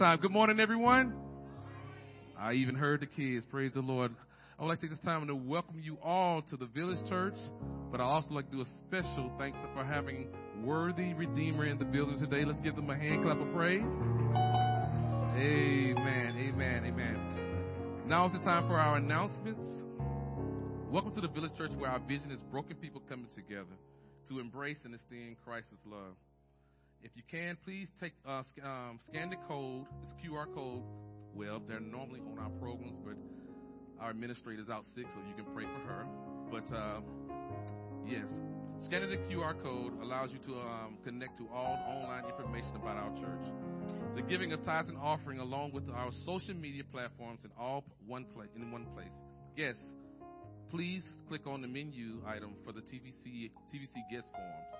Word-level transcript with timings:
time. 0.00 0.18
Good 0.18 0.30
morning, 0.30 0.58
everyone. 0.60 1.12
I 2.38 2.54
even 2.54 2.74
heard 2.74 3.00
the 3.00 3.06
kids. 3.06 3.44
Praise 3.50 3.72
the 3.74 3.82
Lord. 3.82 4.10
I 4.58 4.62
would 4.62 4.68
like 4.70 4.80
to 4.80 4.86
take 4.86 4.96
this 4.96 5.04
time 5.04 5.26
to 5.26 5.34
welcome 5.34 5.78
you 5.78 5.98
all 6.02 6.40
to 6.40 6.56
the 6.56 6.64
Village 6.64 7.06
Church, 7.06 7.34
but 7.92 8.00
I 8.00 8.04
also 8.04 8.30
like 8.30 8.46
to 8.46 8.56
do 8.56 8.62
a 8.62 8.66
special 8.86 9.30
thanks 9.38 9.58
for 9.74 9.84
having 9.84 10.28
Worthy 10.64 11.12
Redeemer 11.12 11.66
in 11.66 11.78
the 11.78 11.84
building 11.84 12.18
today. 12.18 12.46
Let's 12.46 12.62
give 12.62 12.76
them 12.76 12.88
a 12.88 12.96
hand 12.96 13.24
clap 13.24 13.42
of 13.42 13.52
praise. 13.52 13.82
Amen, 15.36 16.48
amen, 16.48 16.84
amen. 16.86 18.06
Now 18.06 18.24
is 18.24 18.32
the 18.32 18.38
time 18.38 18.66
for 18.68 18.80
our 18.80 18.96
announcements. 18.96 19.70
Welcome 20.90 21.12
to 21.14 21.20
the 21.20 21.28
Village 21.28 21.52
Church 21.58 21.72
where 21.76 21.90
our 21.90 22.00
vision 22.00 22.30
is 22.30 22.40
broken 22.50 22.76
people 22.76 23.02
coming 23.06 23.28
together 23.34 23.76
to 24.30 24.40
embrace 24.40 24.78
and 24.84 24.94
esteem 24.94 25.36
Christ's 25.44 25.74
love. 25.84 26.16
If 27.02 27.12
you 27.16 27.22
can, 27.30 27.56
please 27.64 27.88
take 27.98 28.12
uh, 28.28 28.42
sc- 28.42 28.64
um, 28.64 28.98
scan 29.06 29.30
the 29.30 29.36
code, 29.48 29.86
this 30.02 30.12
QR 30.22 30.52
code. 30.54 30.82
Well, 31.34 31.60
they're 31.66 31.80
normally 31.80 32.20
on 32.20 32.38
our 32.38 32.50
programs, 32.60 32.98
but 33.04 33.14
our 34.00 34.10
administrator's 34.10 34.68
out 34.68 34.84
sick, 34.94 35.06
so 35.08 35.18
you 35.28 35.34
can 35.34 35.52
pray 35.54 35.64
for 35.64 35.80
her. 35.88 36.04
But 36.50 36.74
uh, 36.74 37.00
yes, 38.06 38.28
scanning 38.82 39.10
the 39.10 39.16
QR 39.32 39.60
code 39.62 40.00
allows 40.02 40.30
you 40.32 40.38
to 40.46 40.58
um, 40.60 40.98
connect 41.04 41.38
to 41.38 41.48
all 41.54 41.78
online 41.88 42.24
information 42.26 42.76
about 42.76 42.96
our 42.96 43.10
church. 43.16 43.46
The 44.16 44.22
giving 44.22 44.52
of 44.52 44.62
tithes 44.62 44.88
and 44.88 44.98
offering, 44.98 45.38
along 45.38 45.72
with 45.72 45.88
our 45.90 46.10
social 46.26 46.54
media 46.54 46.82
platforms, 46.84 47.40
in 47.44 47.50
all 47.58 47.84
one 48.06 48.24
place 48.34 48.48
in 48.56 48.70
one 48.72 48.84
place. 48.94 49.14
Yes, 49.56 49.76
please 50.70 51.04
click 51.28 51.46
on 51.46 51.62
the 51.62 51.68
menu 51.68 52.20
item 52.26 52.54
for 52.64 52.72
the 52.72 52.80
TVC 52.80 53.50
TVC 53.72 53.94
guest 54.10 54.28
forms. 54.32 54.79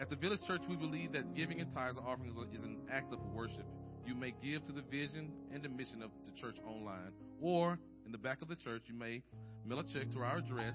At 0.00 0.08
the 0.08 0.16
Village 0.16 0.40
Church, 0.46 0.62
we 0.66 0.76
believe 0.76 1.12
that 1.12 1.34
giving 1.34 1.60
and 1.60 1.70
tithes 1.70 1.98
and 1.98 2.06
offerings 2.06 2.32
is 2.54 2.64
an 2.64 2.78
act 2.90 3.12
of 3.12 3.20
worship. 3.34 3.66
You 4.06 4.14
may 4.14 4.32
give 4.42 4.64
to 4.64 4.72
the 4.72 4.80
vision 4.80 5.30
and 5.52 5.62
the 5.62 5.68
mission 5.68 6.02
of 6.02 6.10
the 6.24 6.32
church 6.40 6.56
online, 6.66 7.12
or 7.38 7.78
in 8.06 8.12
the 8.12 8.16
back 8.16 8.40
of 8.40 8.48
the 8.48 8.56
church, 8.56 8.84
you 8.86 8.94
may 8.94 9.22
mail 9.66 9.80
a 9.80 9.84
check 9.84 10.10
to 10.12 10.20
our 10.20 10.38
address, 10.38 10.74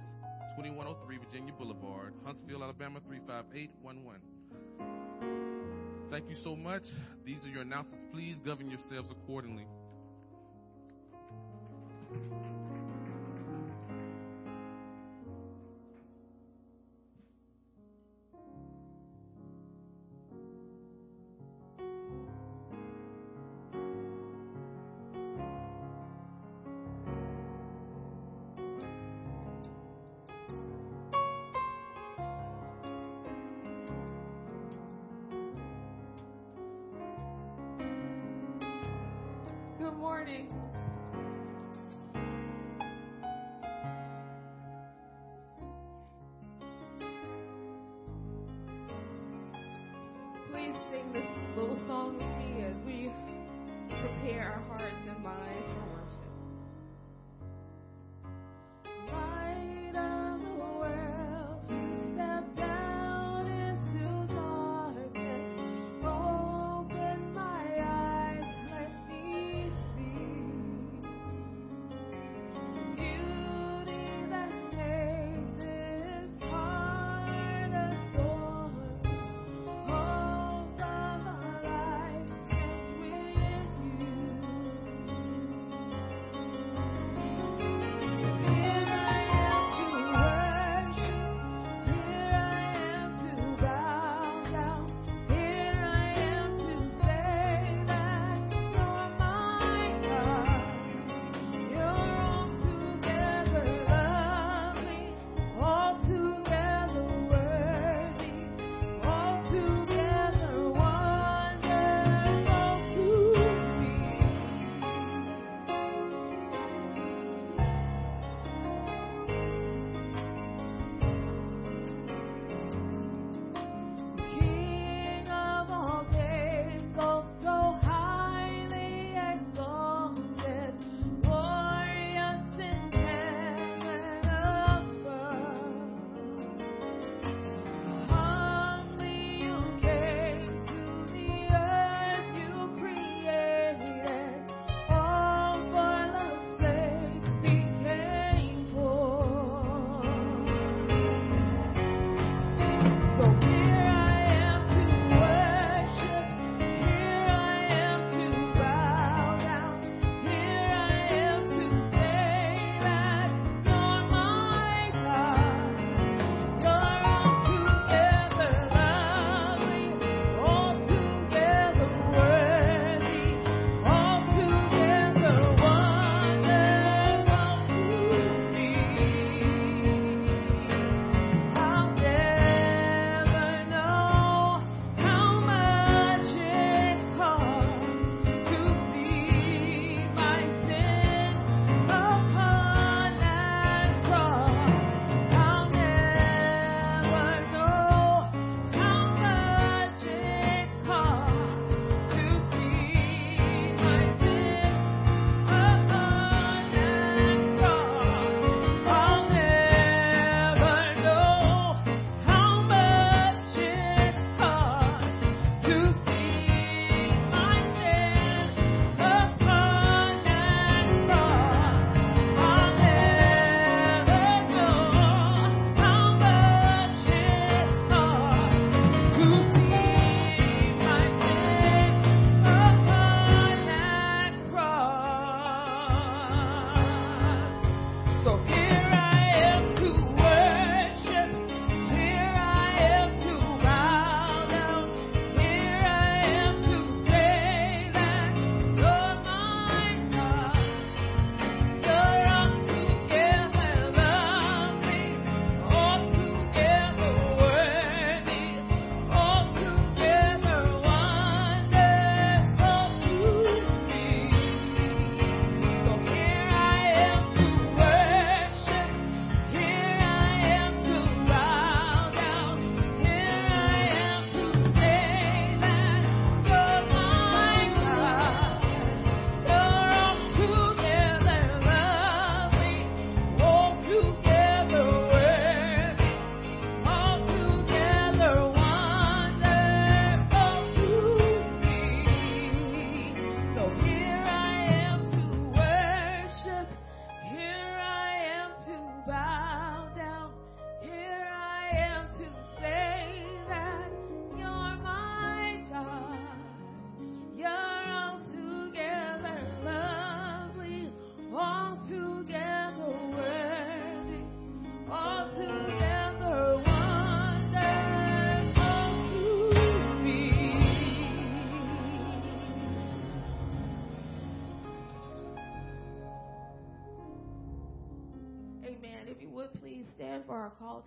2103 0.57 1.17
Virginia 1.17 1.53
Boulevard, 1.53 2.13
Huntsville, 2.23 2.63
Alabama 2.63 2.99
35811. 3.07 4.21
Thank 6.11 6.29
you 6.29 6.35
so 6.43 6.55
much. 6.55 6.83
These 7.25 7.43
are 7.43 7.49
your 7.49 7.63
announcements. 7.63 8.05
Please 8.13 8.35
govern 8.45 8.69
yourselves 8.69 9.09
accordingly. 9.09 9.65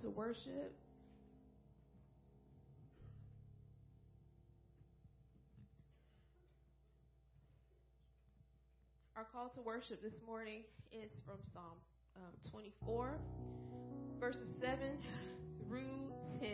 To 0.03 0.11
worship. 0.11 0.73
Our 9.17 9.25
call 9.33 9.49
to 9.57 9.61
worship 9.61 10.01
this 10.01 10.13
morning 10.25 10.61
is 10.93 11.11
from 11.27 11.39
Psalm 11.53 11.65
um, 12.17 12.51
24, 12.53 13.19
verses 14.21 14.47
7 14.61 14.79
through 15.67 16.13
10. 16.41 16.49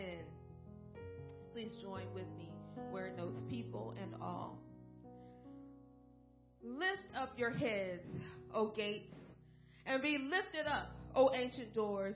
Please 1.53 1.73
join 1.83 2.05
with 2.15 2.25
me 2.35 2.49
where 2.89 3.07
it 3.07 3.17
notes 3.17 3.41
people 3.47 3.93
and 4.01 4.15
all. 4.19 4.57
Lift 6.63 7.15
up 7.15 7.37
your 7.37 7.51
heads, 7.51 8.07
O 8.55 8.69
gates, 8.69 9.13
and 9.85 10.01
be 10.01 10.17
lifted 10.17 10.65
up, 10.67 10.95
O 11.15 11.31
ancient 11.35 11.75
doors, 11.75 12.15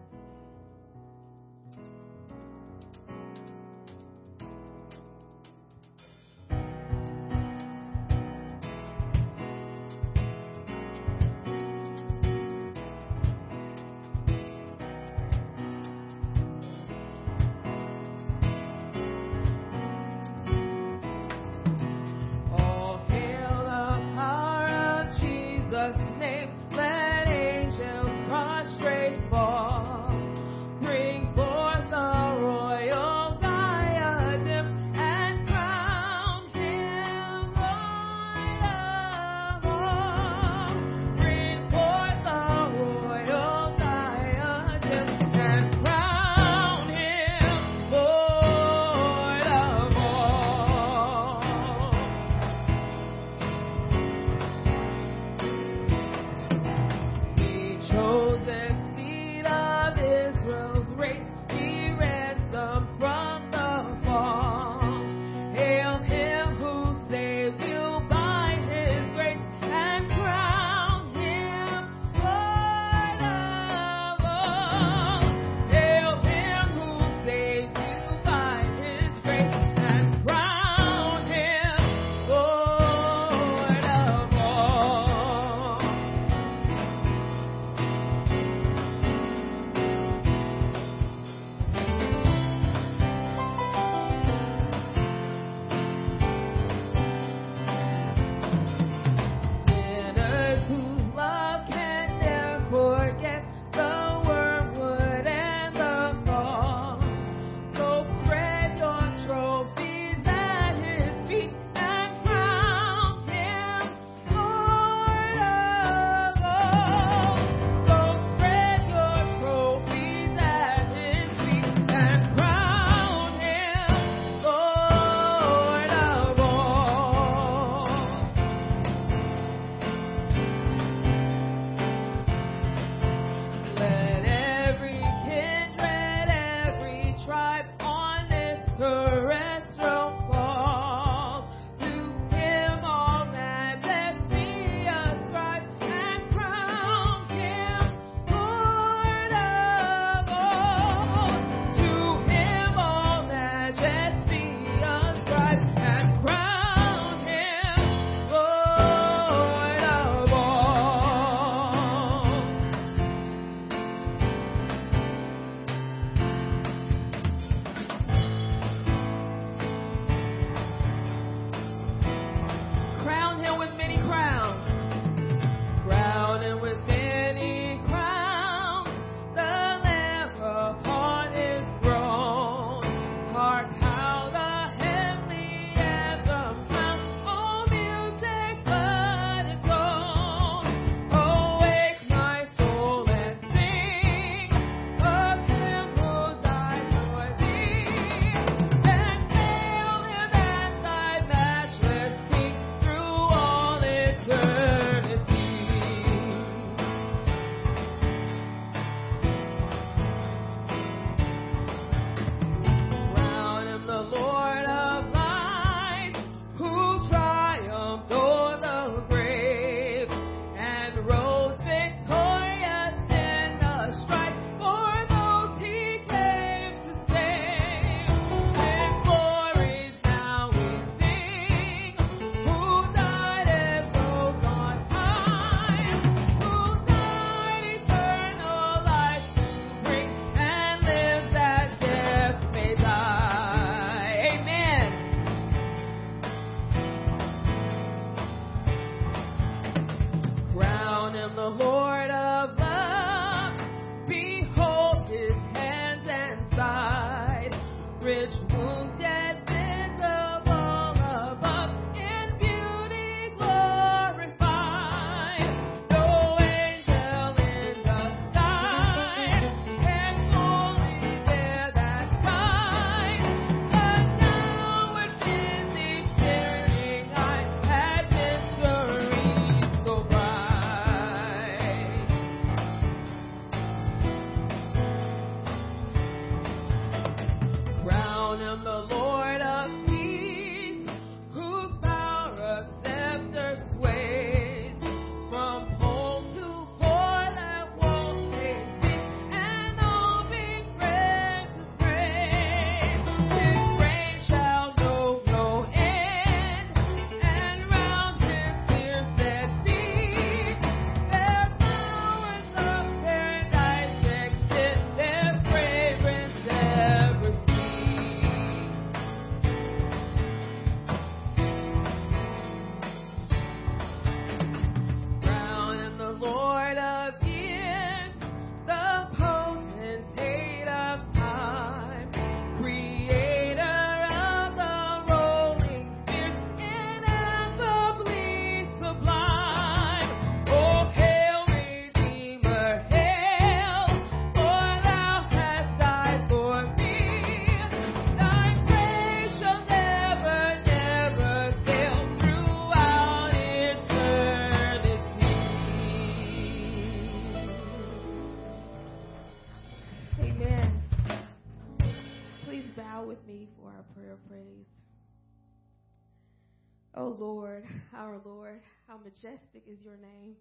Majestic 369.03 369.63
is 369.67 369.81
your 369.83 369.97
name. 369.97 370.35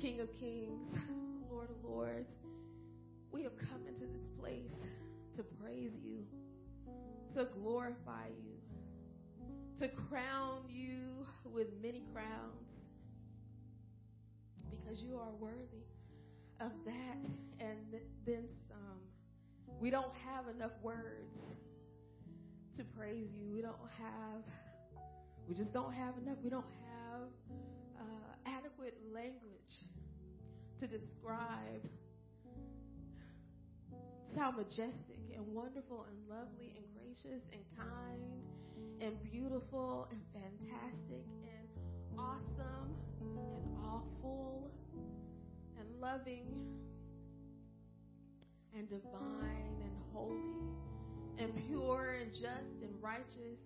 King 0.00 0.20
of 0.20 0.32
kings, 0.38 0.94
Lord 1.50 1.70
of 1.70 1.84
lords, 1.84 2.32
we 3.30 3.42
have 3.42 3.56
come 3.56 3.86
into 3.86 4.06
this 4.06 4.26
place 4.38 4.72
to 5.36 5.42
praise 5.42 5.92
you, 6.04 6.24
to 7.34 7.46
glorify 7.46 8.26
you, 8.44 8.56
to 9.78 9.88
crown 9.88 10.62
you 10.68 10.98
with 11.44 11.68
many 11.82 12.02
crowns 12.12 12.72
because 14.70 15.02
you 15.02 15.16
are 15.16 15.30
worthy 15.38 15.86
of 16.60 16.72
that 16.84 17.30
and 17.60 18.00
then 18.26 18.44
some. 18.68 18.78
We 19.80 19.90
don't 19.90 20.12
have 20.26 20.48
enough 20.54 20.72
words 20.82 21.38
to 22.76 22.84
praise 22.84 23.28
you. 23.34 23.50
We 23.52 23.62
don't 23.62 23.76
have, 23.98 24.42
we 25.52 25.58
just 25.58 25.74
don't 25.74 25.92
have 25.92 26.14
enough. 26.24 26.38
We 26.42 26.48
don't 26.48 26.64
have 26.64 27.28
uh, 28.00 28.48
adequate 28.56 28.96
language 29.12 29.84
to 30.80 30.86
describe 30.86 31.84
how 34.34 34.50
majestic 34.50 35.20
and 35.36 35.46
wonderful 35.48 36.06
and 36.08 36.16
lovely 36.26 36.72
and 36.74 36.86
gracious 36.96 37.42
and 37.52 37.60
kind 37.76 39.02
and 39.02 39.22
beautiful 39.30 40.08
and 40.10 40.22
fantastic 40.32 41.26
and 41.44 42.18
awesome 42.18 42.96
and 43.20 43.76
awful 43.84 44.70
and 45.78 45.86
loving 46.00 46.46
and 48.74 48.88
divine 48.88 49.82
and 49.82 49.92
holy 50.14 50.64
and 51.36 51.52
pure 51.68 52.16
and 52.22 52.32
just 52.32 52.80
and 52.80 52.94
righteous 53.02 53.58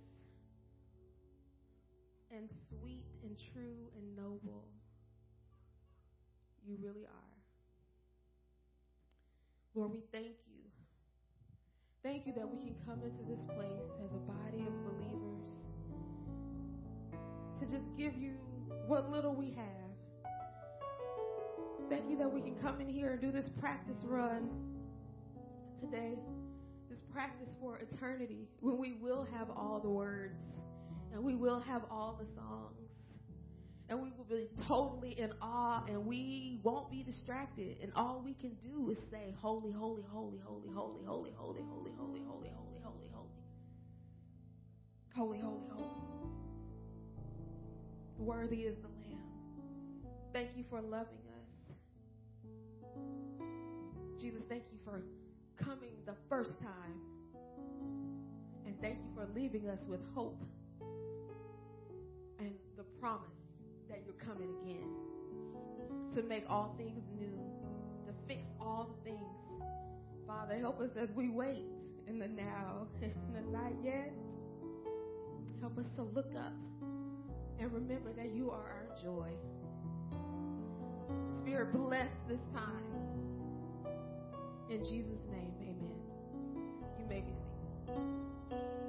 and 2.37 2.51
sweet 2.69 3.07
and 3.23 3.37
true 3.53 3.91
and 3.97 4.17
noble. 4.17 4.65
You 6.67 6.77
really 6.83 7.05
are. 7.05 7.35
Lord, 9.75 9.93
we 9.93 10.03
thank 10.13 10.37
you. 10.47 10.63
Thank 12.03 12.27
you 12.27 12.33
that 12.35 12.49
we 12.49 12.59
can 12.59 12.77
come 12.85 13.01
into 13.03 13.23
this 13.29 13.45
place 13.47 13.91
as 14.05 14.13
a 14.13 14.19
body 14.19 14.67
of 14.67 14.75
believers 14.85 15.49
to 17.59 17.67
just 17.67 17.97
give 17.97 18.17
you 18.17 18.33
what 18.87 19.11
little 19.11 19.35
we 19.35 19.53
have. 19.53 20.35
Thank 21.89 22.11
you 22.11 22.17
that 22.19 22.33
we 22.33 22.41
can 22.41 22.57
come 22.57 22.81
in 22.81 22.89
here 22.89 23.13
and 23.13 23.21
do 23.21 23.31
this 23.31 23.49
practice 23.49 24.03
run 24.05 24.51
today 25.81 26.19
this 26.89 27.01
practice 27.13 27.57
for 27.61 27.79
eternity 27.79 28.49
when 28.61 28.79
we 28.79 28.93
will 28.93 29.27
have 29.33 29.51
all 29.51 29.81
the 29.83 29.91
words 29.91 30.39
and 31.17 31.25
we 31.25 31.35
will 31.35 31.61
have 31.61 31.83
all 31.91 32.21
the 32.21 32.27
songs 32.35 32.91
and 33.89 34.03
we 34.03 34.11
will 34.19 34.25
be 34.25 34.49
totally 34.69 35.19
in 35.19 35.33
awe 35.41 35.83
and 35.89 36.05
we 36.05 36.61
won't 36.63 36.91
be 36.91 37.03
distracted 37.03 37.79
and 37.83 37.91
all 37.97 38.21
we 38.23 38.35
can 38.35 38.55
do 38.63 38.91
is 38.91 38.99
say 39.11 39.35
holy 39.41 39.73
holy 39.73 40.05
holy 40.13 40.39
holy 40.45 40.69
holy 40.75 41.01
holy 41.07 41.33
holy 41.33 41.33
holy 41.35 41.63
holy 41.67 41.91
holy 41.97 42.21
holy 42.27 42.51
holy 42.51 42.51
holy 42.85 43.09
holy 43.15 43.31
holy 45.15 45.41
holy 45.41 45.69
holy." 45.71 45.89
worthy 48.19 48.65
is 48.65 48.77
the 48.77 48.89
lamb 48.89 49.23
thank 50.35 50.51
you 50.55 50.65
for 50.69 50.83
loving 50.83 51.25
us 51.41 51.49
jesus 54.21 54.43
thank 54.51 54.65
you 54.71 54.79
for 54.85 55.01
coming 55.57 55.97
the 56.05 56.15
first 56.29 56.59
time. 56.61 57.01
And 58.67 58.81
thank 58.81 58.97
you 58.97 59.11
for 59.15 59.27
leaving 59.35 59.69
us 59.69 59.79
with 59.89 60.01
hope 60.15 60.41
promise 63.07 63.29
that 63.89 64.03
you're 64.05 64.15
coming 64.15 64.49
again 64.63 64.91
to 66.13 66.23
make 66.25 66.43
all 66.51 66.75
things 66.77 67.05
new, 67.17 67.39
to 68.05 68.13
fix 68.27 68.49
all 68.61 68.91
things. 69.05 69.63
Father, 70.27 70.59
help 70.59 70.81
us 70.81 70.91
as 71.01 71.09
we 71.15 71.29
wait 71.29 71.85
in 72.09 72.19
the 72.19 72.27
now 72.27 72.89
and 73.03 73.15
the 73.33 73.43
not 73.53 73.71
yet. 73.81 74.13
Help 75.61 75.79
us 75.79 75.87
to 75.95 76.03
look 76.03 76.35
up 76.37 76.53
and 77.61 77.73
remember 77.73 78.13
that 78.13 78.35
you 78.35 78.51
are 78.51 78.57
our 78.57 78.89
joy. 79.01 79.31
Spirit, 81.43 81.73
bless 81.73 82.11
this 82.29 82.41
time. 82.53 83.87
In 84.69 84.85
Jesus' 84.85 85.23
name, 85.31 85.55
amen. 85.63 86.01
You 86.99 87.07
may 87.09 87.21
be 87.21 87.35
seated. 87.87 88.86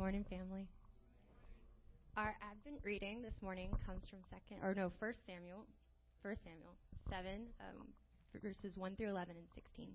Morning, 0.00 0.24
family. 0.30 0.66
Our 2.16 2.34
Advent 2.40 2.80
reading 2.82 3.20
this 3.20 3.34
morning 3.42 3.68
comes 3.84 4.08
from 4.08 4.20
second, 4.30 4.64
or 4.66 4.74
no, 4.74 4.90
First 4.98 5.18
Samuel, 5.26 5.66
First 6.22 6.40
Samuel 6.42 6.72
seven, 7.10 7.48
um, 7.60 7.86
verses 8.42 8.78
one 8.78 8.96
through 8.96 9.10
eleven 9.10 9.36
and 9.36 9.46
sixteen. 9.54 9.90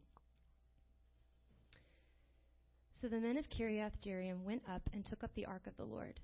So 3.01 3.07
the 3.07 3.19
men 3.19 3.35
of 3.35 3.49
Kiriath 3.49 3.93
Jearim 4.05 4.43
went 4.43 4.61
up 4.71 4.83
and 4.93 5.03
took 5.03 5.23
up 5.23 5.31
the 5.33 5.47
ark 5.47 5.63
of 5.65 5.75
the 5.75 5.85
Lord. 5.85 6.19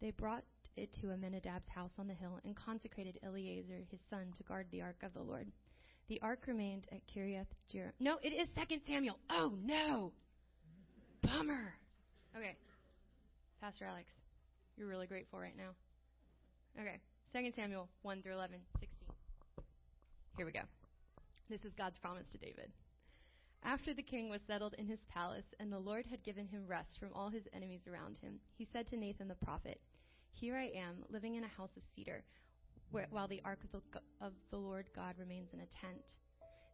They 0.00 0.12
brought 0.12 0.44
it 0.76 0.92
to 1.00 1.08
Abinadab's 1.08 1.68
house 1.74 1.94
on 1.98 2.06
the 2.06 2.14
hill 2.14 2.38
and 2.44 2.54
consecrated 2.54 3.18
Eleazar 3.24 3.82
his 3.90 4.00
son 4.08 4.26
to 4.36 4.44
guard 4.44 4.66
the 4.70 4.82
ark 4.82 5.02
of 5.02 5.12
the 5.14 5.22
Lord. 5.22 5.48
The 6.08 6.20
ark 6.22 6.44
remained 6.46 6.86
at 6.92 7.00
Kiriath 7.12 7.50
Jearim. 7.74 7.90
No, 7.98 8.18
it 8.22 8.32
is 8.32 8.46
Second 8.54 8.82
Samuel. 8.86 9.18
Oh 9.28 9.54
no, 9.64 10.12
bummer. 11.22 11.74
Okay, 12.36 12.54
Pastor 13.66 13.86
Alex, 13.86 14.12
you're 14.76 14.86
really 14.86 15.08
grateful 15.08 15.40
right 15.40 15.56
now. 15.56 15.74
Okay, 16.80 17.00
2 17.34 17.50
Samuel 17.56 17.88
one 18.02 18.22
through 18.22 18.34
11, 18.34 18.60
16. 18.78 19.08
Here 20.36 20.46
we 20.46 20.52
go. 20.52 20.60
This 21.50 21.64
is 21.64 21.72
God's 21.74 21.98
promise 21.98 22.28
to 22.30 22.38
David. 22.38 22.70
After 23.64 23.92
the 23.92 24.04
king 24.04 24.30
was 24.30 24.40
settled 24.46 24.76
in 24.78 24.86
his 24.86 25.00
palace 25.12 25.52
and 25.58 25.72
the 25.72 25.80
Lord 25.80 26.06
had 26.06 26.22
given 26.22 26.46
him 26.46 26.62
rest 26.68 27.00
from 27.00 27.08
all 27.12 27.28
his 27.28 27.48
enemies 27.52 27.88
around 27.90 28.18
him, 28.18 28.38
he 28.56 28.68
said 28.72 28.86
to 28.86 28.96
Nathan 28.96 29.26
the 29.26 29.34
prophet, 29.34 29.80
here 30.30 30.54
I 30.54 30.66
am, 30.66 31.02
living 31.10 31.34
in 31.34 31.42
a 31.42 31.48
house 31.48 31.76
of 31.76 31.82
cedar, 31.82 32.22
where, 32.92 33.08
while 33.10 33.26
the 33.26 33.42
ark 33.44 33.58
of 33.64 33.72
the, 33.72 34.00
of 34.24 34.32
the 34.52 34.58
Lord 34.58 34.86
God 34.94 35.16
remains 35.18 35.52
in 35.52 35.58
a 35.58 35.66
tent. 35.66 36.12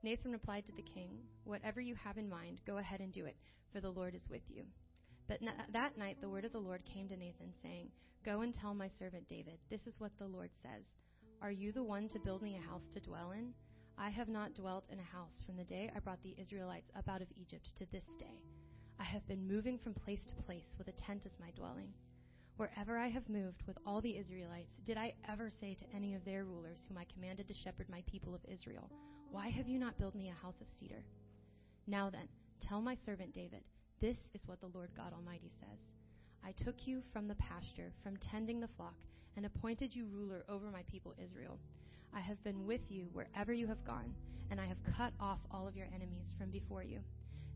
Nathan 0.03 0.31
replied 0.31 0.67
to 0.67 0.73
the 0.73 0.83
king, 0.83 1.09
Whatever 1.45 1.81
you 1.81 1.95
have 1.95 2.19
in 2.19 2.29
mind, 2.29 2.61
go 2.67 2.77
ahead 2.77 3.01
and 3.01 3.15
do 3.15 3.25
it, 3.25 3.37
for 3.73 3.81
the 3.81 3.89
Lord 3.89 4.15
is 4.15 4.29
with 4.29 4.43
you. 4.51 4.65
But 5.29 5.41
that 5.73 5.97
night 5.97 6.19
the 6.21 6.29
word 6.29 6.45
of 6.45 6.53
the 6.53 6.59
Lord 6.59 6.85
came 6.85 7.09
to 7.09 7.17
Nathan, 7.17 7.53
saying, 7.63 7.89
Go 8.25 8.43
and 8.43 8.55
tell 8.55 8.75
my 8.75 8.89
servant 8.89 9.29
David, 9.29 9.59
This 9.71 9.87
is 9.87 9.99
what 9.99 10.13
the 10.19 10.27
Lord 10.27 10.51
says 10.63 10.85
Are 11.41 11.51
you 11.51 11.73
the 11.73 11.83
one 11.83 12.09
to 12.11 12.21
build 12.21 12.43
me 12.43 12.57
a 12.57 12.71
house 12.71 12.89
to 12.91 13.01
dwell 13.01 13.33
in? 13.33 13.53
I 13.99 14.11
have 14.11 14.29
not 14.29 14.55
dwelt 14.55 14.85
in 14.91 14.99
a 14.99 15.17
house 15.17 15.43
from 15.45 15.57
the 15.57 15.65
day 15.65 15.91
I 15.95 16.01
brought 16.01 16.23
the 16.23 16.35
Israelites 16.41 16.91
up 16.97 17.09
out 17.09 17.23
of 17.23 17.29
Egypt 17.41 17.73
to 17.77 17.87
this 17.93 18.05
day. 18.19 18.41
I 18.99 19.05
have 19.05 19.27
been 19.27 19.47
moving 19.47 19.79
from 19.79 19.95
place 19.95 20.25
to 20.27 20.43
place 20.43 20.75
with 20.79 20.89
a 20.89 20.93
tent 20.93 21.27
as 21.27 21.39
my 21.41 21.51
dwelling. 21.57 21.93
Wherever 22.57 22.99
I 22.99 23.09
have 23.09 23.29
moved 23.29 23.63
with 23.67 23.79
all 23.87 24.01
the 24.01 24.17
Israelites, 24.17 24.79
did 24.85 24.97
I 24.97 25.15
ever 25.29 25.51
say 25.51 25.75
to 25.75 25.97
any 25.97 26.15
of 26.15 26.25
their 26.25 26.45
rulers, 26.45 26.85
whom 26.87 26.99
I 26.99 27.07
commanded 27.13 27.49
to 27.49 27.55
shepherd 27.55 27.89
my 27.89 28.03
people 28.07 28.35
of 28.35 28.45
Israel, 28.47 28.91
Why 29.31 29.49
have 29.49 29.69
you 29.69 29.79
not 29.79 29.99
built 29.99 30.15
me 30.15 30.29
a 30.29 30.45
house 30.45 30.61
of 30.61 30.69
cedar? 30.69 31.03
Now 31.87 32.11
then, 32.11 32.29
tell 32.61 32.81
my 32.81 32.95
servant 32.95 33.33
David, 33.33 33.63
This 34.03 34.19
is 34.35 34.47
what 34.47 34.61
the 34.61 34.71
Lord 34.75 34.91
God 34.95 35.15
Almighty 35.15 35.51
says 35.61 35.79
I 36.45 36.51
took 36.53 36.87
you 36.87 37.03
from 37.13 37.29
the 37.29 37.37
pasture, 37.37 37.93
from 38.03 38.19
tending 38.19 38.61
the 38.61 38.69
flock, 38.77 38.97
and 39.37 39.47
appointed 39.47 39.95
you 39.95 40.07
ruler 40.07 40.45
over 40.49 40.71
my 40.71 40.83
people 40.91 41.15
Israel. 41.23 41.59
I 42.13 42.21
have 42.21 42.43
been 42.45 42.67
with 42.67 42.91
you 42.91 43.09
wherever 43.13 43.53
you 43.53 43.67
have 43.69 43.85
gone, 43.85 44.13
and 44.51 44.61
I 44.61 44.67
have 44.67 44.83
cut 44.97 45.13
off 45.21 45.39
all 45.51 45.67
of 45.67 45.77
your 45.77 45.87
enemies 45.95 46.35
from 46.37 46.51
before 46.51 46.83
you. 46.83 46.99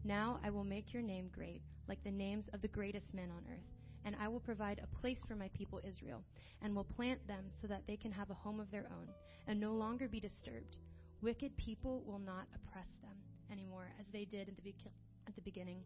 Now 0.05 0.39
I 0.43 0.51
will 0.51 0.65
make 0.65 0.95
your 0.95 1.03
name 1.03 1.31
great, 1.35 1.61
like 1.89 2.03
the 2.05 2.13
names 2.13 2.49
of 2.55 2.63
the 2.63 2.69
greatest 2.69 3.13
men 3.13 3.31
on 3.37 3.43
earth 3.53 3.77
and 4.07 4.15
I 4.23 4.29
will 4.29 4.39
provide 4.39 4.81
a 4.81 5.01
place 5.01 5.19
for 5.27 5.35
my 5.35 5.49
people 5.49 5.81
Israel, 5.87 6.23
and 6.63 6.75
will 6.75 6.85
plant 6.85 7.27
them 7.27 7.45
so 7.61 7.67
that 7.67 7.83
they 7.89 7.97
can 7.97 8.13
have 8.13 8.31
a 8.31 8.35
home 8.35 8.61
of 8.61 8.71
their 8.71 8.87
own, 8.87 9.09
and 9.49 9.59
no 9.59 9.73
longer 9.73 10.07
be 10.07 10.21
disturbed. 10.21 10.77
Wicked 11.23 11.57
people 11.57 12.05
will 12.07 12.21
not 12.21 12.47
oppress 12.55 12.87
them 13.03 13.17
anymore, 13.51 13.91
as 14.01 14.07
they 14.13 14.25
did 14.25 14.49
at 14.49 14.55
the, 14.55 14.63
be- 14.63 14.77
at 15.27 15.35
the 15.35 15.41
beginning, 15.41 15.83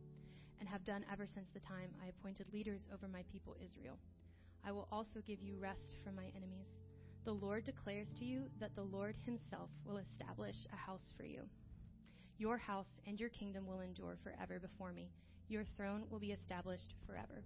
and 0.61 0.69
have 0.69 0.85
done 0.85 1.05
ever 1.11 1.27
since 1.27 1.49
the 1.53 1.61
time 1.61 1.91
I 2.05 2.09
appointed 2.09 2.53
leaders 2.53 2.87
over 2.95 3.09
my 3.09 3.25
people 3.33 3.57
Israel. 3.65 3.99
I 4.65 4.73
will 4.73 4.87
also 4.93 5.21
give 5.27 5.41
you 5.43 5.57
rest 5.59 5.97
from 6.05 6.15
my 6.15 6.31
enemies. 6.37 6.69
The 7.25 7.33
Lord 7.33 7.65
declares 7.65 8.09
to 8.19 8.25
you 8.25 8.45
that 8.61 8.75
the 8.77 8.83
Lord 8.83 9.17
Himself 9.25 9.71
will 9.85 9.99
establish 9.99 10.57
a 10.73 10.77
house 10.77 11.13
for 11.17 11.25
you. 11.25 11.49
Your 12.39 12.59
house 12.59 13.01
and 13.07 13.19
your 13.19 13.29
kingdom 13.31 13.67
will 13.67 13.81
endure 13.81 14.17
forever 14.23 14.59
before 14.59 14.93
me. 14.93 15.11
Your 15.49 15.65
throne 15.77 16.05
will 16.11 16.21
be 16.21 16.33
established 16.33 16.95
forever 17.07 17.43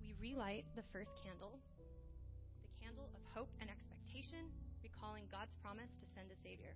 We 0.00 0.14
relight 0.20 0.64
the 0.76 0.82
first 0.92 1.12
candle. 1.24 1.58
The 2.62 2.84
candle 2.84 3.08
of 3.14 3.22
hope 3.34 3.50
and 3.60 3.70
expectation, 3.70 4.46
recalling 4.82 5.24
God's 5.30 5.54
promise 5.62 5.90
to 6.00 6.06
send 6.14 6.30
a 6.30 6.36
Savior. 6.42 6.74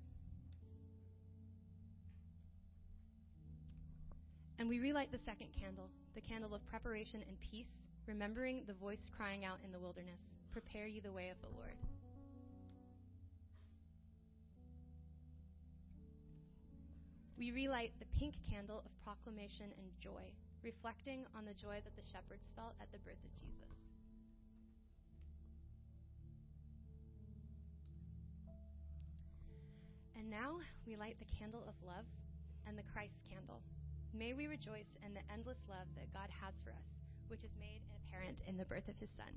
And 4.58 4.68
we 4.68 4.78
relight 4.78 5.12
the 5.12 5.18
second 5.18 5.48
candle, 5.58 5.90
the 6.14 6.20
candle 6.20 6.54
of 6.54 6.64
preparation 6.66 7.22
and 7.28 7.38
peace, 7.40 7.68
remembering 8.06 8.62
the 8.66 8.74
voice 8.74 9.10
crying 9.14 9.44
out 9.44 9.58
in 9.64 9.72
the 9.72 9.78
wilderness 9.78 10.20
Prepare 10.52 10.86
you 10.86 11.02
the 11.02 11.12
way 11.12 11.28
of 11.28 11.36
the 11.42 11.54
Lord. 11.54 11.76
We 17.36 17.52
relight 17.52 17.92
the 17.98 18.06
pink 18.18 18.34
candle 18.50 18.82
of 18.86 19.04
proclamation 19.04 19.66
and 19.76 19.86
joy, 20.00 20.32
reflecting 20.62 21.26
on 21.36 21.44
the 21.44 21.52
joy 21.52 21.82
that 21.84 21.94
the 21.94 22.08
shepherds 22.10 22.48
felt 22.56 22.72
at 22.80 22.90
the 22.92 22.98
birth 23.00 23.20
of 23.22 23.36
Jesus. 23.36 23.76
And 30.16 30.30
now 30.30 30.56
we 30.86 30.96
light 30.96 31.16
the 31.18 31.38
candle 31.38 31.62
of 31.68 31.74
love 31.86 32.06
and 32.66 32.78
the 32.78 32.88
Christ 32.94 33.20
candle. 33.28 33.60
May 34.16 34.32
we 34.32 34.46
rejoice 34.46 34.88
in 35.04 35.12
the 35.12 35.20
endless 35.30 35.60
love 35.68 35.84
that 35.94 36.08
God 36.10 36.32
has 36.40 36.54
for 36.64 36.70
us, 36.70 36.88
which 37.28 37.44
is 37.44 37.52
made 37.60 37.84
apparent 38.00 38.40
in 38.48 38.56
the 38.56 38.64
birth 38.64 38.88
of 38.88 38.96
his 38.96 39.10
Son. 39.12 39.28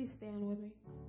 Please 0.00 0.12
stand 0.12 0.48
with 0.48 0.58
me. 0.58 0.99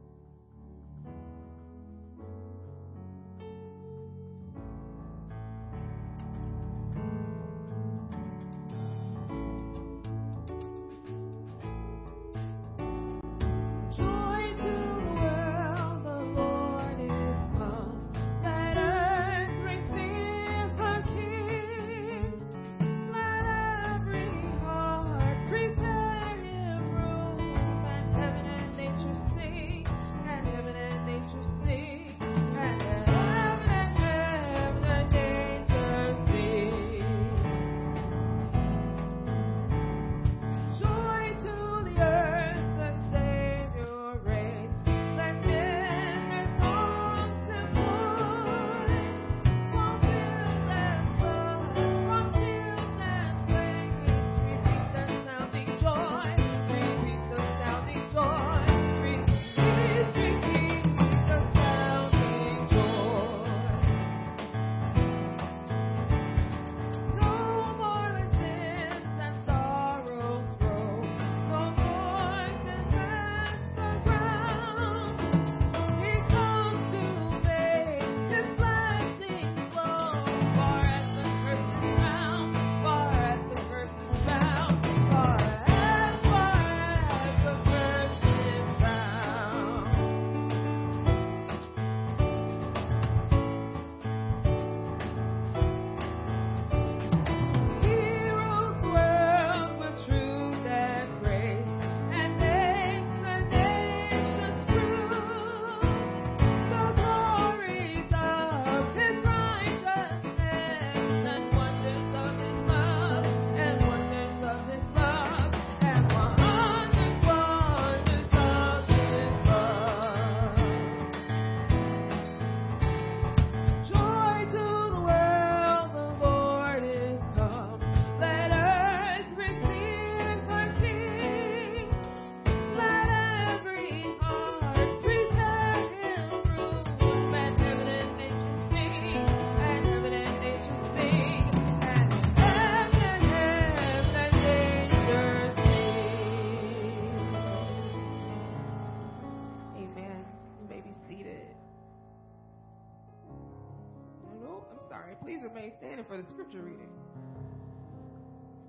For 156.08 156.18
the 156.18 156.24
scripture 156.24 156.62
reading. 156.62 156.90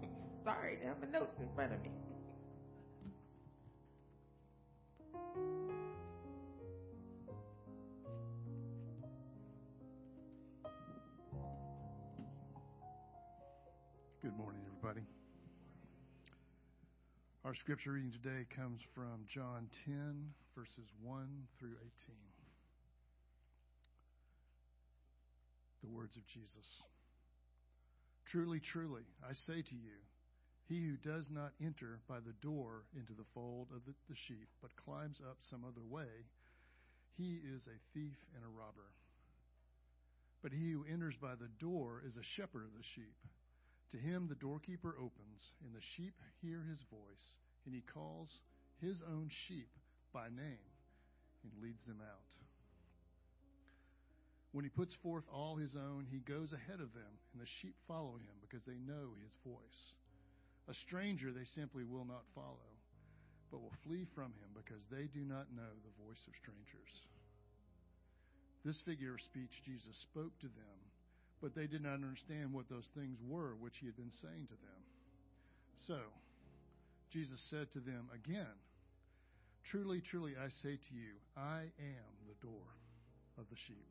Sorry, 0.44 0.78
I 0.82 0.88
have 0.88 1.00
my 1.00 1.06
notes 1.18 1.38
in 1.40 1.48
front 1.54 1.72
of 1.72 1.82
me. 1.82 1.90
Good 14.22 14.36
morning, 14.36 14.62
everybody. 14.66 15.06
Our 17.44 17.54
scripture 17.54 17.92
reading 17.92 18.12
today 18.12 18.46
comes 18.54 18.80
from 18.94 19.24
John 19.26 19.68
10, 19.84 20.32
verses 20.56 20.92
1 21.02 21.26
through 21.58 21.76
18. 21.80 21.90
The 25.82 25.88
words 25.88 26.16
of 26.16 26.26
Jesus. 26.26 26.82
Truly, 28.32 28.60
truly, 28.64 29.04
I 29.20 29.34
say 29.34 29.60
to 29.60 29.76
you, 29.76 30.00
he 30.64 30.88
who 30.88 30.96
does 30.96 31.28
not 31.28 31.52
enter 31.60 32.00
by 32.08 32.16
the 32.24 32.32
door 32.40 32.88
into 32.96 33.12
the 33.12 33.28
fold 33.34 33.68
of 33.76 33.84
the, 33.84 33.92
the, 34.08 34.16
sheep, 34.16 34.48
but 34.62 34.74
climbs 34.74 35.20
up 35.20 35.36
some 35.44 35.68
other 35.68 35.84
way, 35.84 36.24
he 37.18 37.36
is 37.44 37.60
a 37.68 37.82
thief 37.92 38.16
and 38.32 38.40
a 38.40 38.48
robber. 38.48 38.88
But 40.40 40.52
he 40.52 40.72
who 40.72 40.86
enters 40.90 41.12
by 41.20 41.36
the 41.36 41.52
door 41.60 42.00
is 42.08 42.16
a 42.16 42.24
shepherd 42.24 42.64
of 42.64 42.72
the 42.72 42.88
sheep. 42.96 43.20
To 43.90 43.98
him 43.98 44.28
the 44.32 44.40
doorkeeper 44.40 44.96
opens, 44.96 45.52
and 45.60 45.76
the 45.76 45.84
sheep 45.94 46.14
hear 46.40 46.64
his 46.64 46.80
voice, 46.88 47.36
and 47.66 47.74
he 47.74 47.84
calls 47.92 48.40
his 48.80 49.02
own 49.12 49.28
sheep 49.44 49.68
by 50.14 50.32
name 50.32 50.72
and 51.44 51.52
leads 51.60 51.84
them 51.84 52.00
out. 52.00 52.32
When 54.52 54.64
he 54.64 54.70
puts 54.70 54.94
forth 55.02 55.24
all 55.32 55.56
his 55.56 55.74
own, 55.74 56.06
he 56.10 56.20
goes 56.20 56.52
ahead 56.52 56.80
of 56.80 56.92
them, 56.92 57.12
and 57.32 57.40
the 57.40 57.48
sheep 57.60 57.74
follow 57.88 58.20
him 58.20 58.36
because 58.44 58.64
they 58.64 58.76
know 58.84 59.16
his 59.16 59.32
voice. 59.44 59.82
A 60.68 60.74
stranger 60.74 61.32
they 61.32 61.48
simply 61.56 61.84
will 61.84 62.04
not 62.04 62.28
follow, 62.34 62.70
but 63.50 63.60
will 63.60 63.72
flee 63.84 64.06
from 64.14 64.36
him 64.36 64.52
because 64.52 64.84
they 64.92 65.08
do 65.08 65.24
not 65.24 65.48
know 65.56 65.72
the 65.80 66.04
voice 66.04 66.20
of 66.28 66.36
strangers. 66.36 66.92
This 68.64 68.80
figure 68.84 69.14
of 69.14 69.20
speech 69.20 69.64
Jesus 69.64 69.96
spoke 69.96 70.38
to 70.40 70.46
them, 70.46 70.78
but 71.40 71.54
they 71.54 71.66
did 71.66 71.82
not 71.82 72.04
understand 72.04 72.52
what 72.52 72.68
those 72.68 72.88
things 72.94 73.18
were 73.26 73.56
which 73.56 73.78
he 73.80 73.86
had 73.86 73.96
been 73.96 74.12
saying 74.22 74.46
to 74.52 74.58
them. 74.60 74.82
So, 75.88 75.98
Jesus 77.10 77.40
said 77.50 77.72
to 77.72 77.80
them 77.80 78.08
again, 78.14 78.54
Truly, 79.64 80.00
truly, 80.00 80.34
I 80.36 80.48
say 80.48 80.76
to 80.76 80.94
you, 80.94 81.16
I 81.36 81.72
am 81.80 82.12
the 82.28 82.46
door 82.46 82.68
of 83.38 83.48
the 83.50 83.56
sheep. 83.56 83.86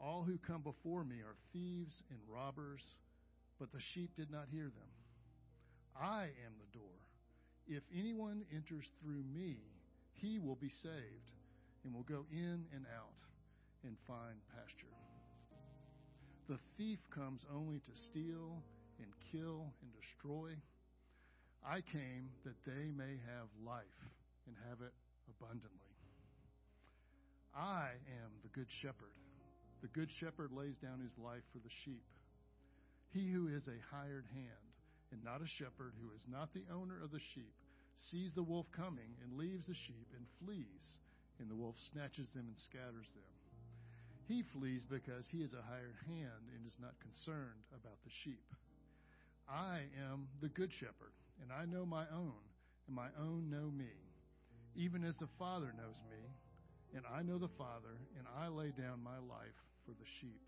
All 0.00 0.22
who 0.22 0.38
come 0.38 0.62
before 0.62 1.04
me 1.04 1.16
are 1.16 1.36
thieves 1.52 2.02
and 2.10 2.18
robbers, 2.28 2.82
but 3.58 3.72
the 3.72 3.80
sheep 3.80 4.10
did 4.16 4.30
not 4.30 4.48
hear 4.50 4.64
them. 4.64 4.92
I 6.00 6.24
am 6.24 6.52
the 6.58 6.78
door. 6.78 6.98
If 7.66 7.82
anyone 7.96 8.44
enters 8.54 8.86
through 9.00 9.22
me, 9.34 9.56
he 10.12 10.38
will 10.38 10.56
be 10.56 10.68
saved 10.68 11.32
and 11.84 11.94
will 11.94 12.02
go 12.02 12.26
in 12.30 12.64
and 12.74 12.84
out 12.94 13.20
and 13.84 13.96
find 14.06 14.36
pasture. 14.54 14.86
The 16.48 16.58
thief 16.76 16.98
comes 17.14 17.40
only 17.54 17.78
to 17.78 17.90
steal 17.94 18.62
and 18.98 19.08
kill 19.32 19.72
and 19.80 19.90
destroy. 20.00 20.50
I 21.66 21.80
came 21.80 22.28
that 22.44 22.64
they 22.66 22.90
may 22.94 23.16
have 23.24 23.48
life 23.64 23.84
and 24.46 24.56
have 24.68 24.82
it 24.82 24.92
abundantly. 25.30 25.70
I 27.56 27.90
am 28.22 28.30
the 28.42 28.48
good 28.48 28.68
shepherd. 28.68 29.23
The 29.84 29.92
good 29.92 30.08
shepherd 30.16 30.48
lays 30.48 30.80
down 30.80 31.04
his 31.04 31.12
life 31.20 31.44
for 31.52 31.60
the 31.60 31.76
sheep. 31.84 32.08
He 33.12 33.28
who 33.28 33.52
is 33.52 33.68
a 33.68 33.84
hired 33.92 34.24
hand 34.32 34.64
and 35.12 35.20
not 35.20 35.44
a 35.44 35.46
shepherd, 35.60 35.92
who 36.00 36.08
is 36.16 36.24
not 36.24 36.56
the 36.56 36.64
owner 36.72 36.96
of 37.04 37.12
the 37.12 37.20
sheep, 37.20 37.52
sees 38.08 38.32
the 38.32 38.42
wolf 38.42 38.64
coming 38.72 39.12
and 39.20 39.36
leaves 39.36 39.68
the 39.68 39.76
sheep 39.76 40.08
and 40.16 40.24
flees, 40.40 40.96
and 41.38 41.50
the 41.50 41.54
wolf 41.54 41.76
snatches 41.92 42.32
them 42.32 42.48
and 42.48 42.56
scatters 42.56 43.12
them. 43.12 43.28
He 44.24 44.40
flees 44.56 44.88
because 44.88 45.28
he 45.28 45.44
is 45.44 45.52
a 45.52 45.60
hired 45.68 46.00
hand 46.08 46.48
and 46.56 46.64
is 46.64 46.80
not 46.80 46.96
concerned 47.04 47.68
about 47.76 48.00
the 48.08 48.16
sheep. 48.24 48.48
I 49.44 49.84
am 50.00 50.32
the 50.40 50.48
good 50.48 50.72
shepherd, 50.72 51.12
and 51.44 51.52
I 51.52 51.68
know 51.68 51.84
my 51.84 52.08
own, 52.08 52.40
and 52.88 52.96
my 52.96 53.12
own 53.20 53.52
know 53.52 53.68
me, 53.68 53.92
even 54.80 55.04
as 55.04 55.20
the 55.20 55.28
Father 55.38 55.76
knows 55.76 56.00
me, 56.08 56.24
and 56.96 57.04
I 57.04 57.20
know 57.20 57.36
the 57.36 57.52
Father, 57.60 58.00
and 58.16 58.24
I 58.40 58.48
lay 58.48 58.72
down 58.72 59.04
my 59.04 59.20
life 59.20 59.60
for 59.84 59.92
the 59.92 60.08
sheep. 60.20 60.40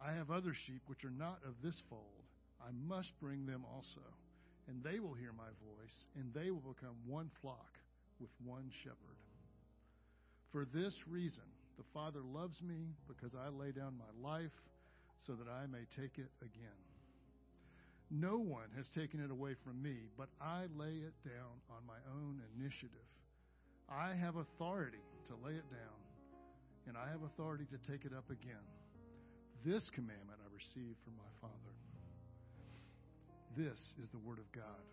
I 0.00 0.12
have 0.12 0.30
other 0.30 0.52
sheep 0.52 0.82
which 0.86 1.04
are 1.04 1.10
not 1.10 1.40
of 1.46 1.54
this 1.62 1.82
fold. 1.88 2.24
I 2.60 2.70
must 2.86 3.18
bring 3.20 3.46
them 3.46 3.64
also, 3.74 4.04
and 4.68 4.82
they 4.82 5.00
will 5.00 5.14
hear 5.14 5.32
my 5.36 5.50
voice, 5.64 6.06
and 6.16 6.32
they 6.32 6.50
will 6.50 6.74
become 6.74 6.96
one 7.06 7.30
flock 7.40 7.78
with 8.20 8.30
one 8.44 8.70
shepherd. 8.82 9.20
For 10.52 10.64
this 10.64 10.94
reason, 11.08 11.44
the 11.76 11.84
Father 11.92 12.20
loves 12.22 12.62
me 12.62 12.94
because 13.08 13.32
I 13.34 13.48
lay 13.48 13.72
down 13.72 13.98
my 13.98 14.28
life 14.28 14.54
so 15.26 15.32
that 15.34 15.48
I 15.48 15.66
may 15.66 15.84
take 15.96 16.18
it 16.18 16.30
again. 16.40 16.80
No 18.10 18.38
one 18.38 18.68
has 18.76 18.88
taken 18.88 19.20
it 19.20 19.30
away 19.30 19.54
from 19.64 19.82
me, 19.82 19.96
but 20.16 20.28
I 20.40 20.66
lay 20.76 21.00
it 21.02 21.16
down 21.24 21.58
on 21.70 21.82
my 21.88 21.98
own 22.14 22.40
initiative. 22.54 23.08
I 23.88 24.14
have 24.14 24.36
authority 24.36 25.02
to 25.28 25.34
lay 25.44 25.54
it 25.54 25.68
down, 25.70 25.98
and 26.86 26.96
I 26.96 27.08
have 27.10 27.22
authority 27.22 27.64
to 27.72 27.78
take 27.90 28.04
it 28.04 28.12
up 28.16 28.28
again. 28.30 28.64
This 29.64 29.88
commandment 29.90 30.38
I 30.40 30.48
received 30.52 30.98
from 31.04 31.14
my 31.16 31.30
Father. 31.40 31.74
This 33.56 33.94
is 34.02 34.10
the 34.10 34.18
Word 34.18 34.38
of 34.38 34.50
God. 34.52 34.84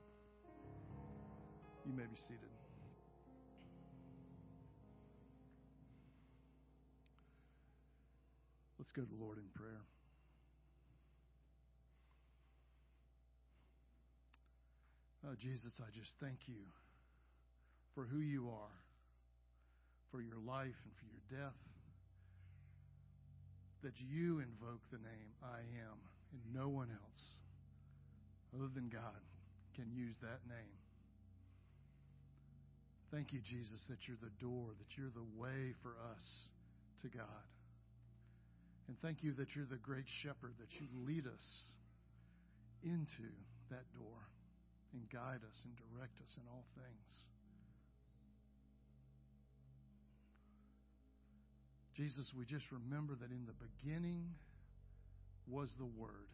You 1.86 1.94
may 1.94 2.04
be 2.04 2.16
seated. 2.28 2.52
Let's 8.78 8.92
go 8.92 9.02
to 9.02 9.08
the 9.08 9.24
Lord 9.24 9.38
in 9.38 9.44
prayer. 9.54 9.84
Oh, 15.28 15.36
Jesus, 15.40 15.80
I 15.80 15.90
just 15.98 16.16
thank 16.20 16.48
you 16.48 16.66
for 17.94 18.06
who 18.06 18.20
you 18.20 18.50
are, 18.50 18.78
for 20.12 20.22
your 20.22 20.40
life 20.48 20.76
and 20.84 20.94
for 20.98 21.06
your 21.06 21.44
death, 21.44 21.58
that 23.84 23.98
you 24.00 24.40
invoke 24.40 24.82
the 24.92 25.02
name 25.02 25.30
I 25.44 25.60
am 25.82 25.98
and 26.32 26.42
no 26.54 26.70
one 26.70 26.90
else 26.90 27.24
other 28.56 28.70
than 28.74 28.90
God 28.90 29.22
can 29.76 29.92
use 29.92 30.16
that 30.22 30.40
name. 30.48 30.78
Thank 33.12 33.34
you, 33.34 33.40
Jesus, 33.44 33.84
that 33.90 34.08
you're 34.08 34.22
the 34.22 34.32
door, 34.40 34.72
that 34.80 34.98
you're 34.98 35.12
the 35.12 35.28
way 35.36 35.76
for 35.84 35.96
us 36.16 36.24
to 37.04 37.08
God. 37.10 37.46
And 38.88 38.96
thank 39.02 39.24
you 39.24 39.34
that 39.36 39.56
you're 39.56 39.68
the 39.68 39.80
great 39.80 40.08
shepherd, 40.24 40.54
that 40.60 40.72
you 40.80 40.88
lead 41.08 41.28
us 41.28 41.48
into 42.84 43.28
that 43.70 43.84
door 43.96 44.20
and 44.94 45.04
guide 45.12 45.44
us 45.48 45.58
and 45.64 45.74
direct 45.76 46.20
us 46.24 46.36
in 46.36 46.44
all 46.52 46.64
things. 46.76 47.31
Jesus, 52.02 52.34
we 52.34 52.46
just 52.46 52.66
remember 52.72 53.14
that 53.14 53.30
in 53.30 53.46
the 53.46 53.54
beginning 53.62 54.26
was 55.48 55.70
the 55.78 55.86
Word 55.86 56.34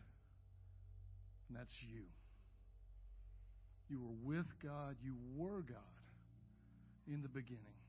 and 1.49 1.57
that's 1.57 1.75
you. 1.81 2.03
You 3.89 3.99
were 3.99 4.35
with 4.35 4.47
God, 4.63 4.95
you 5.03 5.15
were 5.35 5.61
God 5.61 6.03
in 7.07 7.21
the 7.21 7.27
beginning. 7.27 7.79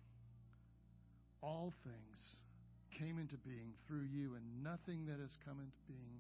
All 1.43 1.73
things 1.85 2.19
came 2.99 3.19
into 3.19 3.37
being 3.47 3.75
through 3.87 4.07
you, 4.11 4.35
and 4.35 4.43
nothing 4.63 5.07
that 5.07 5.19
has 5.21 5.37
come 5.45 5.59
into 5.59 5.79
being 5.87 6.19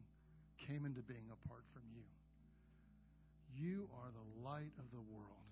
came 0.66 0.84
into 0.84 1.02
being 1.02 1.26
apart 1.30 1.62
from 1.72 1.82
you. 1.94 2.06
You 3.54 3.88
are 4.02 4.10
the 4.10 4.48
light 4.48 4.74
of 4.78 4.90
the 4.90 5.02
world. 5.14 5.48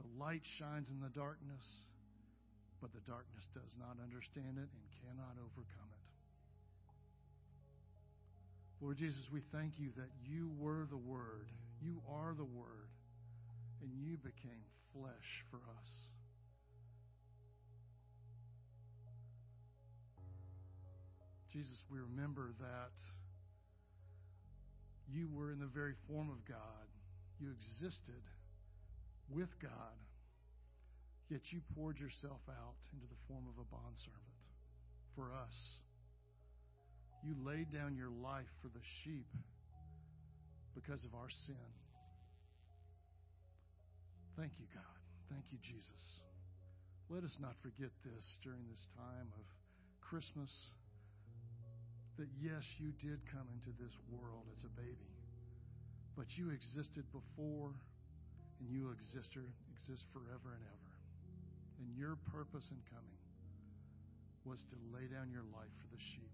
The 0.00 0.24
light 0.24 0.42
shines 0.58 0.88
in 0.88 1.00
the 1.00 1.12
darkness, 1.12 1.64
but 2.80 2.92
the 2.92 3.02
darkness 3.06 3.48
does 3.54 3.74
not 3.78 3.98
understand 4.02 4.58
it 4.58 4.68
and 4.70 4.84
cannot 5.02 5.34
overcome 5.38 5.90
it. 5.90 6.06
Lord 8.80 8.96
Jesus, 8.96 9.26
we 9.32 9.42
thank 9.50 9.78
you 9.78 9.90
that 9.96 10.10
you 10.22 10.50
were 10.58 10.86
the 10.88 10.96
Word. 10.96 11.50
You 11.82 12.00
are 12.08 12.34
the 12.34 12.44
Word. 12.46 12.90
And 13.82 13.90
you 13.94 14.16
became 14.16 14.62
flesh 14.94 15.44
for 15.50 15.58
us. 15.78 15.90
Jesus, 21.52 21.82
we 21.90 21.98
remember 21.98 22.52
that 22.60 22.94
you 25.12 25.28
were 25.34 25.50
in 25.50 25.58
the 25.58 25.66
very 25.66 25.94
form 26.06 26.28
of 26.30 26.44
God. 26.46 26.86
You 27.40 27.48
existed 27.50 28.22
with 29.30 29.48
God, 29.60 29.96
yet 31.28 31.52
you 31.52 31.60
poured 31.76 31.98
yourself 31.98 32.40
out 32.48 32.80
into 32.92 33.06
the 33.06 33.20
form 33.28 33.44
of 33.48 33.60
a 33.60 33.66
bondservant 33.68 34.38
for 35.14 35.32
us. 35.32 35.82
You 37.22 37.34
laid 37.44 37.72
down 37.72 37.96
your 37.96 38.10
life 38.10 38.48
for 38.62 38.68
the 38.68 38.84
sheep 39.02 39.26
because 40.74 41.04
of 41.04 41.14
our 41.14 41.28
sin. 41.28 41.68
Thank 44.38 44.52
you, 44.58 44.66
God. 44.72 45.00
Thank 45.28 45.44
you, 45.50 45.58
Jesus. 45.60 46.22
Let 47.10 47.24
us 47.24 47.36
not 47.40 47.56
forget 47.60 47.90
this 48.04 48.38
during 48.42 48.62
this 48.70 48.86
time 48.94 49.28
of 49.34 49.44
Christmas 50.00 50.52
that 52.16 52.28
yes, 52.38 52.62
you 52.78 52.94
did 53.02 53.18
come 53.30 53.46
into 53.54 53.74
this 53.78 53.94
world 54.10 54.46
as 54.56 54.64
a 54.64 54.72
baby, 54.74 55.12
but 56.16 56.26
you 56.38 56.50
existed 56.50 57.04
before 57.10 57.74
and 58.60 58.66
you 58.70 58.90
exist, 58.90 59.34
exist 59.74 60.06
forever 60.12 60.54
and 60.54 60.64
ever. 60.66 60.87
And 61.78 61.86
your 61.96 62.16
purpose 62.32 62.70
in 62.70 62.78
coming 62.90 63.22
was 64.44 64.64
to 64.64 64.76
lay 64.94 65.06
down 65.06 65.30
your 65.30 65.46
life 65.54 65.70
for 65.78 65.88
the 65.94 66.00
sheep. 66.00 66.30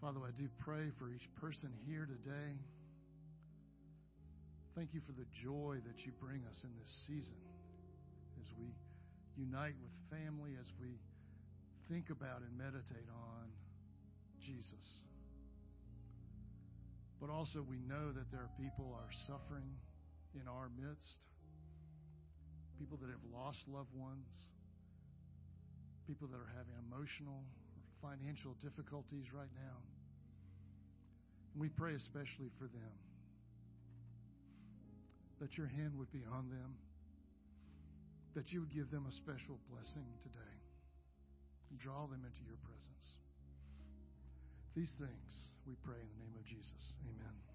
Father, 0.00 0.20
I 0.20 0.32
do 0.36 0.48
pray 0.58 0.92
for 0.98 1.08
each 1.08 1.28
person 1.40 1.70
here 1.88 2.04
today. 2.04 2.52
Thank 4.76 4.92
you 4.92 5.00
for 5.06 5.12
the 5.12 5.24
joy 5.32 5.78
that 5.86 6.04
you 6.04 6.12
bring 6.20 6.42
us 6.50 6.60
in 6.64 6.70
this 6.82 6.90
season 7.06 7.40
as 8.42 8.52
we 8.58 8.68
unite 9.38 9.74
with 9.80 9.94
family, 10.10 10.58
as 10.60 10.68
we 10.80 10.98
think 11.88 12.10
about 12.10 12.42
and 12.42 12.52
meditate 12.58 13.08
on 13.08 13.48
Jesus. 14.42 15.00
But 17.20 17.30
also, 17.30 17.64
we 17.64 17.78
know 17.88 18.12
that 18.12 18.30
there 18.30 18.40
are 18.40 18.52
people 18.60 18.92
are 18.92 19.10
suffering 19.26 19.72
in 20.34 20.48
our 20.48 20.68
midst, 20.76 21.16
people 22.78 22.98
that 23.00 23.10
have 23.10 23.24
lost 23.32 23.66
loved 23.68 23.94
ones, 23.94 24.28
people 26.06 26.28
that 26.28 26.36
are 26.36 26.52
having 26.56 26.74
emotional 26.90 27.42
or 27.76 27.82
financial 28.02 28.54
difficulties 28.62 29.32
right 29.32 29.52
now. 29.56 29.78
We 31.56 31.68
pray 31.68 31.94
especially 31.94 32.50
for 32.58 32.64
them 32.64 32.94
that 35.40 35.56
your 35.56 35.66
hand 35.66 35.92
would 35.98 36.10
be 36.12 36.22
on 36.32 36.48
them, 36.48 36.74
that 38.34 38.52
you 38.52 38.60
would 38.60 38.74
give 38.74 38.90
them 38.90 39.06
a 39.08 39.12
special 39.12 39.58
blessing 39.70 40.06
today, 40.22 40.56
and 41.70 41.78
draw 41.78 42.06
them 42.06 42.22
into 42.24 42.42
your 42.46 42.58
presence. 42.64 43.18
These 44.74 44.90
things 44.98 45.48
we 45.66 45.74
pray 45.84 46.00
in 46.00 46.08
the 46.18 46.24
name 46.24 46.34
of 46.38 46.44
Jesus. 46.44 46.92
Amen. 47.06 47.53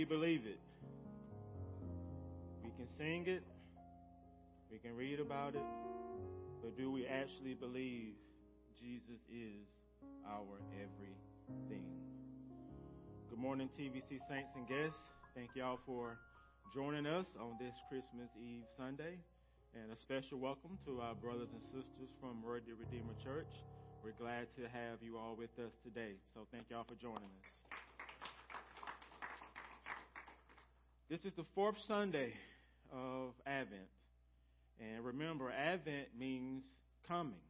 We 0.00 0.06
believe 0.06 0.48
it? 0.48 0.56
We 2.64 2.70
can 2.70 2.88
sing 2.96 3.28
it, 3.28 3.44
we 4.72 4.78
can 4.78 4.96
read 4.96 5.20
about 5.20 5.52
it, 5.54 5.68
but 6.62 6.74
do 6.74 6.90
we 6.90 7.04
actually 7.04 7.52
believe 7.52 8.16
Jesus 8.80 9.20
is 9.28 9.68
our 10.24 10.56
everything? 10.72 11.84
Good 13.28 13.38
morning, 13.38 13.68
TVC 13.78 14.24
saints 14.24 14.48
and 14.56 14.66
guests. 14.66 15.04
Thank 15.36 15.50
y'all 15.54 15.80
for 15.84 16.16
joining 16.72 17.04
us 17.04 17.26
on 17.38 17.60
this 17.60 17.76
Christmas 17.90 18.32
Eve 18.40 18.64
Sunday. 18.78 19.20
And 19.76 19.92
a 19.92 20.00
special 20.00 20.38
welcome 20.38 20.78
to 20.86 21.02
our 21.02 21.14
brothers 21.14 21.52
and 21.52 21.60
sisters 21.76 22.08
from 22.22 22.40
Word 22.40 22.62
the 22.64 22.72
Redeemer 22.72 23.20
Church. 23.22 23.52
We're 24.02 24.16
glad 24.16 24.48
to 24.56 24.62
have 24.62 25.04
you 25.04 25.18
all 25.18 25.36
with 25.36 25.52
us 25.60 25.76
today. 25.84 26.16
So 26.32 26.48
thank 26.50 26.70
y'all 26.70 26.88
for 26.88 26.96
joining 26.96 27.28
us. 27.44 27.59
This 31.10 31.18
is 31.24 31.32
the 31.36 31.44
fourth 31.56 31.74
Sunday 31.88 32.32
of 32.92 33.30
Advent. 33.44 33.90
And 34.78 35.04
remember, 35.04 35.50
Advent 35.50 36.06
means 36.16 36.62
coming. 37.08 37.42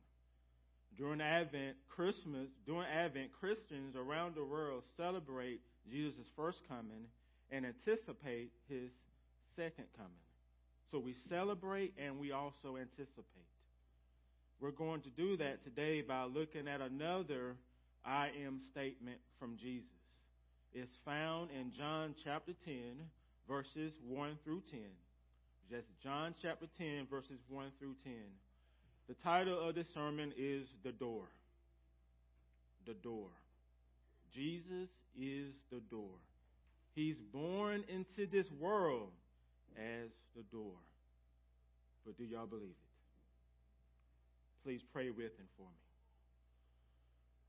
During 0.97 1.21
Advent, 1.21 1.77
Christmas, 1.95 2.49
during 2.65 2.89
Advent, 2.89 3.29
Christians 3.39 3.97
around 3.97 4.35
the 4.35 4.47
world 4.47 4.85
celebrate 4.97 5.61
Jesus' 5.91 6.25
first 6.35 6.57
coming 6.71 7.05
and 7.51 7.67
anticipate 7.67 8.51
his 8.71 8.89
second 9.57 9.93
coming. 9.95 10.25
So 10.91 10.99
we 10.99 11.15
celebrate 11.29 11.93
and 12.03 12.19
we 12.19 12.33
also 12.33 12.79
anticipate. 12.81 13.53
We're 14.59 14.71
going 14.71 15.03
to 15.03 15.11
do 15.11 15.37
that 15.37 15.63
today 15.65 16.01
by 16.01 16.25
looking 16.25 16.67
at 16.67 16.81
another 16.81 17.57
I 18.07 18.31
am 18.43 18.63
statement 18.73 19.19
from 19.39 19.59
Jesus. 19.61 19.85
It's 20.73 20.97
found 21.05 21.51
in 21.51 21.73
John 21.77 22.15
chapter 22.25 22.53
10, 22.65 22.75
verses 23.51 23.93
1 24.07 24.39
through 24.45 24.63
10. 24.71 24.81
Just 25.69 25.87
John 26.05 26.35
chapter 26.41 26.67
10, 26.79 27.09
verses 27.11 27.41
1 27.49 27.67
through 27.81 27.97
10. 28.05 28.13
The 29.09 29.15
title 29.25 29.69
of 29.69 29.75
this 29.75 29.87
sermon 29.93 30.33
is 30.39 30.69
The 30.85 30.93
Door. 30.93 31.25
The 32.87 32.95
Door. 32.95 33.31
Jesus 34.33 34.89
is 35.21 35.53
the 35.73 35.81
door. 35.91 36.15
He's 36.95 37.17
born 37.33 37.83
into 37.89 38.31
this 38.31 38.47
world 38.61 39.11
as 39.77 40.09
the 40.37 40.43
door. 40.53 40.79
But 42.07 42.17
do 42.17 42.25
y'all 42.25 42.47
believe 42.47 42.69
it? 42.71 42.91
Please 44.65 44.81
pray 44.93 45.11
with 45.11 45.33
and 45.39 45.49
for 45.57 45.63
me. 45.63 45.81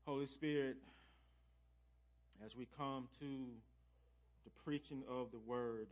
Holy 0.04 0.26
Spirit, 0.34 0.76
as 2.44 2.50
we 2.58 2.66
come 2.76 3.06
to 3.20 3.26
the 4.44 4.50
preaching 4.64 5.02
of 5.08 5.30
the 5.30 5.38
word, 5.38 5.88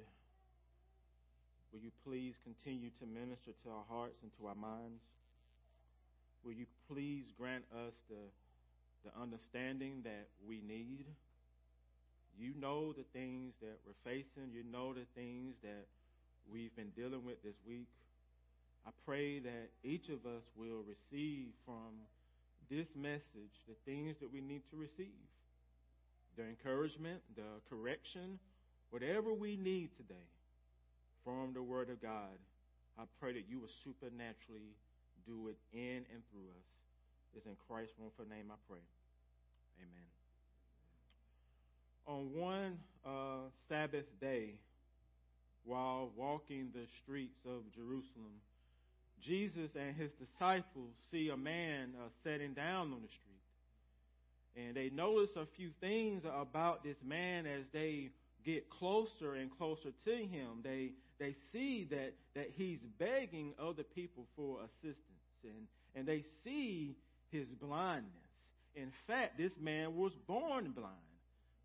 will 1.72 1.80
you 1.80 1.90
please 2.04 2.34
continue 2.44 2.90
to 3.00 3.06
minister 3.06 3.52
to 3.64 3.70
our 3.70 3.84
hearts 3.88 4.16
and 4.22 4.30
to 4.38 4.46
our 4.46 4.54
minds? 4.54 5.02
Will 6.44 6.52
you 6.52 6.66
please 6.90 7.24
grant 7.38 7.64
us 7.86 7.92
the, 8.08 8.24
the 9.04 9.12
understanding 9.20 10.00
that 10.04 10.28
we 10.46 10.62
need? 10.66 11.06
You 12.38 12.52
know 12.58 12.92
the 12.92 13.04
things 13.12 13.52
that 13.60 13.78
we're 13.84 14.00
facing. 14.04 14.52
You 14.52 14.64
know 14.72 14.94
the 14.94 15.06
things 15.14 15.54
that 15.62 15.86
we've 16.50 16.74
been 16.74 16.90
dealing 16.96 17.24
with 17.24 17.42
this 17.42 17.56
week. 17.66 17.88
I 18.86 18.90
pray 19.04 19.40
that 19.40 19.68
each 19.84 20.08
of 20.08 20.24
us 20.24 20.42
will 20.56 20.82
receive 20.88 21.48
from 21.66 22.00
this 22.70 22.86
message 22.96 23.54
the 23.68 23.76
things 23.84 24.16
that 24.20 24.32
we 24.32 24.40
need 24.40 24.62
to 24.70 24.76
receive 24.76 25.20
the 26.36 26.44
encouragement, 26.44 27.20
the 27.36 27.60
correction, 27.68 28.38
whatever 28.90 29.32
we 29.32 29.56
need 29.56 29.90
today 29.96 30.28
from 31.24 31.52
the 31.54 31.62
Word 31.62 31.90
of 31.90 32.00
God. 32.00 32.38
I 32.98 33.04
pray 33.20 33.32
that 33.32 33.44
you 33.48 33.60
will 33.60 33.72
supernaturally 33.84 34.76
do 35.26 35.48
it 35.48 35.56
in 35.72 36.04
and 36.12 36.22
through 36.30 36.48
us. 36.50 36.66
It's 37.36 37.46
in 37.46 37.56
Christ's 37.68 37.94
wonderful 37.98 38.26
name 38.28 38.50
I 38.50 38.58
pray. 38.68 38.82
Amen. 39.78 40.08
On 42.06 42.34
one 42.34 42.78
uh, 43.06 43.48
Sabbath 43.68 44.06
day, 44.20 44.54
while 45.64 46.10
walking 46.16 46.70
the 46.74 46.86
streets 47.02 47.38
of 47.46 47.62
Jerusalem, 47.74 48.40
Jesus 49.22 49.70
and 49.78 49.94
his 49.94 50.10
disciples 50.18 50.90
see 51.12 51.28
a 51.28 51.36
man 51.36 51.92
uh, 51.96 52.08
sitting 52.24 52.54
down 52.54 52.92
on 52.92 53.00
the 53.02 53.12
street. 53.12 53.39
And 54.56 54.74
they 54.76 54.90
notice 54.90 55.30
a 55.36 55.46
few 55.56 55.70
things 55.80 56.22
about 56.24 56.82
this 56.82 56.96
man 57.04 57.46
as 57.46 57.62
they 57.72 58.10
get 58.44 58.68
closer 58.70 59.34
and 59.34 59.50
closer 59.56 59.90
to 60.04 60.16
him. 60.16 60.60
They, 60.62 60.90
they 61.18 61.36
see 61.52 61.86
that, 61.90 62.14
that 62.34 62.50
he's 62.56 62.78
begging 62.98 63.54
other 63.60 63.82
people 63.82 64.26
for 64.36 64.58
assistance. 64.60 64.96
And, 65.44 65.66
and 65.94 66.06
they 66.06 66.24
see 66.44 66.96
his 67.30 67.46
blindness. 67.60 68.10
In 68.74 68.92
fact, 69.06 69.38
this 69.38 69.52
man 69.60 69.96
was 69.96 70.12
born 70.26 70.72
blind, 70.72 70.94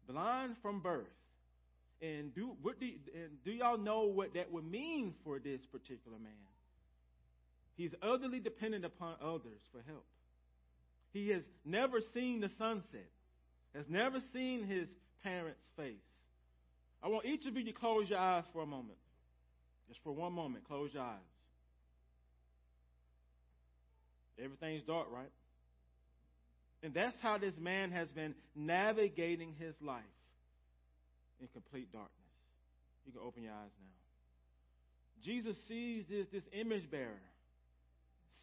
blind 0.07 0.55
from 0.61 0.81
birth. 0.81 1.05
And 2.01 2.33
do, 2.36 2.51
what 2.61 2.79
do, 2.79 2.88
and 3.13 3.31
do 3.43 3.51
y'all 3.51 3.77
know 3.77 4.03
what 4.03 4.33
that 4.33 4.51
would 4.51 4.69
mean 4.69 5.13
for 5.23 5.39
this 5.39 5.61
particular 5.71 6.17
man? 6.17 6.33
He's 7.77 7.91
utterly 8.01 8.39
dependent 8.39 8.86
upon 8.86 9.15
others 9.21 9.61
for 9.71 9.81
help. 9.88 10.05
He 11.16 11.30
has 11.30 11.43
never 11.63 12.01
seen 12.13 12.41
the 12.41 12.49
sunset, 12.57 13.07
has 13.74 13.86
never 13.88 14.18
seen 14.34 14.68
his 14.68 14.89
parents' 15.24 15.61
face. 15.78 15.95
I 17.01 17.07
want 17.07 17.26
each 17.26 17.45
of 17.45 17.55
you 17.55 17.63
to 17.63 17.72
close 17.72 18.09
your 18.09 18.20
eyes 18.20 18.43
for 18.51 18.61
a 18.61 18.66
moment. 18.66 18.97
Just 19.88 20.01
for 20.03 20.11
one 20.11 20.34
moment, 20.34 20.68
close 20.68 20.89
your 20.93 21.03
eyes. 21.03 21.32
Everything's 24.43 24.84
dark, 24.84 25.07
right? 25.09 25.32
And 26.84 26.93
that's 26.93 27.16
how 27.22 27.38
this 27.38 27.53
man 27.57 27.91
has 27.91 28.09
been 28.09 28.36
navigating 28.53 29.53
his 29.57 29.74
life 29.82 30.03
in 31.39 31.47
complete 31.53 31.93
darkness. 31.93 32.11
You 33.05 33.13
can 33.13 33.22
open 33.26 33.43
your 33.43 33.53
eyes 33.53 33.72
now. 33.80 35.24
Jesus 35.24 35.55
sees 35.70 36.03
this, 36.09 36.28
this 36.34 36.43
image 36.51 36.91
bearer 36.91 37.22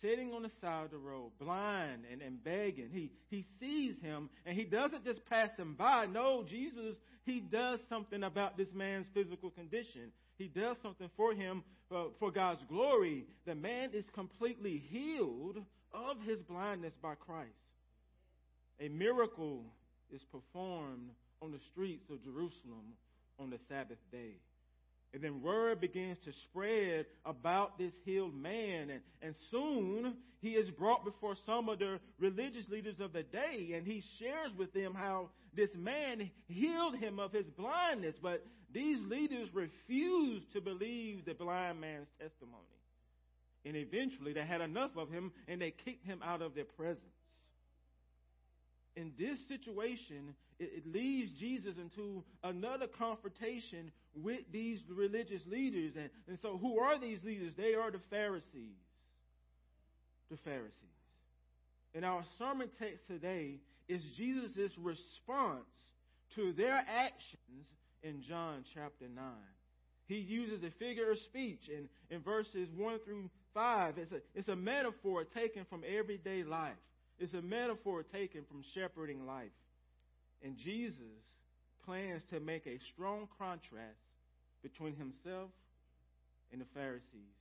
sitting 0.02 0.32
on 0.32 0.42
the 0.42 0.50
side 0.60 0.86
of 0.86 0.90
the 0.90 0.98
road, 0.98 1.30
blind 1.40 2.02
and, 2.10 2.20
and 2.20 2.42
begging. 2.42 2.88
He, 2.92 3.10
he 3.30 3.46
sees 3.60 3.94
him 4.02 4.28
and 4.44 4.56
he 4.56 4.64
doesn't 4.64 5.04
just 5.04 5.24
pass 5.26 5.50
him 5.56 5.74
by. 5.78 6.06
No, 6.06 6.44
Jesus, 6.48 6.96
he 7.24 7.40
does 7.40 7.78
something 7.88 8.22
about 8.24 8.56
this 8.56 8.68
man's 8.74 9.06
physical 9.14 9.50
condition. 9.50 10.12
He 10.36 10.48
does 10.48 10.76
something 10.82 11.08
for 11.16 11.32
him 11.32 11.62
uh, 11.94 12.04
for 12.18 12.30
God's 12.30 12.62
glory. 12.68 13.24
The 13.46 13.54
man 13.54 13.90
is 13.94 14.04
completely 14.14 14.82
healed 14.90 15.58
of 15.92 16.16
his 16.26 16.38
blindness 16.48 16.92
by 17.00 17.14
Christ. 17.14 17.50
A 18.80 18.88
miracle 18.88 19.64
is 20.12 20.20
performed 20.32 21.10
on 21.40 21.52
the 21.52 21.60
streets 21.70 22.04
of 22.10 22.22
Jerusalem 22.24 22.96
on 23.38 23.50
the 23.50 23.58
Sabbath 23.68 23.98
day. 24.10 24.34
And 25.14 25.22
then 25.22 25.42
word 25.42 25.80
begins 25.80 26.16
to 26.24 26.32
spread 26.44 27.06
about 27.26 27.78
this 27.78 27.92
healed 28.04 28.34
man. 28.34 28.90
And, 28.90 29.00
and 29.20 29.34
soon 29.50 30.14
he 30.40 30.50
is 30.50 30.70
brought 30.70 31.04
before 31.04 31.34
some 31.44 31.68
of 31.68 31.78
the 31.78 32.00
religious 32.18 32.68
leaders 32.70 32.96
of 32.98 33.12
the 33.12 33.22
day. 33.22 33.72
And 33.74 33.86
he 33.86 34.02
shares 34.18 34.50
with 34.56 34.72
them 34.72 34.94
how 34.94 35.28
this 35.54 35.70
man 35.76 36.30
healed 36.48 36.96
him 36.96 37.18
of 37.18 37.32
his 37.32 37.46
blindness. 37.58 38.14
But 38.22 38.44
these 38.72 38.98
leaders 39.08 39.48
refused 39.52 40.52
to 40.54 40.60
believe 40.62 41.26
the 41.26 41.34
blind 41.34 41.80
man's 41.80 42.08
testimony. 42.18 42.56
And 43.64 43.76
eventually 43.76 44.32
they 44.32 44.46
had 44.46 44.60
enough 44.60 44.92
of 44.96 45.10
him 45.10 45.30
and 45.46 45.60
they 45.60 45.74
kicked 45.84 46.06
him 46.06 46.20
out 46.24 46.42
of 46.42 46.54
their 46.54 46.64
presence 46.64 47.04
in 48.96 49.12
this 49.18 49.38
situation, 49.48 50.34
it, 50.58 50.86
leads 50.86 51.32
Jesus 51.38 51.74
into 51.80 52.22
another 52.44 52.86
confrontation 52.86 53.90
with 54.14 54.40
these 54.52 54.80
religious 54.88 55.42
leaders. 55.46 55.92
And, 55.96 56.10
and 56.28 56.38
so, 56.42 56.58
who 56.58 56.78
are 56.78 57.00
these 57.00 57.18
leaders? 57.24 57.52
They 57.56 57.74
are 57.74 57.90
the 57.90 58.00
Pharisees. 58.10 58.76
The 60.30 60.36
Pharisees. 60.44 60.72
And 61.94 62.04
our 62.04 62.24
sermon 62.38 62.68
text 62.78 63.06
today 63.06 63.56
is 63.88 64.02
Jesus' 64.16 64.72
response 64.78 65.66
to 66.36 66.52
their 66.52 66.76
actions 66.76 67.66
in 68.02 68.22
John 68.28 68.64
chapter 68.74 69.06
9. 69.14 69.24
He 70.06 70.16
uses 70.16 70.62
a 70.64 70.70
figure 70.78 71.10
of 71.10 71.18
speech 71.18 71.60
in, 71.68 71.88
in 72.14 72.22
verses 72.22 72.68
1 72.76 72.98
through 73.04 73.30
5. 73.54 73.98
It's 73.98 74.12
a, 74.12 74.20
it's 74.34 74.48
a 74.48 74.56
metaphor 74.56 75.24
taken 75.24 75.64
from 75.68 75.82
everyday 75.86 76.42
life. 76.42 76.74
It's 77.22 77.34
a 77.34 77.40
metaphor 77.40 78.02
taken 78.02 78.42
from 78.50 78.64
shepherding 78.74 79.24
life. 79.26 79.54
And 80.42 80.56
Jesus 80.56 81.22
plans 81.86 82.20
to 82.30 82.40
make 82.40 82.66
a 82.66 82.80
strong 82.92 83.28
contrast 83.38 84.02
between 84.60 84.96
himself 84.96 85.50
and 86.50 86.60
the 86.60 86.66
Pharisees. 86.74 87.38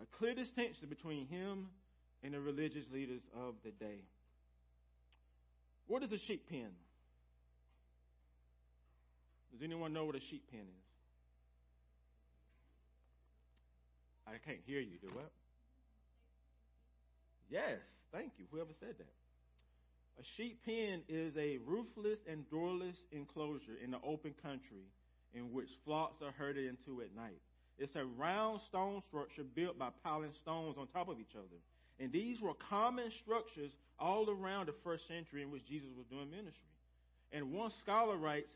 A 0.00 0.06
clear 0.16 0.36
distinction 0.36 0.88
between 0.88 1.26
him 1.26 1.70
and 2.22 2.34
the 2.34 2.40
religious 2.40 2.84
leaders 2.92 3.20
of 3.36 3.54
the 3.64 3.72
day. 3.72 3.98
What 5.88 6.04
is 6.04 6.12
a 6.12 6.18
sheep 6.28 6.48
pen? 6.48 6.70
Does 9.50 9.62
anyone 9.64 9.92
know 9.92 10.04
what 10.04 10.14
a 10.14 10.22
sheep 10.30 10.44
pen 10.52 10.60
is? 10.60 10.84
I 14.28 14.38
can't 14.46 14.60
hear 14.64 14.78
you. 14.78 14.98
Do 15.02 15.08
what? 15.12 15.32
Yes, 17.50 17.80
thank 18.14 18.32
you. 18.38 18.46
Whoever 18.50 18.70
said 18.78 18.94
that. 18.98 19.12
A 20.18 20.22
sheep 20.36 20.60
pen 20.64 21.02
is 21.08 21.34
a 21.36 21.58
roofless 21.66 22.22
and 22.30 22.48
doorless 22.48 22.94
enclosure 23.10 23.74
in 23.82 23.90
the 23.90 23.98
open 24.06 24.32
country 24.40 24.86
in 25.34 25.52
which 25.52 25.68
flocks 25.84 26.22
are 26.22 26.30
herded 26.38 26.70
into 26.70 27.02
at 27.02 27.14
night. 27.16 27.42
It's 27.76 27.96
a 27.96 28.04
round 28.04 28.60
stone 28.68 29.02
structure 29.08 29.42
built 29.42 29.76
by 29.76 29.88
piling 30.04 30.30
stones 30.42 30.76
on 30.78 30.86
top 30.86 31.08
of 31.08 31.18
each 31.18 31.34
other. 31.34 31.58
And 31.98 32.12
these 32.12 32.40
were 32.40 32.54
common 32.70 33.10
structures 33.22 33.72
all 33.98 34.30
around 34.30 34.66
the 34.66 34.74
first 34.84 35.08
century 35.08 35.42
in 35.42 35.50
which 35.50 35.66
Jesus 35.66 35.88
was 35.96 36.06
doing 36.06 36.30
ministry. 36.30 36.70
And 37.32 37.52
one 37.52 37.72
scholar 37.82 38.16
writes, 38.16 38.46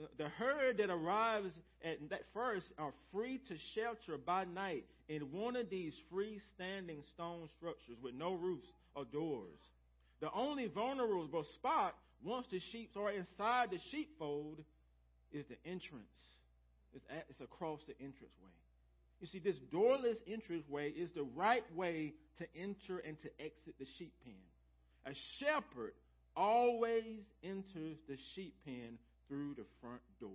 uh, 0.00 0.06
the 0.16 0.28
herd 0.28 0.78
that 0.78 0.90
arrives 0.90 1.50
at 1.84 1.98
that 2.10 2.22
first 2.32 2.66
are 2.78 2.92
free 3.12 3.40
to 3.48 3.56
shelter 3.74 4.16
by 4.16 4.44
night 4.44 4.84
in 5.08 5.22
one 5.32 5.56
of 5.56 5.70
these 5.70 5.92
freestanding 6.12 7.02
stone 7.14 7.48
structures 7.58 7.96
with 8.00 8.14
no 8.14 8.34
roofs 8.34 8.68
or 8.94 9.04
doors. 9.04 9.58
The 10.20 10.30
only 10.32 10.66
vulnerable 10.66 11.44
spot 11.54 11.94
once 12.24 12.46
the 12.50 12.60
sheep 12.72 12.90
are 12.96 13.10
inside 13.10 13.70
the 13.70 13.78
sheepfold 13.90 14.58
is 15.32 15.44
the 15.48 15.56
entrance. 15.64 16.04
It's, 16.94 17.04
at, 17.10 17.26
it's 17.28 17.40
across 17.40 17.80
the 17.86 17.94
entranceway. 17.94 18.56
You 19.20 19.26
see, 19.26 19.38
this 19.38 19.56
doorless 19.70 20.18
entranceway 20.26 20.90
is 20.90 21.10
the 21.14 21.26
right 21.36 21.64
way 21.74 22.14
to 22.38 22.46
enter 22.56 22.98
and 22.98 23.20
to 23.22 23.28
exit 23.38 23.74
the 23.78 23.86
sheep 23.98 24.12
pen. 24.24 24.34
A 25.06 25.14
shepherd 25.38 25.92
always 26.36 27.20
enters 27.42 27.96
the 28.08 28.16
sheep 28.34 28.54
pen 28.64 28.98
through 29.28 29.54
the 29.56 29.64
front 29.80 30.00
door. 30.20 30.30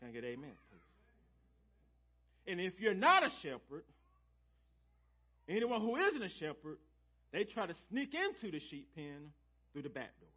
Can 0.00 0.08
I 0.08 0.12
get 0.12 0.24
amen, 0.24 0.52
please? 0.70 0.80
And 2.52 2.60
if 2.60 2.80
you're 2.80 2.94
not 2.94 3.22
a 3.22 3.30
shepherd, 3.42 3.84
anyone 5.48 5.82
who 5.82 5.96
isn't 5.96 6.22
a 6.22 6.30
shepherd, 6.40 6.78
they 7.32 7.44
try 7.44 7.66
to 7.66 7.74
sneak 7.90 8.14
into 8.14 8.50
the 8.50 8.60
sheep 8.70 8.88
pen 8.94 9.32
through 9.72 9.82
the 9.82 9.88
back 9.88 10.18
door. 10.20 10.28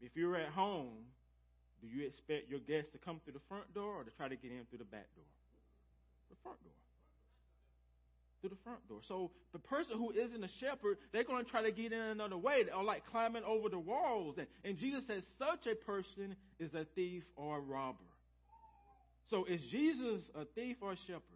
If 0.00 0.12
you're 0.14 0.36
at 0.36 0.50
home, 0.50 1.08
do 1.80 1.88
you 1.88 2.06
expect 2.06 2.50
your 2.50 2.60
guests 2.60 2.92
to 2.92 2.98
come 2.98 3.20
through 3.24 3.34
the 3.34 3.46
front 3.48 3.72
door 3.74 4.00
or 4.00 4.04
to 4.04 4.10
try 4.16 4.28
to 4.28 4.36
get 4.36 4.50
in 4.50 4.64
through 4.68 4.78
the 4.78 4.84
back 4.84 5.08
door? 5.14 5.24
The 6.30 6.36
front 6.42 6.62
door. 6.62 6.72
Through 8.40 8.50
the 8.50 8.62
front 8.64 8.86
door. 8.88 9.00
So 9.08 9.30
the 9.52 9.58
person 9.58 9.96
who 9.96 10.10
isn't 10.12 10.44
a 10.44 10.50
shepherd, 10.60 10.98
they're 11.12 11.24
going 11.24 11.44
to 11.44 11.50
try 11.50 11.62
to 11.62 11.72
get 11.72 11.92
in 11.92 12.00
another 12.00 12.36
way, 12.36 12.64
or 12.74 12.84
like 12.84 13.02
climbing 13.10 13.44
over 13.44 13.68
the 13.68 13.78
walls. 13.78 14.36
And, 14.36 14.46
and 14.64 14.78
Jesus 14.78 15.02
says 15.06 15.22
such 15.38 15.66
a 15.70 15.74
person 15.74 16.36
is 16.60 16.72
a 16.74 16.84
thief 16.94 17.22
or 17.36 17.58
a 17.58 17.60
robber. 17.60 18.04
So 19.30 19.44
is 19.44 19.60
Jesus 19.70 20.20
a 20.34 20.44
thief 20.54 20.76
or 20.80 20.92
a 20.92 20.96
shepherd? 21.06 21.35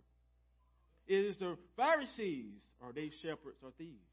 Is 1.08 1.36
the 1.38 1.56
Pharisees, 1.76 2.54
are 2.82 2.92
they 2.92 3.10
shepherds 3.22 3.58
or 3.62 3.70
thieves? 3.78 4.10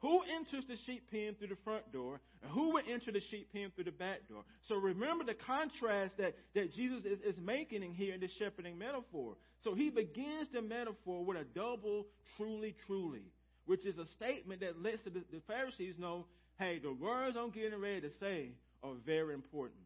Who 0.00 0.20
enters 0.22 0.64
the 0.68 0.76
sheep 0.84 1.10
pen 1.10 1.34
through 1.38 1.48
the 1.48 1.62
front 1.64 1.90
door, 1.92 2.20
and 2.42 2.50
who 2.52 2.74
would 2.74 2.84
enter 2.88 3.10
the 3.12 3.22
sheep 3.30 3.50
pen 3.52 3.72
through 3.74 3.84
the 3.84 3.92
back 3.92 4.28
door? 4.28 4.42
So 4.68 4.74
remember 4.74 5.24
the 5.24 5.34
contrast 5.34 6.18
that, 6.18 6.34
that 6.54 6.74
Jesus 6.74 7.00
is, 7.04 7.18
is 7.20 7.40
making 7.42 7.82
in 7.82 7.94
here 7.94 8.14
in 8.14 8.20
the 8.20 8.28
shepherding 8.38 8.78
metaphor. 8.78 9.36
So 9.64 9.74
he 9.74 9.88
begins 9.88 10.48
the 10.52 10.60
metaphor 10.60 11.24
with 11.24 11.38
a 11.38 11.44
double 11.44 12.06
truly, 12.36 12.76
truly, 12.86 13.24
which 13.64 13.86
is 13.86 13.96
a 13.98 14.06
statement 14.16 14.60
that 14.60 14.82
lets 14.82 15.02
the, 15.04 15.10
the 15.10 15.40
Pharisees 15.46 15.94
know, 15.98 16.26
hey, 16.58 16.78
the 16.78 16.92
words 16.92 17.36
I'm 17.40 17.50
getting 17.50 17.80
ready 17.80 18.02
to 18.02 18.10
say 18.20 18.50
are 18.82 18.92
very 19.04 19.32
important. 19.32 19.80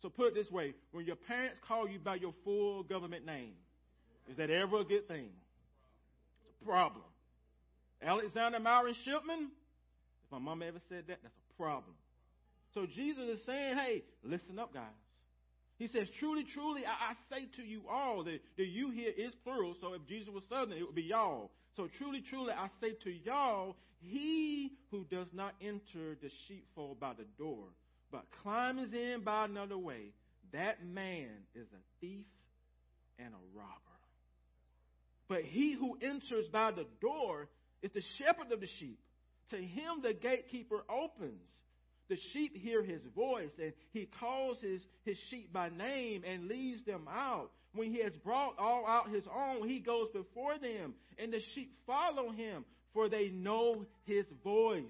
So 0.00 0.08
put 0.08 0.28
it 0.28 0.34
this 0.34 0.50
way 0.50 0.74
when 0.90 1.04
your 1.04 1.16
parents 1.16 1.58
call 1.68 1.86
you 1.86 1.98
by 1.98 2.16
your 2.16 2.34
full 2.44 2.82
government 2.82 3.26
name, 3.26 3.52
is 4.30 4.36
that 4.36 4.50
ever 4.50 4.80
a 4.80 4.84
good 4.84 5.08
thing? 5.08 5.28
It's 6.48 6.62
a 6.62 6.64
problem. 6.64 7.04
Alexander 8.02 8.58
Myron 8.58 8.94
Shipman, 9.04 9.50
if 10.24 10.32
my 10.32 10.38
mama 10.38 10.66
ever 10.66 10.80
said 10.88 11.04
that, 11.08 11.18
that's 11.22 11.34
a 11.34 11.62
problem. 11.62 11.94
So 12.74 12.86
Jesus 12.86 13.38
is 13.38 13.40
saying, 13.46 13.76
hey, 13.76 14.02
listen 14.24 14.58
up, 14.58 14.72
guys. 14.72 14.84
He 15.78 15.88
says, 15.88 16.06
truly, 16.18 16.44
truly, 16.44 16.82
I, 16.86 17.12
I 17.12 17.14
say 17.28 17.48
to 17.56 17.62
you 17.62 17.82
all, 17.90 18.24
the, 18.24 18.38
the 18.56 18.64
you 18.64 18.90
here 18.90 19.12
is 19.16 19.32
plural, 19.44 19.74
so 19.80 19.94
if 19.94 20.06
Jesus 20.06 20.28
was 20.32 20.44
southern, 20.48 20.78
it 20.78 20.86
would 20.86 20.94
be 20.94 21.02
y'all. 21.02 21.50
So 21.76 21.88
truly, 21.98 22.22
truly, 22.28 22.52
I 22.52 22.68
say 22.80 22.92
to 23.04 23.10
y'all, 23.10 23.76
he 24.00 24.72
who 24.90 25.04
does 25.10 25.28
not 25.32 25.54
enter 25.60 26.16
the 26.20 26.30
sheepfold 26.46 27.00
by 27.00 27.12
the 27.14 27.24
door, 27.38 27.64
but 28.10 28.24
climbs 28.42 28.92
in 28.92 29.22
by 29.24 29.44
another 29.46 29.78
way, 29.78 30.12
that 30.52 30.84
man 30.84 31.30
is 31.54 31.66
a 31.72 31.82
thief 32.00 32.26
and 33.18 33.28
a 33.28 33.58
robber. 33.58 33.91
But 35.32 35.44
he 35.44 35.72
who 35.72 35.96
enters 36.02 36.46
by 36.52 36.72
the 36.72 36.84
door 37.00 37.48
is 37.80 37.90
the 37.94 38.02
shepherd 38.18 38.52
of 38.52 38.60
the 38.60 38.68
sheep. 38.78 38.98
To 39.48 39.56
him 39.56 40.02
the 40.02 40.12
gatekeeper 40.12 40.84
opens. 40.90 41.48
The 42.10 42.18
sheep 42.34 42.54
hear 42.54 42.82
his 42.82 43.00
voice, 43.16 43.48
and 43.58 43.72
he 43.92 44.10
calls 44.20 44.58
his, 44.60 44.82
his 45.06 45.16
sheep 45.30 45.50
by 45.50 45.70
name 45.70 46.22
and 46.30 46.48
leads 46.48 46.84
them 46.84 47.08
out. 47.10 47.50
When 47.74 47.90
he 47.90 48.02
has 48.02 48.12
brought 48.22 48.58
all 48.58 48.86
out 48.86 49.08
his 49.08 49.24
own, 49.34 49.66
he 49.66 49.78
goes 49.78 50.08
before 50.12 50.58
them, 50.58 50.92
and 51.16 51.32
the 51.32 51.40
sheep 51.54 51.78
follow 51.86 52.30
him, 52.30 52.66
for 52.92 53.08
they 53.08 53.28
know 53.28 53.86
his 54.04 54.26
voice. 54.44 54.84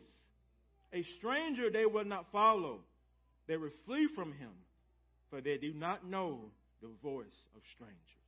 A 0.93 1.05
stranger 1.19 1.71
they 1.71 1.87
will 1.87 2.05
not 2.05 2.33
follow. 2.33 2.81
They 3.47 3.57
will 3.57 3.71
flee 3.87 4.09
from 4.17 4.33
him, 4.33 4.51
for 5.31 5.41
they 5.41 5.57
do 5.57 5.73
not 5.73 6.05
know 6.05 6.41
the 6.81 6.91
voice 7.01 7.27
of 7.55 7.63
strangers. 7.77 8.22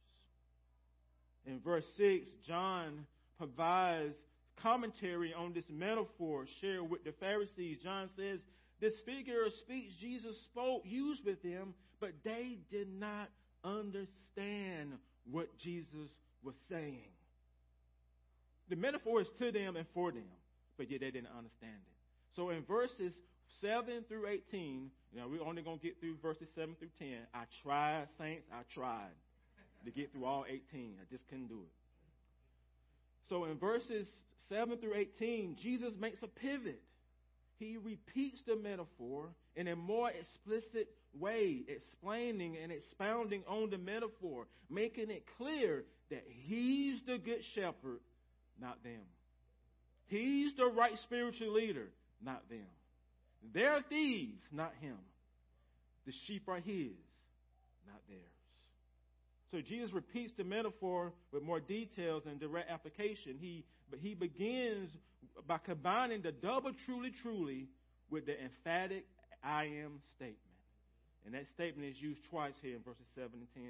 In 1.46 1.60
verse 1.60 1.84
6, 1.96 2.26
John 2.46 3.06
provides 3.38 4.14
commentary 4.62 5.34
on 5.34 5.52
this 5.52 5.64
metaphor 5.68 6.46
shared 6.60 6.88
with 6.88 7.04
the 7.04 7.12
Pharisees. 7.20 7.78
John 7.82 8.08
says, 8.16 8.40
This 8.80 8.94
figure 9.04 9.44
of 9.44 9.52
speech 9.52 9.90
Jesus 10.00 10.36
spoke 10.44 10.82
used 10.84 11.24
with 11.24 11.42
them, 11.42 11.74
but 12.00 12.12
they 12.24 12.58
did 12.70 12.88
not 12.98 13.28
understand 13.62 14.92
what 15.30 15.56
Jesus 15.58 16.10
was 16.42 16.54
saying. 16.70 17.10
The 18.70 18.76
metaphor 18.76 19.20
is 19.20 19.28
to 19.38 19.52
them 19.52 19.76
and 19.76 19.86
for 19.92 20.10
them, 20.10 20.22
but 20.78 20.90
yet 20.90 21.00
they 21.00 21.10
didn't 21.10 21.36
understand 21.36 21.76
it. 21.76 22.36
So 22.36 22.50
in 22.50 22.62
verses 22.62 23.12
7 23.60 24.04
through 24.08 24.26
18, 24.26 24.90
you 25.12 25.20
know, 25.20 25.28
we're 25.28 25.46
only 25.46 25.62
going 25.62 25.78
to 25.78 25.84
get 25.84 26.00
through 26.00 26.16
verses 26.22 26.48
7 26.54 26.74
through 26.78 26.88
10. 26.98 27.08
I 27.34 27.44
tried, 27.62 28.08
saints, 28.18 28.46
I 28.52 28.62
tried 28.72 29.12
to 29.84 29.90
get 29.90 30.12
through 30.12 30.24
all 30.24 30.44
18. 30.48 30.94
I 31.00 31.04
just 31.10 31.26
couldn't 31.28 31.48
do 31.48 31.60
it. 31.62 31.72
So 33.28 33.44
in 33.44 33.58
verses 33.58 34.06
7 34.48 34.76
through 34.78 34.94
18, 34.94 35.56
Jesus 35.62 35.92
makes 35.98 36.18
a 36.22 36.26
pivot. 36.26 36.80
He 37.58 37.76
repeats 37.76 38.40
the 38.46 38.56
metaphor 38.56 39.28
in 39.56 39.68
a 39.68 39.76
more 39.76 40.10
explicit 40.10 40.88
way, 41.18 41.62
explaining 41.68 42.56
and 42.62 42.72
expounding 42.72 43.42
on 43.48 43.70
the 43.70 43.78
metaphor, 43.78 44.46
making 44.68 45.10
it 45.10 45.24
clear 45.38 45.84
that 46.10 46.24
He's 46.46 47.00
the 47.06 47.18
good 47.18 47.42
shepherd, 47.54 48.00
not 48.60 48.82
them. 48.82 49.02
He's 50.06 50.54
the 50.56 50.66
right 50.66 50.98
spiritual 51.04 51.54
leader, 51.54 51.88
not 52.22 52.48
them. 52.48 52.66
They're 53.52 53.82
thieves, 53.88 54.42
not 54.52 54.72
Him. 54.80 54.96
The 56.06 56.12
sheep 56.26 56.48
are 56.48 56.56
His, 56.56 56.92
not 57.86 58.00
theirs. 58.08 58.33
So 59.50 59.60
Jesus 59.60 59.92
repeats 59.92 60.32
the 60.36 60.44
metaphor 60.44 61.12
with 61.32 61.42
more 61.42 61.60
details 61.60 62.24
and 62.26 62.40
direct 62.40 62.70
application. 62.70 63.36
He, 63.38 63.64
but 63.90 63.98
he 64.00 64.14
begins 64.14 64.90
by 65.46 65.58
combining 65.58 66.22
the 66.22 66.32
double 66.32 66.72
truly, 66.86 67.12
truly 67.22 67.68
with 68.10 68.26
the 68.26 68.40
emphatic 68.40 69.06
I 69.42 69.64
am 69.64 70.00
statement. 70.16 70.38
And 71.24 71.34
that 71.34 71.46
statement 71.54 71.88
is 71.88 72.00
used 72.00 72.20
twice 72.30 72.54
here 72.62 72.76
in 72.76 72.82
verses 72.82 73.06
7 73.14 73.30
and 73.32 73.48
10. 73.54 73.64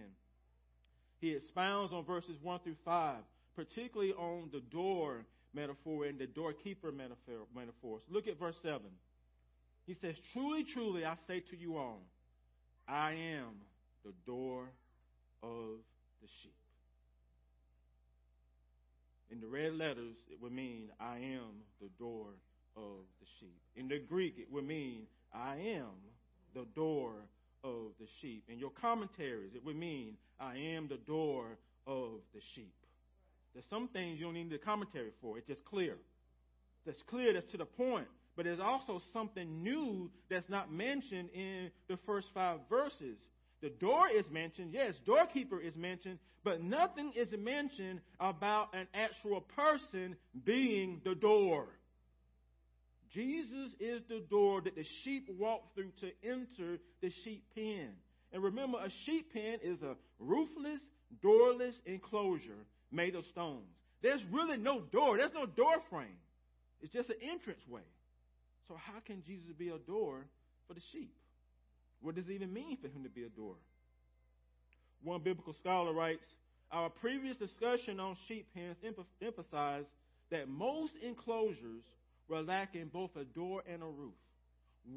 He 1.20 1.32
expounds 1.32 1.92
on 1.92 2.04
verses 2.04 2.36
1 2.42 2.60
through 2.64 2.76
5, 2.84 3.16
particularly 3.56 4.12
on 4.12 4.50
the 4.52 4.60
door 4.60 5.24
metaphor 5.54 6.06
and 6.06 6.18
the 6.18 6.26
doorkeeper 6.26 6.90
metaphor, 6.90 7.46
metaphors. 7.54 8.02
Look 8.10 8.26
at 8.26 8.38
verse 8.38 8.56
7. 8.62 8.80
He 9.86 9.94
says, 10.00 10.14
Truly, 10.32 10.64
truly, 10.64 11.04
I 11.04 11.14
say 11.28 11.40
to 11.50 11.56
you 11.56 11.76
all, 11.76 12.02
I 12.88 13.12
am 13.12 13.54
the 14.04 14.12
door 14.26 14.68
of 15.44 15.76
the 16.22 16.28
sheep. 16.42 16.56
In 19.30 19.40
the 19.40 19.46
red 19.46 19.74
letters, 19.74 20.16
it 20.30 20.40
would 20.40 20.52
mean, 20.52 20.88
I 21.00 21.16
am 21.16 21.60
the 21.80 21.90
door 21.98 22.28
of 22.76 23.04
the 23.20 23.26
sheep. 23.40 23.60
In 23.76 23.88
the 23.88 23.98
Greek, 23.98 24.34
it 24.38 24.50
would 24.50 24.66
mean, 24.66 25.02
I 25.34 25.56
am 25.56 25.92
the 26.54 26.64
door 26.74 27.12
of 27.62 27.92
the 28.00 28.06
sheep. 28.20 28.44
In 28.48 28.58
your 28.58 28.70
commentaries, 28.70 29.52
it 29.54 29.64
would 29.64 29.76
mean, 29.76 30.14
I 30.40 30.56
am 30.56 30.88
the 30.88 30.98
door 31.06 31.58
of 31.86 32.20
the 32.32 32.40
sheep. 32.54 32.74
There's 33.52 33.66
some 33.70 33.88
things 33.88 34.18
you 34.18 34.24
don't 34.26 34.34
need 34.34 34.50
the 34.50 34.58
commentary 34.58 35.10
for. 35.20 35.38
It's 35.38 35.46
just 35.46 35.64
clear. 35.64 35.96
That's 36.86 37.02
clear. 37.08 37.32
That's 37.32 37.50
to 37.52 37.58
the 37.58 37.64
point. 37.64 38.08
but 38.36 38.44
there's 38.44 38.60
also 38.60 39.00
something 39.12 39.62
new 39.62 40.10
that's 40.28 40.48
not 40.48 40.72
mentioned 40.72 41.28
in 41.34 41.70
the 41.88 41.96
first 42.06 42.26
five 42.34 42.58
verses. 42.68 43.16
The 43.64 43.70
door 43.70 44.08
is 44.14 44.26
mentioned, 44.30 44.74
yes, 44.74 44.92
doorkeeper 45.06 45.58
is 45.58 45.74
mentioned, 45.74 46.18
but 46.44 46.62
nothing 46.62 47.14
is 47.16 47.28
mentioned 47.38 48.00
about 48.20 48.74
an 48.74 48.86
actual 48.92 49.40
person 49.40 50.16
being 50.44 51.00
the 51.02 51.14
door. 51.14 51.64
Jesus 53.14 53.70
is 53.80 54.02
the 54.10 54.22
door 54.28 54.60
that 54.60 54.74
the 54.74 54.84
sheep 55.02 55.30
walk 55.38 55.74
through 55.74 55.92
to 56.02 56.10
enter 56.22 56.78
the 57.00 57.10
sheep 57.24 57.42
pen. 57.54 57.92
And 58.34 58.42
remember, 58.42 58.76
a 58.76 58.90
sheep 59.06 59.32
pen 59.32 59.60
is 59.62 59.80
a 59.80 59.94
roofless, 60.18 60.80
doorless 61.22 61.74
enclosure 61.86 62.66
made 62.92 63.14
of 63.14 63.24
stones. 63.32 63.64
There's 64.02 64.20
really 64.30 64.58
no 64.58 64.82
door, 64.92 65.16
there's 65.16 65.32
no 65.32 65.46
door 65.46 65.76
frame. 65.88 66.20
It's 66.82 66.92
just 66.92 67.08
an 67.08 67.16
entrance 67.22 67.66
way. 67.66 67.88
So, 68.68 68.74
how 68.76 69.00
can 69.06 69.22
Jesus 69.26 69.54
be 69.58 69.70
a 69.70 69.78
door 69.78 70.26
for 70.68 70.74
the 70.74 70.82
sheep? 70.92 71.14
What 72.04 72.16
does 72.16 72.28
it 72.28 72.32
even 72.32 72.52
mean 72.52 72.76
for 72.82 72.88
him 72.88 73.02
to 73.02 73.08
be 73.08 73.24
a 73.24 73.30
door? 73.30 73.54
One 75.02 75.22
biblical 75.22 75.54
scholar 75.54 75.94
writes 75.94 76.22
Our 76.70 76.90
previous 76.90 77.38
discussion 77.38 77.98
on 77.98 78.14
sheep 78.28 78.46
pens 78.54 78.76
emphasized 79.22 79.86
that 80.30 80.50
most 80.50 80.92
enclosures 81.02 81.82
were 82.28 82.42
lacking 82.42 82.90
both 82.92 83.16
a 83.16 83.24
door 83.24 83.62
and 83.66 83.82
a 83.82 83.86
roof. 83.86 84.12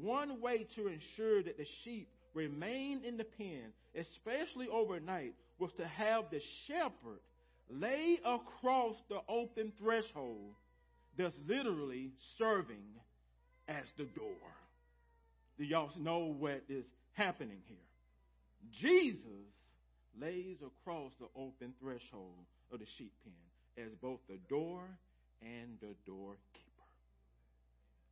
One 0.02 0.42
way 0.42 0.66
to 0.76 0.88
ensure 0.88 1.42
that 1.42 1.56
the 1.56 1.66
sheep 1.82 2.08
remained 2.34 3.06
in 3.06 3.16
the 3.16 3.24
pen, 3.24 3.72
especially 3.96 4.68
overnight, 4.68 5.32
was 5.58 5.70
to 5.78 5.86
have 5.86 6.24
the 6.30 6.42
shepherd 6.66 7.20
lay 7.70 8.18
across 8.22 8.96
the 9.08 9.20
open 9.30 9.72
threshold, 9.82 10.52
thus 11.16 11.32
literally 11.48 12.10
serving 12.36 12.84
as 13.66 13.84
the 13.96 14.04
door. 14.04 14.52
Do 15.56 15.64
y'all 15.64 15.90
know 15.98 16.36
what 16.38 16.62
is 16.68 16.84
happening 17.18 17.58
here? 17.66 17.76
Jesus 18.80 19.20
lays 20.20 20.56
across 20.62 21.12
the 21.20 21.26
open 21.36 21.74
threshold 21.80 22.46
of 22.72 22.78
the 22.78 22.86
sheep 22.96 23.12
pen 23.24 23.84
as 23.84 23.92
both 24.00 24.20
the 24.28 24.38
door 24.48 24.82
and 25.42 25.78
the 25.80 25.94
doorkeeper. 26.06 26.38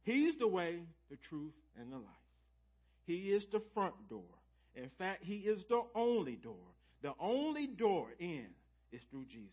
He's 0.03 0.35
the 0.39 0.47
way, 0.47 0.81
the 1.11 1.17
truth, 1.29 1.55
and 1.81 1.93
the 1.93 1.97
life. 1.97 2.05
He 3.07 3.31
is 3.33 3.45
the 3.53 3.63
front 3.75 3.95
door. 4.09 4.23
In 4.75 4.91
fact, 4.99 5.25
He 5.25 5.37
is 5.37 5.63
the 5.69 5.83
only 5.95 6.37
door. 6.37 6.55
The 7.03 7.13
only 7.21 7.67
door 7.67 8.09
in 8.19 8.47
is 8.93 9.01
through 9.11 9.27
Jesus. 9.27 9.51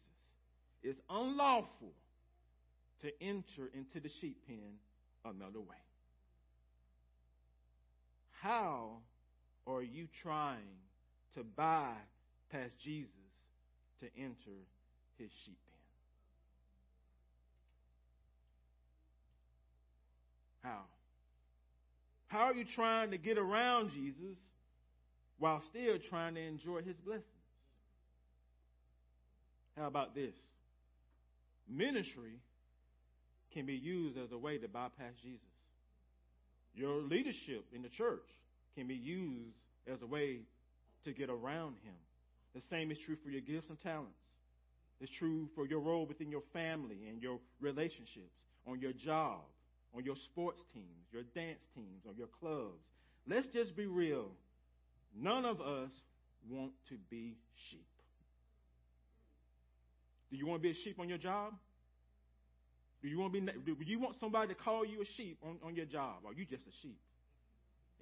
It's 0.84 1.00
unlawful 1.10 1.94
to 3.02 3.12
enter 3.22 3.70
into 3.74 4.00
the 4.02 4.10
sheep 4.22 4.38
pen 4.48 4.78
another 5.26 5.60
way. 5.60 5.78
How 8.42 8.98
are 9.68 9.82
you 9.82 10.08
trying 10.22 10.58
to 11.36 11.44
bypass 11.44 12.72
Jesus 12.84 13.10
to 14.02 14.08
enter 14.18 14.58
his 15.18 15.30
sheep 15.46 15.58
pen? 20.64 20.72
How? 20.72 20.82
How 22.28 22.46
are 22.46 22.54
you 22.54 22.66
trying 22.76 23.12
to 23.12 23.18
get 23.18 23.38
around 23.38 23.92
Jesus 23.92 24.38
while 25.38 25.62
still 25.70 25.98
trying 26.10 26.36
to 26.36 26.42
enjoy 26.42 26.82
his 26.82 26.96
blessings? 27.06 27.26
How 29.78 29.88
about 29.88 30.16
this? 30.16 30.34
Ministry 31.70 32.40
can 33.54 33.66
be 33.66 33.76
used 33.76 34.18
as 34.18 34.32
a 34.32 34.38
way 34.38 34.58
to 34.58 34.68
bypass 34.68 35.14
Jesus. 35.22 35.40
Your 36.76 37.02
leadership 37.02 37.66
in 37.74 37.82
the 37.82 37.90
church 37.90 38.26
can 38.76 38.88
be 38.88 38.96
used 38.96 39.56
as 39.92 40.02
a 40.02 40.06
way 40.06 40.40
to 41.06 41.14
get 41.14 41.30
around 41.30 41.76
him. 41.84 41.96
The 42.56 42.62
same 42.70 42.92
is 42.92 42.98
true 43.06 43.18
for 43.24 43.30
your 43.30 43.42
gifts 43.42 43.68
and 43.70 43.80
talents. 43.82 44.18
It's 45.02 45.12
true 45.18 45.50
for 45.56 45.66
your 45.68 45.80
role 45.80 46.06
within 46.06 46.30
your 46.30 46.44
family 46.54 47.08
and 47.10 47.22
your 47.22 47.40
relationships, 47.60 48.38
on 48.68 48.80
your 48.80 48.94
job, 48.94 49.42
on 49.96 50.06
your 50.06 50.16
sports 50.32 50.62
teams, 50.74 51.08
your 51.12 51.24
dance 51.36 51.60
teams, 51.76 52.04
on 52.08 52.16
your 52.16 52.28
clubs. 52.40 52.80
Let's 53.28 53.48
just 53.54 53.76
be 53.76 53.86
real. 53.86 54.32
None 55.16 55.46
of 55.46 55.62
us 55.62 55.90
want 56.50 56.72
to 56.90 56.96
be 57.10 57.36
sheep. 57.70 57.86
Do 60.32 60.38
you 60.38 60.48
want 60.48 60.62
to 60.62 60.64
be 60.64 60.72
a 60.72 60.84
sheep 60.84 61.00
on 61.00 61.10
your 61.10 61.18
job? 61.18 61.54
Do 63.02 63.08
you 63.10 63.20
want 63.20 63.34
to 63.34 63.42
be? 63.42 63.46
Do 63.46 63.76
you 63.86 64.00
want 64.00 64.16
somebody 64.20 64.54
to 64.54 64.56
call 64.56 64.86
you 64.86 65.02
a 65.02 65.06
sheep 65.18 65.38
on, 65.44 65.58
on 65.64 65.76
your 65.76 65.86
job? 65.86 66.18
Or 66.24 66.32
are 66.32 66.34
you 66.34 66.46
just 66.46 66.64
a 66.64 66.72
sheep? 66.82 66.98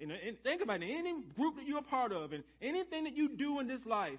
And, 0.00 0.10
think 0.42 0.62
about 0.62 0.82
it. 0.82 0.90
Any 0.90 1.14
group 1.36 1.56
that 1.56 1.66
you're 1.66 1.78
a 1.78 1.82
part 1.82 2.12
of, 2.12 2.32
and 2.32 2.42
anything 2.60 3.04
that 3.04 3.16
you 3.16 3.36
do 3.36 3.60
in 3.60 3.68
this 3.68 3.84
life, 3.86 4.18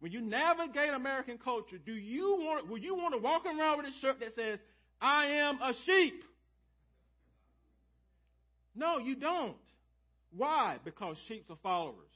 when 0.00 0.12
you 0.12 0.20
navigate 0.20 0.92
American 0.92 1.38
culture, 1.38 1.78
do 1.78 1.92
you 1.92 2.36
want? 2.40 2.68
Will 2.68 2.78
you 2.78 2.94
want 2.94 3.14
to 3.14 3.20
walk 3.20 3.46
around 3.46 3.78
with 3.78 3.86
a 3.86 4.00
shirt 4.00 4.20
that 4.20 4.34
says, 4.34 4.58
"I 5.00 5.26
am 5.26 5.62
a 5.62 5.72
sheep"? 5.86 6.24
No, 8.74 8.98
you 8.98 9.16
don't. 9.16 9.56
Why? 10.36 10.78
Because 10.84 11.16
sheep 11.28 11.46
are 11.50 11.56
followers. 11.62 12.10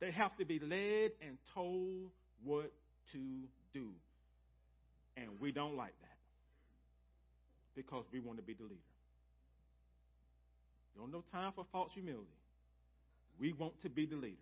They 0.00 0.10
have 0.10 0.36
to 0.38 0.44
be 0.44 0.58
led 0.58 1.12
and 1.26 1.38
told 1.54 2.10
what 2.44 2.72
to 3.12 3.48
do. 3.72 3.88
And 5.16 5.40
we 5.40 5.52
don't 5.52 5.76
like 5.76 5.94
that 6.00 6.18
because 7.74 8.04
we 8.12 8.20
want 8.20 8.38
to 8.38 8.44
be 8.44 8.54
the 8.54 8.62
leader. 8.62 8.87
Don't 10.98 11.12
no 11.12 11.22
time 11.32 11.52
for 11.54 11.64
false 11.70 11.92
humility. 11.94 12.26
We 13.38 13.52
want 13.52 13.80
to 13.82 13.88
be 13.88 14.04
the 14.04 14.16
leader. 14.16 14.36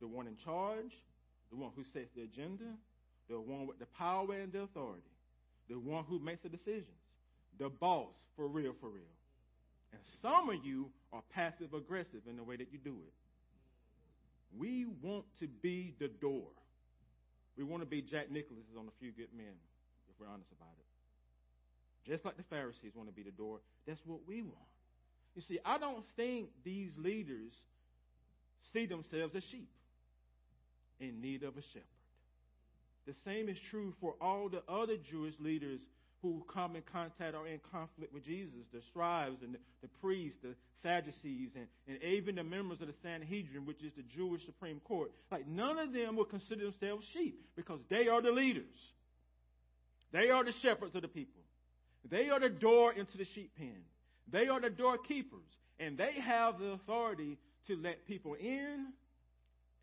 The 0.00 0.08
one 0.08 0.26
in 0.26 0.36
charge, 0.44 0.92
the 1.50 1.56
one 1.56 1.70
who 1.76 1.84
sets 1.94 2.10
the 2.16 2.22
agenda, 2.22 2.64
the 3.28 3.40
one 3.40 3.66
with 3.66 3.78
the 3.78 3.86
power 3.86 4.34
and 4.34 4.52
the 4.52 4.62
authority, 4.62 5.02
the 5.68 5.78
one 5.78 6.04
who 6.08 6.18
makes 6.18 6.42
the 6.42 6.48
decisions, 6.48 6.98
the 7.58 7.68
boss 7.68 8.10
for 8.34 8.48
real, 8.48 8.74
for 8.80 8.88
real. 8.88 9.14
And 9.92 10.00
some 10.20 10.50
of 10.50 10.64
you 10.64 10.90
are 11.12 11.22
passive 11.32 11.74
aggressive 11.74 12.22
in 12.28 12.36
the 12.36 12.42
way 12.42 12.56
that 12.56 12.72
you 12.72 12.78
do 12.78 12.90
it. 12.90 13.14
We 14.58 14.86
want 15.00 15.26
to 15.38 15.46
be 15.46 15.94
the 16.00 16.08
door. 16.08 16.50
We 17.56 17.62
want 17.62 17.82
to 17.82 17.86
be 17.86 18.02
Jack 18.02 18.30
Nicholson's 18.32 18.76
on 18.76 18.86
a 18.86 18.96
few 18.98 19.12
good 19.12 19.30
men, 19.36 19.54
if 20.08 20.18
we're 20.18 20.32
honest 20.32 20.50
about 20.50 20.74
it. 20.78 22.10
Just 22.10 22.24
like 22.24 22.36
the 22.36 22.42
Pharisees 22.44 22.92
want 22.96 23.08
to 23.08 23.14
be 23.14 23.22
the 23.22 23.30
door, 23.30 23.60
that's 23.86 24.00
what 24.04 24.20
we 24.26 24.42
want. 24.42 24.69
You 25.34 25.42
see, 25.48 25.58
I 25.64 25.78
don't 25.78 26.04
think 26.16 26.48
these 26.64 26.90
leaders 26.96 27.52
see 28.72 28.86
themselves 28.86 29.34
as 29.36 29.42
sheep 29.50 29.70
in 30.98 31.20
need 31.20 31.42
of 31.42 31.56
a 31.56 31.62
shepherd. 31.62 31.84
The 33.06 33.14
same 33.24 33.48
is 33.48 33.56
true 33.70 33.94
for 34.00 34.14
all 34.20 34.48
the 34.48 34.62
other 34.70 34.96
Jewish 35.10 35.34
leaders 35.40 35.80
who 36.22 36.44
come 36.52 36.76
in 36.76 36.82
contact 36.92 37.34
or 37.34 37.48
in 37.48 37.60
conflict 37.72 38.12
with 38.12 38.24
Jesus 38.24 38.60
the 38.72 38.80
scribes 38.90 39.38
and 39.42 39.54
the, 39.54 39.58
the 39.82 39.88
priests, 40.02 40.38
the 40.42 40.54
Sadducees, 40.82 41.50
and, 41.56 41.66
and 41.88 42.02
even 42.02 42.34
the 42.34 42.44
members 42.44 42.80
of 42.80 42.88
the 42.88 42.94
Sanhedrin, 43.02 43.66
which 43.66 43.82
is 43.82 43.92
the 43.96 44.04
Jewish 44.14 44.44
Supreme 44.44 44.80
Court. 44.80 45.10
Like, 45.30 45.46
none 45.46 45.78
of 45.78 45.92
them 45.92 46.16
will 46.16 46.24
consider 46.24 46.64
themselves 46.64 47.04
sheep 47.14 47.40
because 47.56 47.80
they 47.88 48.08
are 48.08 48.20
the 48.22 48.30
leaders, 48.30 48.64
they 50.12 50.30
are 50.30 50.44
the 50.44 50.52
shepherds 50.62 50.94
of 50.94 51.02
the 51.02 51.08
people. 51.08 51.40
They 52.10 52.30
are 52.30 52.40
the 52.40 52.48
door 52.48 52.92
into 52.94 53.18
the 53.18 53.26
sheep 53.34 53.52
pen. 53.58 53.76
They 54.32 54.48
are 54.48 54.60
the 54.60 54.70
doorkeepers. 54.70 55.46
And 55.78 55.96
they 55.96 56.12
have 56.20 56.58
the 56.58 56.72
authority 56.72 57.38
to 57.66 57.76
let 57.76 58.06
people 58.06 58.34
in 58.34 58.92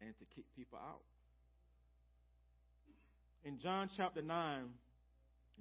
and 0.01 0.13
to 0.19 0.25
keep 0.35 0.45
people 0.55 0.77
out. 0.77 1.01
In 3.43 3.59
John 3.59 3.89
chapter 3.97 4.21
9, 4.21 4.63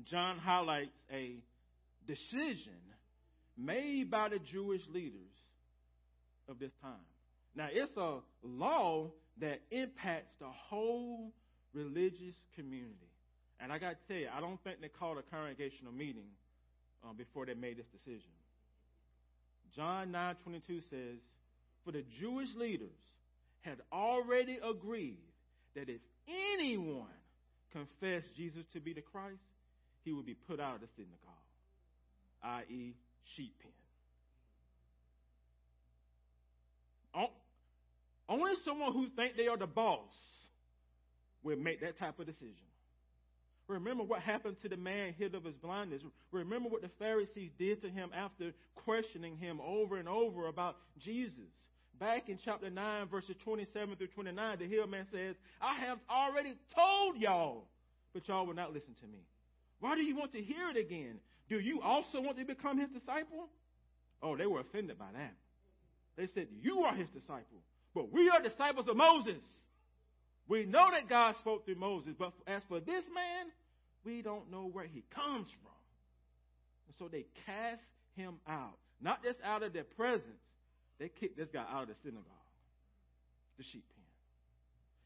John 0.04 0.38
highlights 0.38 0.90
a 1.10 1.36
decision 2.06 2.72
made 3.56 4.10
by 4.10 4.28
the 4.28 4.38
Jewish 4.38 4.82
leaders 4.92 5.32
of 6.48 6.58
this 6.58 6.72
time. 6.82 7.06
Now, 7.54 7.68
it's 7.72 7.96
a 7.96 8.18
law 8.42 9.10
that 9.40 9.60
impacts 9.70 10.34
the 10.38 10.48
whole 10.68 11.32
religious 11.72 12.34
community. 12.54 13.10
And 13.60 13.72
I 13.72 13.78
got 13.78 13.90
to 13.90 13.96
tell 14.08 14.16
you, 14.16 14.28
I 14.34 14.40
don't 14.40 14.62
think 14.62 14.80
they 14.80 14.88
called 14.88 15.18
a 15.18 15.22
congregational 15.22 15.92
meeting 15.92 16.28
um, 17.04 17.16
before 17.16 17.46
they 17.46 17.54
made 17.54 17.78
this 17.78 17.86
decision. 17.92 18.30
John 19.76 20.10
9:22 20.10 20.80
says, 20.90 21.18
"For 21.84 21.92
the 21.92 22.02
Jewish 22.18 22.52
leaders 22.54 22.96
had 23.60 23.80
already 23.92 24.58
agreed 24.58 25.20
that 25.74 25.88
if 25.88 26.00
anyone 26.26 27.06
confessed 27.72 28.34
Jesus 28.34 28.64
to 28.72 28.80
be 28.80 28.94
the 28.94 29.02
Christ, 29.02 29.42
he 30.04 30.12
would 30.12 30.26
be 30.26 30.34
put 30.34 30.60
out 30.60 30.76
of 30.76 30.80
the 30.80 30.88
synagogue, 30.96 31.20
i.e., 32.42 32.94
sheep 33.34 33.58
pen. 33.60 33.72
Only 38.28 38.52
someone 38.64 38.92
who 38.92 39.08
thinks 39.10 39.36
they 39.36 39.46
are 39.46 39.56
the 39.56 39.66
boss 39.66 40.10
will 41.42 41.56
make 41.56 41.80
that 41.80 41.98
type 41.98 42.18
of 42.18 42.26
decision. 42.26 42.54
Remember 43.68 44.04
what 44.04 44.20
happened 44.20 44.56
to 44.62 44.68
the 44.68 44.76
man 44.76 45.14
healed 45.18 45.34
of 45.34 45.44
his 45.44 45.54
blindness. 45.56 46.02
Remember 46.30 46.68
what 46.68 46.82
the 46.82 46.90
Pharisees 46.98 47.50
did 47.58 47.82
to 47.82 47.88
him 47.88 48.10
after 48.14 48.52
questioning 48.76 49.36
him 49.36 49.60
over 49.60 49.98
and 49.98 50.08
over 50.08 50.46
about 50.46 50.76
Jesus. 50.98 51.50
Back 51.98 52.28
in 52.28 52.38
chapter 52.44 52.70
9, 52.70 53.08
verses 53.08 53.34
27 53.42 53.96
through 53.96 54.06
29, 54.08 54.58
the 54.58 54.66
healed 54.66 54.90
man 54.90 55.06
says, 55.10 55.34
I 55.60 55.74
have 55.80 55.98
already 56.10 56.54
told 56.74 57.16
y'all, 57.16 57.64
but 58.12 58.28
y'all 58.28 58.46
will 58.46 58.54
not 58.54 58.72
listen 58.72 58.94
to 59.00 59.06
me. 59.06 59.18
Why 59.80 59.94
do 59.94 60.02
you 60.02 60.16
want 60.16 60.32
to 60.32 60.42
hear 60.42 60.70
it 60.70 60.76
again? 60.76 61.18
Do 61.48 61.58
you 61.58 61.80
also 61.82 62.20
want 62.20 62.38
to 62.38 62.44
become 62.44 62.78
his 62.78 62.90
disciple? 62.90 63.48
Oh, 64.22 64.36
they 64.36 64.46
were 64.46 64.60
offended 64.60 64.98
by 64.98 65.06
that. 65.14 65.34
They 66.16 66.28
said, 66.34 66.48
You 66.62 66.80
are 66.80 66.94
his 66.94 67.08
disciple, 67.08 67.60
but 67.94 68.12
we 68.12 68.28
are 68.30 68.42
disciples 68.42 68.88
of 68.88 68.96
Moses. 68.96 69.42
We 70.48 70.64
know 70.64 70.88
that 70.92 71.08
God 71.08 71.34
spoke 71.40 71.64
through 71.64 71.76
Moses, 71.76 72.14
but 72.18 72.32
as 72.46 72.62
for 72.68 72.78
this 72.78 73.04
man, 73.14 73.46
we 74.04 74.22
don't 74.22 74.50
know 74.50 74.68
where 74.72 74.86
he 74.86 75.02
comes 75.14 75.48
from. 75.62 75.72
And 76.86 76.94
so 76.98 77.08
they 77.08 77.26
cast 77.46 77.82
him 78.16 78.34
out. 78.48 78.78
Not 79.00 79.22
just 79.24 79.38
out 79.44 79.62
of 79.62 79.72
their 79.72 79.84
presence, 79.84 80.22
they 80.98 81.08
kicked 81.08 81.36
this 81.36 81.48
guy 81.52 81.64
out 81.70 81.82
of 81.82 81.88
the 81.88 81.94
synagogue, 82.02 82.24
the 83.58 83.64
sheep 83.64 83.84
pen. 83.88 84.04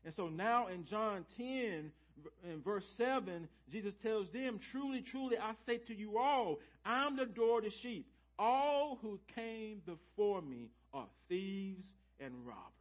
And 0.05 0.15
so 0.15 0.29
now 0.29 0.69
in 0.69 0.87
John 0.87 1.25
10, 1.37 1.47
in 1.47 2.63
verse 2.65 2.85
7, 2.97 3.49
Jesus 3.73 3.95
tells 4.03 4.31
them, 4.33 4.61
Truly, 4.71 5.03
truly, 5.03 5.37
I 5.39 5.53
say 5.67 5.79
to 5.89 5.95
you 5.95 6.19
all, 6.19 6.59
I'm 6.85 7.17
the 7.17 7.27
door 7.27 7.59
of 7.59 7.65
the 7.65 7.71
sheep. 7.83 8.07
All 8.39 8.99
who 9.03 9.19
came 9.35 9.83
before 9.85 10.41
me 10.41 10.71
are 10.95 11.07
thieves 11.29 11.85
and 12.19 12.33
robbers. 12.47 12.80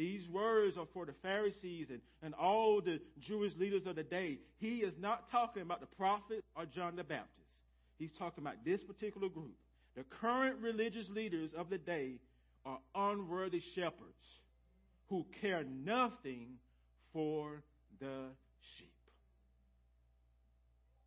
These 0.00 0.26
words 0.30 0.78
are 0.78 0.86
for 0.94 1.04
the 1.04 1.12
Pharisees 1.20 1.88
and, 1.90 2.00
and 2.22 2.32
all 2.32 2.80
the 2.80 3.00
Jewish 3.20 3.52
leaders 3.58 3.82
of 3.84 3.96
the 3.96 4.02
day. 4.02 4.38
He 4.56 4.76
is 4.76 4.94
not 4.98 5.30
talking 5.30 5.60
about 5.60 5.80
the 5.80 5.94
prophet 5.98 6.42
or 6.56 6.64
John 6.64 6.96
the 6.96 7.04
Baptist. 7.04 7.50
He's 7.98 8.08
talking 8.18 8.42
about 8.42 8.64
this 8.64 8.80
particular 8.82 9.28
group. 9.28 9.52
The 9.98 10.04
current 10.22 10.56
religious 10.62 11.06
leaders 11.10 11.50
of 11.54 11.68
the 11.68 11.76
day 11.76 12.12
are 12.64 12.78
unworthy 12.94 13.60
shepherds 13.74 14.24
who 15.10 15.26
care 15.42 15.64
nothing 15.64 16.46
for 17.12 17.60
the 18.00 18.28
sheep. 18.78 18.88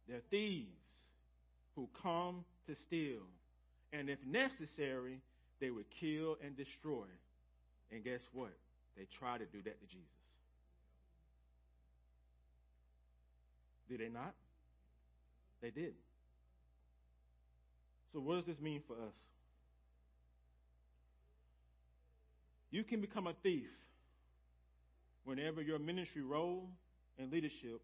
They're 0.07 0.21
thieves 0.29 0.69
who 1.75 1.89
come 2.03 2.45
to 2.67 2.75
steal. 2.85 3.23
And 3.91 4.07
if 4.07 4.19
necessary, 4.23 5.19
they 5.59 5.71
would 5.71 5.89
kill 5.99 6.37
and 6.45 6.55
destroy. 6.55 7.07
And 7.91 8.03
guess 8.03 8.21
what? 8.33 8.53
They 8.97 9.07
try 9.19 9.37
to 9.37 9.45
do 9.45 9.61
that 9.63 9.79
to 9.79 9.87
Jesus. 9.87 10.07
Did 13.89 13.99
they 13.99 14.09
not? 14.09 14.33
They 15.61 15.69
did. 15.69 15.93
So, 18.11 18.19
what 18.19 18.35
does 18.35 18.45
this 18.45 18.61
mean 18.61 18.81
for 18.87 18.93
us? 18.93 19.15
You 22.69 22.83
can 22.83 23.01
become 23.01 23.27
a 23.27 23.33
thief 23.43 23.69
whenever 25.25 25.61
your 25.61 25.79
ministry 25.79 26.21
role 26.21 26.69
and 27.19 27.31
leadership 27.31 27.81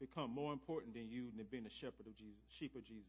become 0.00 0.30
more 0.30 0.52
important 0.52 0.94
than 0.94 1.10
you 1.10 1.26
than 1.36 1.46
being 1.50 1.66
a 1.66 1.80
shepherd 1.80 2.06
of 2.06 2.16
Jesus, 2.16 2.40
sheep 2.58 2.74
of 2.74 2.84
Jesus. 2.84 3.04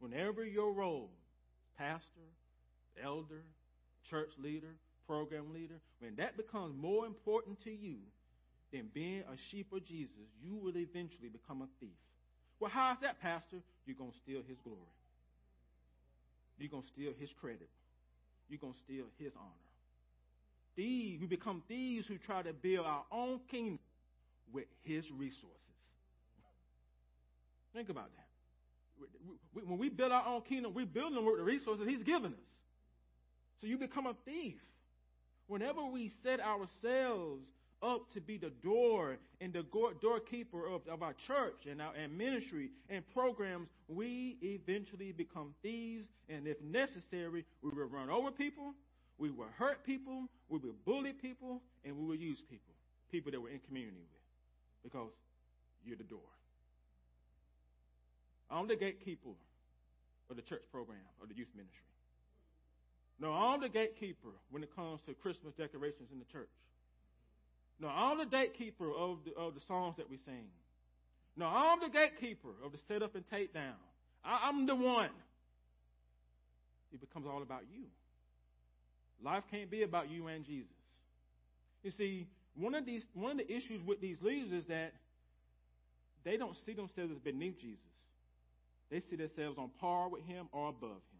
Whenever 0.00 0.44
your 0.44 0.72
role, 0.72 1.10
pastor, 1.76 2.28
elder, 3.02 3.42
church 4.10 4.30
leader, 4.42 4.74
program 5.06 5.52
leader, 5.52 5.80
when 6.00 6.16
that 6.16 6.36
becomes 6.36 6.74
more 6.80 7.06
important 7.06 7.62
to 7.64 7.70
you 7.70 7.96
than 8.72 8.88
being 8.92 9.20
a 9.20 9.36
sheep 9.50 9.72
of 9.72 9.84
Jesus, 9.86 10.28
you 10.42 10.56
will 10.56 10.76
eventually 10.76 11.28
become 11.28 11.62
a 11.62 11.68
thief. 11.80 11.96
Well, 12.60 12.70
how 12.70 12.92
is 12.92 12.98
that, 13.02 13.20
Pastor? 13.20 13.58
You're 13.86 13.96
going 13.96 14.10
to 14.10 14.18
steal 14.22 14.42
his 14.46 14.58
glory. 14.64 14.80
You're 16.58 16.68
going 16.70 16.82
to 16.82 16.88
steal 16.88 17.12
his 17.18 17.30
credit. 17.40 17.68
You're 18.48 18.58
going 18.58 18.74
to 18.74 18.80
steal 18.84 19.04
his 19.18 19.32
honor. 19.36 19.68
Thieves, 20.76 21.20
we 21.20 21.26
become 21.26 21.62
thieves 21.68 22.06
who 22.06 22.18
try 22.18 22.42
to 22.42 22.52
build 22.52 22.86
our 22.86 23.04
own 23.10 23.40
kingdom 23.50 23.78
with 24.52 24.66
his 24.82 25.04
resources. 25.16 25.54
Think 27.74 27.88
about 27.88 28.10
that. 28.16 29.66
When 29.66 29.78
we 29.78 29.88
build 29.88 30.12
our 30.12 30.26
own 30.26 30.42
kingdom, 30.48 30.74
we're 30.74 30.86
building 30.86 31.14
them 31.14 31.24
with 31.24 31.38
the 31.38 31.44
resources 31.44 31.86
he's 31.86 32.02
given 32.02 32.32
us. 32.32 32.48
So 33.60 33.66
you 33.66 33.78
become 33.78 34.06
a 34.06 34.14
thief. 34.24 34.60
Whenever 35.46 35.84
we 35.84 36.12
set 36.22 36.40
ourselves 36.40 37.42
up 37.82 38.12
to 38.12 38.20
be 38.20 38.38
the 38.38 38.50
door 38.62 39.16
and 39.40 39.52
the 39.52 39.64
doorkeeper 40.00 40.66
of, 40.66 40.82
of 40.88 41.02
our 41.02 41.14
church 41.26 41.66
and 41.70 41.80
our 41.80 41.94
and 41.94 42.16
ministry 42.16 42.70
and 42.90 43.04
programs, 43.14 43.68
we 43.88 44.36
eventually 44.42 45.12
become 45.12 45.54
thieves. 45.62 46.06
And 46.28 46.46
if 46.46 46.60
necessary, 46.62 47.44
we 47.62 47.70
will 47.70 47.86
run 47.86 48.10
over 48.10 48.30
people, 48.30 48.74
we 49.16 49.30
will 49.30 49.46
hurt 49.56 49.84
people, 49.84 50.24
we 50.48 50.58
will 50.58 50.74
bully 50.84 51.12
people, 51.12 51.62
and 51.84 51.96
we 51.96 52.06
will 52.06 52.16
use 52.16 52.38
people, 52.50 52.74
people 53.10 53.32
that 53.32 53.40
we're 53.40 53.50
in 53.50 53.60
community 53.60 53.96
with, 54.12 54.92
because 54.92 55.10
you're 55.84 55.96
the 55.96 56.04
door. 56.04 56.20
I'm 58.50 58.66
the 58.66 58.76
gatekeeper 58.76 59.30
of 60.30 60.36
the 60.36 60.42
church 60.42 60.62
program 60.72 60.98
or 61.20 61.26
the 61.26 61.34
youth 61.34 61.48
ministry. 61.54 61.87
No, 63.20 63.32
I'm 63.32 63.60
the 63.60 63.68
gatekeeper 63.68 64.30
when 64.50 64.62
it 64.62 64.74
comes 64.74 65.00
to 65.06 65.14
Christmas 65.14 65.52
decorations 65.58 66.08
in 66.12 66.18
the 66.18 66.24
church. 66.32 66.50
No, 67.80 67.88
I'm 67.88 68.18
the 68.18 68.26
gatekeeper 68.26 68.90
of 68.90 69.18
the, 69.24 69.34
of 69.40 69.54
the 69.54 69.60
songs 69.66 69.96
that 69.98 70.08
we 70.08 70.18
sing. 70.24 70.46
No, 71.36 71.46
I'm 71.46 71.80
the 71.80 71.88
gatekeeper 71.88 72.50
of 72.64 72.72
the 72.72 72.78
set 72.88 73.02
up 73.02 73.14
and 73.14 73.24
take 73.30 73.54
down. 73.54 73.74
I, 74.24 74.48
I'm 74.48 74.66
the 74.66 74.74
one. 74.74 75.10
It 76.92 77.00
becomes 77.00 77.26
all 77.26 77.42
about 77.42 77.62
you. 77.72 77.84
Life 79.24 79.44
can't 79.50 79.70
be 79.70 79.82
about 79.82 80.10
you 80.10 80.26
and 80.28 80.44
Jesus. 80.44 80.70
You 81.82 81.92
see, 81.96 82.26
one 82.56 82.74
of 82.74 82.86
these 82.86 83.02
one 83.14 83.32
of 83.32 83.46
the 83.46 83.52
issues 83.52 83.80
with 83.86 84.00
these 84.00 84.16
leaders 84.20 84.52
is 84.52 84.68
that 84.68 84.92
they 86.24 86.36
don't 86.36 86.56
see 86.66 86.72
themselves 86.72 87.12
as 87.12 87.18
beneath 87.18 87.60
Jesus. 87.60 87.78
They 88.90 89.02
see 89.10 89.16
themselves 89.16 89.58
on 89.58 89.70
par 89.80 90.08
with 90.08 90.24
him 90.24 90.48
or 90.52 90.68
above 90.70 90.90
him. 90.90 91.17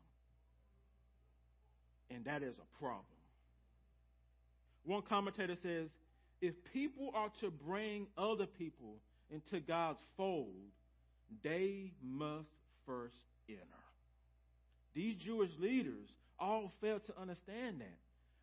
And 2.10 2.24
that 2.24 2.42
is 2.42 2.54
a 2.58 2.78
problem. 2.78 3.04
One 4.84 5.02
commentator 5.02 5.56
says 5.62 5.88
if 6.40 6.54
people 6.72 7.10
are 7.14 7.30
to 7.40 7.50
bring 7.50 8.06
other 8.16 8.46
people 8.46 8.96
into 9.30 9.60
God's 9.60 10.00
fold, 10.16 10.54
they 11.42 11.92
must 12.02 12.48
first 12.86 13.16
enter. 13.48 13.62
These 14.94 15.16
Jewish 15.16 15.50
leaders 15.58 16.08
all 16.38 16.72
failed 16.80 17.04
to 17.06 17.20
understand 17.20 17.80
that. 17.80 17.98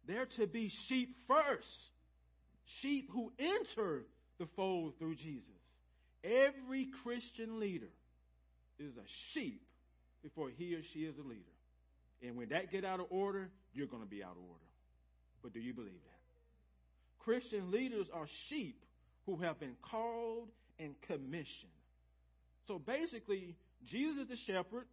They're 0.08 0.28
to 0.38 0.46
be 0.46 0.72
sheep 0.88 1.16
first, 1.28 1.66
sheep 2.82 3.10
who 3.12 3.32
enter 3.40 4.04
the 4.40 4.48
fold 4.56 4.94
through 5.00 5.16
Jesus. 5.16 5.50
Every 6.24 6.90
Christian 7.04 7.60
leader 7.60 7.92
is 8.78 8.92
a 8.98 9.08
sheep 9.34 9.62
before 10.22 10.50
he 10.56 10.76
or 10.76 10.82
she 10.94 11.00
is 11.00 11.16
a 11.18 11.28
leader. 11.28 11.55
And 12.26 12.36
when 12.36 12.50
that 12.50 12.72
get 12.72 12.84
out 12.84 13.00
of 13.00 13.08
order, 13.10 13.50
you're 13.74 13.88
going 13.88 14.02
to 14.02 14.10
be 14.10 14.24
out 14.24 14.32
of 14.32 14.38
order. 14.50 14.66
But 15.44 15.54
do 15.54 15.60
you 15.60 15.74
believe 15.74 15.92
that? 15.92 16.16
Christian 17.20 17.72
leaders 17.72 18.08
are 18.14 18.26
sheep 18.50 18.84
who 19.26 19.38
have 19.38 19.60
been 19.60 19.76
called 19.92 20.50
and 20.80 20.96
commissioned. 21.08 21.72
So 22.68 22.80
basically, 22.80 23.56
Jesus 23.90 24.24
is 24.24 24.30
the 24.30 24.38
shepherd, 24.54 24.86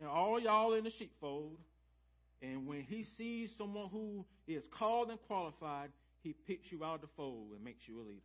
and 0.00 0.08
all 0.08 0.40
y'all 0.40 0.74
in 0.74 0.84
the 0.84 0.92
sheepfold. 0.98 1.56
And 2.42 2.66
when 2.66 2.82
he 2.82 3.06
sees 3.16 3.50
someone 3.58 3.88
who 3.90 4.24
is 4.46 4.62
called 4.78 5.10
and 5.10 5.18
qualified, 5.26 5.90
he 6.22 6.34
picks 6.46 6.70
you 6.70 6.84
out 6.84 6.96
of 6.96 7.00
the 7.02 7.08
fold 7.16 7.52
and 7.54 7.64
makes 7.64 7.80
you 7.86 8.00
a 8.00 8.04
leader. 8.04 8.20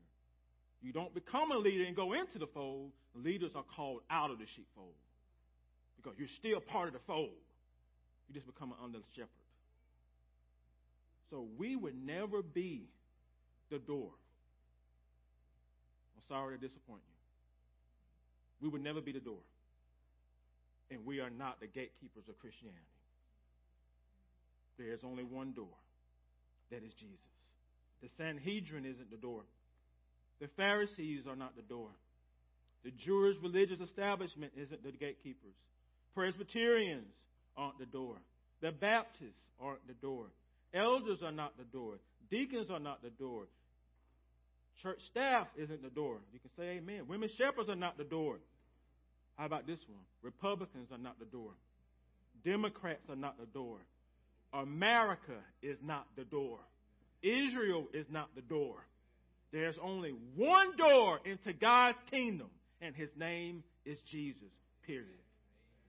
You 0.82 0.92
don't 0.92 1.14
become 1.14 1.52
a 1.52 1.58
leader 1.58 1.86
and 1.86 1.96
go 1.96 2.14
into 2.14 2.38
the 2.38 2.48
fold. 2.54 2.92
Leaders 3.16 3.52
are 3.56 3.64
called 3.76 4.02
out 4.12 4.30
of 4.30 4.40
the 4.40 4.46
sheepfold 4.56 4.94
because 5.96 6.14
you're 6.20 6.28
still 6.40 6.60
part 6.60 6.88
of 6.88 6.94
the 6.94 7.00
fold. 7.08 7.32
You 8.28 8.36
just 8.36 8.48
become 8.48 8.72
an 8.72 8.78
under 8.84 9.00
shepherd. 9.16 9.30
So 11.30 11.48
we 11.58 11.76
would 11.76 11.96
never 11.96 12.42
be 12.42 12.88
the 13.72 13.80
door. 13.80 14.12
I'm 16.16 16.24
sorry 16.28 16.58
to 16.58 16.62
disappoint 16.62 17.02
you. 17.08 18.68
We 18.68 18.70
would 18.70 18.84
never 18.84 19.02
be 19.02 19.12
the 19.12 19.20
door. 19.20 19.42
And 20.92 21.06
we 21.06 21.20
are 21.20 21.30
not 21.30 21.60
the 21.60 21.68
gatekeepers 21.68 22.24
of 22.30 22.38
Christianity. 22.40 22.80
There 24.78 24.94
is 24.94 25.00
only 25.04 25.24
one 25.24 25.54
door. 25.54 25.74
That 26.72 26.84
is 26.84 26.94
Jesus. 27.00 27.18
The 28.02 28.10
Sanhedrin 28.18 28.86
isn't 28.86 29.10
the 29.12 29.18
door. 29.18 29.42
The 30.40 30.50
Pharisees 30.56 31.24
are 31.28 31.36
not 31.36 31.56
the 31.56 31.62
door. 31.64 31.90
The 32.84 32.92
Jewish 32.92 33.38
religious 33.42 33.80
establishment 33.80 34.52
isn't 34.58 34.84
the 34.84 34.92
gatekeepers. 34.92 35.56
Presbyterians 36.14 37.08
aren't 37.58 37.80
the 37.80 37.86
door. 37.86 38.16
The 38.62 38.72
Baptists 38.72 39.42
aren't 39.60 39.86
the 39.88 39.94
door. 39.94 40.26
Elders 40.74 41.20
are 41.24 41.32
not 41.32 41.58
the 41.58 41.66
door. 41.66 41.96
Deacons 42.30 42.70
are 42.70 42.80
not 42.80 43.04
the 43.04 43.10
door. 43.12 43.44
Church 44.82 45.00
staff 45.12 45.48
isn't 45.58 45.84
the 45.84 45.90
door. 45.90 46.18
You 46.34 46.40
can 46.40 46.50
say 46.58 46.78
amen. 46.78 47.08
Women 47.08 47.30
shepherds 47.38 47.70
are 47.70 47.76
not 47.76 47.98
the 47.98 48.04
door. 48.04 48.38
How 49.38 49.46
about 49.46 49.68
this 49.68 49.80
one? 49.88 50.04
Republicans 50.22 50.90
are 50.92 50.98
not 50.98 51.20
the 51.20 51.26
door. 51.26 51.52
Democrats 52.44 53.04
are 53.10 53.16
not 53.16 53.40
the 53.40 53.46
door. 53.46 53.78
America 54.54 55.38
is 55.62 55.78
not 55.84 56.06
the 56.16 56.24
door. 56.24 56.60
Israel 57.22 57.88
is 57.94 58.06
not 58.10 58.30
the 58.36 58.42
door. 58.42 58.86
There's 59.52 59.76
only 59.82 60.14
one 60.36 60.76
door 60.78 61.20
into 61.26 61.54
God's 61.54 61.98
kingdom, 62.12 62.50
and 62.82 62.96
his 62.96 63.10
name 63.18 63.64
is 63.86 63.98
Jesus, 64.12 64.52
period. 64.86 65.23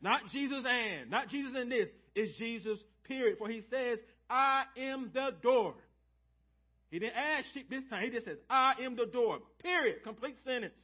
Not 0.04 0.20
Jesus 0.30 0.62
and, 0.68 1.10
not 1.10 1.30
Jesus 1.30 1.52
and 1.56 1.72
this, 1.72 1.88
it's 2.14 2.36
Jesus, 2.36 2.78
period. 3.04 3.38
For 3.38 3.48
he 3.48 3.62
says, 3.70 3.98
I 4.28 4.64
am 4.76 5.10
the 5.14 5.30
door. 5.42 5.72
He 6.90 6.98
didn't 6.98 7.16
add 7.16 7.44
sheep 7.54 7.70
this 7.70 7.84
time. 7.88 8.04
He 8.04 8.10
just 8.10 8.26
says, 8.26 8.36
I 8.50 8.74
am 8.82 8.96
the 8.96 9.06
door, 9.06 9.38
period. 9.62 10.04
Complete 10.04 10.36
sentence. 10.44 10.74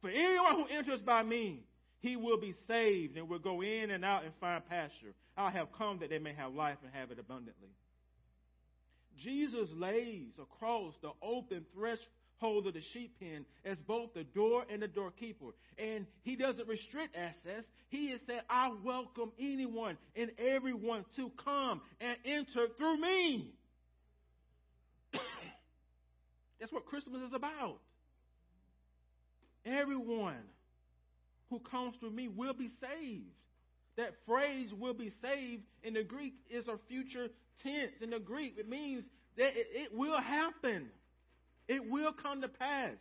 For 0.00 0.08
anyone 0.08 0.54
who 0.54 0.64
enters 0.74 1.02
by 1.02 1.22
me, 1.22 1.60
he 2.00 2.16
will 2.16 2.40
be 2.40 2.54
saved 2.66 3.18
and 3.18 3.28
will 3.28 3.38
go 3.38 3.60
in 3.60 3.90
and 3.90 4.02
out 4.02 4.24
and 4.24 4.32
find 4.40 4.66
pasture. 4.66 5.12
I 5.36 5.50
have 5.50 5.68
come 5.76 5.98
that 5.98 6.08
they 6.08 6.18
may 6.18 6.32
have 6.32 6.54
life 6.54 6.78
and 6.82 6.90
have 6.94 7.10
it 7.10 7.18
abundantly. 7.18 7.68
Jesus 9.22 9.68
lays 9.74 10.32
across 10.40 10.94
the 11.02 11.10
open 11.22 11.66
threshold 12.38 12.66
of 12.66 12.74
the 12.74 12.82
sheep 12.92 13.18
pen 13.20 13.44
as 13.64 13.76
both 13.86 14.14
the 14.14 14.24
door 14.24 14.64
and 14.70 14.82
the 14.82 14.88
doorkeeper. 14.88 15.46
And 15.78 16.06
he 16.22 16.36
doesn't 16.36 16.68
restrict 16.68 17.16
access. 17.16 17.64
He 17.88 18.10
has 18.10 18.20
said, 18.26 18.42
I 18.48 18.72
welcome 18.84 19.32
anyone 19.38 19.96
and 20.14 20.30
everyone 20.38 21.04
to 21.16 21.30
come 21.44 21.80
and 22.00 22.16
enter 22.24 22.66
through 22.76 23.00
me. 23.00 23.50
That's 26.60 26.72
what 26.72 26.86
Christmas 26.86 27.22
is 27.22 27.34
about. 27.34 27.78
Everyone 29.64 30.42
who 31.50 31.58
comes 31.58 31.94
through 32.00 32.10
me 32.10 32.28
will 32.28 32.54
be 32.54 32.70
saved. 32.80 33.24
That 33.96 34.14
phrase 34.26 34.68
will 34.78 34.94
be 34.94 35.10
saved 35.22 35.62
in 35.82 35.94
the 35.94 36.04
Greek 36.04 36.34
is 36.50 36.66
a 36.68 36.76
future 36.88 37.28
tense 37.62 37.92
in 38.02 38.10
the 38.10 38.18
Greek. 38.18 38.56
It 38.58 38.68
means 38.68 39.04
that 39.38 39.56
it, 39.56 39.66
it 39.72 39.94
will 39.94 40.20
happen. 40.20 40.88
It 41.68 41.90
will 41.90 42.12
come 42.12 42.40
to 42.42 42.48
pass. 42.48 42.94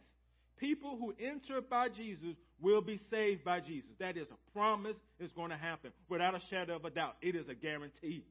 People 0.58 0.98
who 0.98 1.14
enter 1.20 1.62
by 1.62 1.90
Jesus 1.90 2.36
will 2.62 2.82
be 2.82 3.00
saved 3.12 3.44
by 3.44 3.60
Jesus. 3.60 3.90
That 4.00 4.18
is 4.18 4.28
a 4.32 4.58
promise. 4.58 4.96
It's 5.20 5.34
going 5.34 5.50
to 5.50 5.58
happen 5.58 5.92
without 6.10 6.34
a 6.34 6.40
shadow 6.50 6.78
of 6.78 6.86
a 6.86 6.90
doubt. 6.90 7.16
It 7.22 7.36
is 7.36 7.48
a 7.50 7.54
guarantee. 7.54 8.24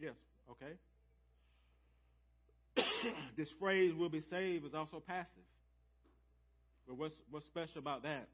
Yes, 0.00 0.14
okay. 0.50 0.74
this 3.36 3.48
phrase 3.60 3.94
will 3.94 4.08
be 4.08 4.22
saved 4.30 4.66
is 4.66 4.74
also 4.74 5.02
passive. 5.06 5.28
But 6.86 6.96
what's, 6.96 7.14
what's 7.30 7.46
special 7.46 7.78
about 7.78 8.02
that? 8.02 8.28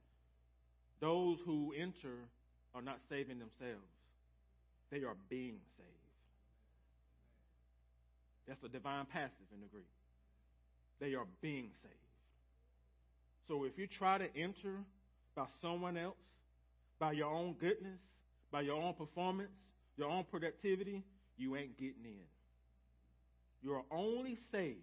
Those 1.01 1.39
who 1.45 1.75
enter 1.79 2.17
are 2.75 2.83
not 2.83 2.99
saving 3.09 3.39
themselves, 3.39 3.85
they 4.91 4.99
are 4.99 5.17
being 5.29 5.59
saved. 5.77 5.91
That's 8.47 8.63
a 8.65 8.69
divine 8.69 9.07
passive 9.07 9.49
in 9.53 9.61
the 9.61 9.67
Greek. 9.67 9.87
They 11.05 11.15
are 11.15 11.27
being 11.43 11.69
saved. 11.83 11.95
So 13.47 13.65
if 13.65 13.77
you 13.77 13.87
try 13.87 14.17
to 14.17 14.25
enter 14.35 14.79
by 15.37 15.45
someone 15.61 15.99
else, 15.99 16.17
by 16.99 17.13
your 17.13 17.31
own 17.31 17.57
goodness, 17.61 17.99
by 18.51 18.63
your 18.63 18.81
own 18.81 18.95
performance, 18.95 19.51
your 19.99 20.09
own 20.09 20.25
productivity, 20.31 21.03
you 21.37 21.57
ain't 21.57 21.77
getting 21.77 22.05
in. 22.05 22.25
You 23.63 23.75
are 23.75 23.83
only 23.91 24.39
saved 24.51 24.79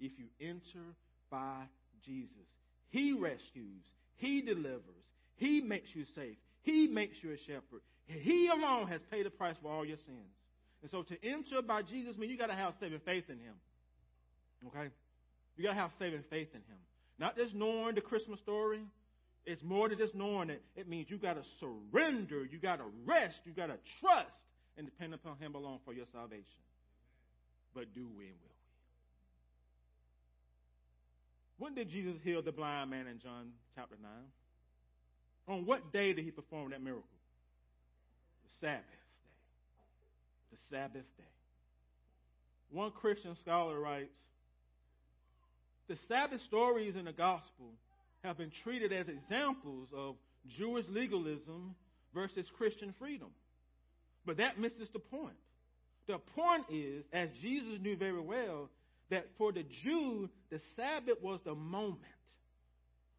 if 0.00 0.10
you 0.18 0.24
enter 0.40 0.84
by 1.30 1.62
Jesus. 2.04 2.48
He 2.90 3.12
rescues, 3.12 3.84
He 4.16 4.40
delivers, 4.40 5.04
He 5.36 5.60
makes 5.60 5.88
you 5.94 6.04
safe, 6.16 6.36
He 6.62 6.88
makes 6.88 7.14
you 7.22 7.30
a 7.30 7.38
shepherd. 7.46 7.82
He 8.06 8.48
alone 8.48 8.88
has 8.88 9.00
paid 9.08 9.24
the 9.24 9.30
price 9.30 9.56
for 9.62 9.70
all 9.70 9.84
your 9.84 9.98
sins. 10.04 10.34
And 10.82 10.90
so 10.90 11.04
to 11.04 11.14
enter 11.24 11.62
by 11.62 11.82
Jesus 11.82 12.16
means 12.16 12.32
you 12.32 12.38
got 12.38 12.48
to 12.48 12.54
have 12.54 12.74
saving 12.80 13.00
faith 13.04 13.24
in 13.28 13.38
Him. 13.38 13.54
Okay? 14.66 14.90
You 15.56 15.64
got 15.64 15.70
to 15.70 15.76
have 15.76 15.90
saving 15.98 16.24
faith 16.30 16.48
in 16.52 16.60
Him. 16.60 16.78
Not 17.18 17.36
just 17.36 17.54
knowing 17.54 17.94
the 17.94 18.00
Christmas 18.00 18.40
story. 18.40 18.80
It's 19.46 19.62
more 19.62 19.88
than 19.88 19.98
just 19.98 20.14
knowing 20.14 20.50
it. 20.50 20.62
It 20.74 20.88
means 20.88 21.10
you 21.10 21.18
got 21.18 21.34
to 21.34 21.42
surrender. 21.60 22.44
You 22.44 22.58
got 22.58 22.76
to 22.76 22.86
rest. 23.04 23.40
You 23.44 23.52
got 23.52 23.66
to 23.66 23.76
trust 24.00 24.30
and 24.76 24.86
depend 24.86 25.14
upon 25.14 25.36
Him 25.38 25.54
alone 25.54 25.78
for 25.84 25.92
your 25.92 26.06
salvation. 26.12 26.44
But 27.74 27.94
do 27.94 28.08
we 28.16 28.24
and 28.24 28.34
will 28.42 28.48
we? 28.48 28.54
When 31.58 31.74
did 31.74 31.90
Jesus 31.90 32.14
heal 32.22 32.42
the 32.42 32.52
blind 32.52 32.90
man 32.90 33.06
in 33.06 33.18
John 33.20 33.50
chapter 33.74 33.96
9? 34.00 34.10
On 35.46 35.66
what 35.66 35.92
day 35.92 36.12
did 36.12 36.24
he 36.24 36.30
perform 36.30 36.70
that 36.70 36.82
miracle? 36.82 37.04
The 38.44 38.66
Sabbath 38.66 38.84
day. 38.86 40.52
the 40.52 40.58
Sabbath 40.70 41.04
day. 41.18 41.24
One 42.70 42.90
Christian 42.90 43.36
scholar 43.36 43.78
writes 43.78 44.10
The 45.88 45.96
Sabbath 46.08 46.40
stories 46.48 46.96
in 46.96 47.04
the 47.04 47.12
gospel 47.12 47.72
have 48.22 48.38
been 48.38 48.52
treated 48.62 48.92
as 48.92 49.06
examples 49.08 49.88
of 49.94 50.16
Jewish 50.56 50.86
legalism 50.88 51.74
versus 52.14 52.46
Christian 52.56 52.94
freedom. 52.98 53.28
But 54.24 54.38
that 54.38 54.58
misses 54.58 54.88
the 54.92 54.98
point. 54.98 55.36
The 56.06 56.18
point 56.34 56.64
is, 56.70 57.04
as 57.12 57.28
Jesus 57.42 57.78
knew 57.82 57.96
very 57.96 58.20
well, 58.20 58.70
that 59.10 59.26
for 59.36 59.52
the 59.52 59.64
Jew, 59.82 60.28
the 60.50 60.60
Sabbath 60.76 61.20
was 61.22 61.40
the 61.44 61.54
moment 61.54 62.00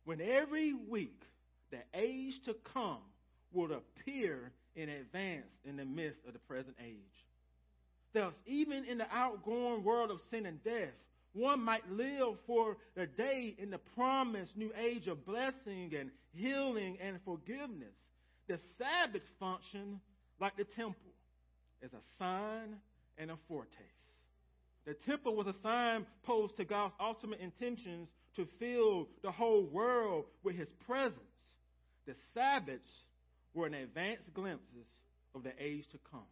when 0.06 0.22
every 0.22 0.74
week 0.74 1.22
the 1.72 1.80
age 1.94 2.34
to 2.46 2.56
come 2.74 3.00
would 3.54 3.72
appear 3.72 4.52
in 4.76 4.90
advance 4.90 5.46
in 5.64 5.78
the 5.78 5.86
midst 5.86 6.20
of 6.28 6.34
the 6.34 6.40
present 6.40 6.76
age. 6.84 6.98
Thus, 8.14 8.34
even 8.46 8.86
in 8.86 8.98
the 8.98 9.08
outgoing 9.12 9.84
world 9.84 10.12
of 10.12 10.20
sin 10.32 10.46
and 10.46 10.64
death, 10.64 10.94
one 11.36 11.62
might 11.62 11.90
live 11.92 12.38
for 12.48 12.78
the 12.96 13.06
day 13.06 13.56
in 13.60 13.70
the 13.70 13.78
promised 13.78 14.56
new 14.56 14.72
age 14.80 15.08
of 15.08 15.26
blessing 15.26 15.92
and 16.00 16.10
healing 16.34 16.98
and 17.06 17.20
forgiveness. 17.26 17.94
The 18.48 18.58
Sabbath 18.78 19.22
functioned 19.40 20.00
like 20.40 20.56
the 20.56 20.64
temple 20.64 21.12
as 21.84 21.92
a 21.92 22.02
sign 22.18 22.78
and 23.18 23.32
a 23.32 23.38
foretaste. 23.48 23.82
The 24.86 24.96
temple 25.06 25.36
was 25.36 25.48
a 25.48 25.56
sign 25.62 26.06
posed 26.24 26.58
to 26.58 26.66
God's 26.66 26.94
ultimate 27.00 27.40
intentions 27.42 28.08
to 28.36 28.48
fill 28.60 29.08
the 29.24 29.32
whole 29.32 29.64
world 29.64 30.26
with 30.44 30.56
his 30.56 30.68
presence. 30.86 31.20
The 32.06 32.16
Sabbaths 32.34 32.88
were 33.54 33.68
an 33.68 33.74
advanced 33.74 34.34
glimpses 34.34 34.86
of 35.34 35.44
the 35.44 35.54
age 35.60 35.86
to 35.92 35.98
come, 36.12 36.28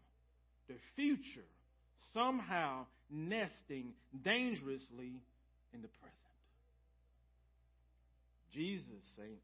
the 0.68 0.76
future 0.96 1.48
somehow 2.14 2.86
nesting 3.10 3.94
dangerously 4.24 5.22
in 5.74 5.82
the 5.82 5.88
present. 5.88 6.14
Jesus, 8.54 9.02
saints, 9.18 9.42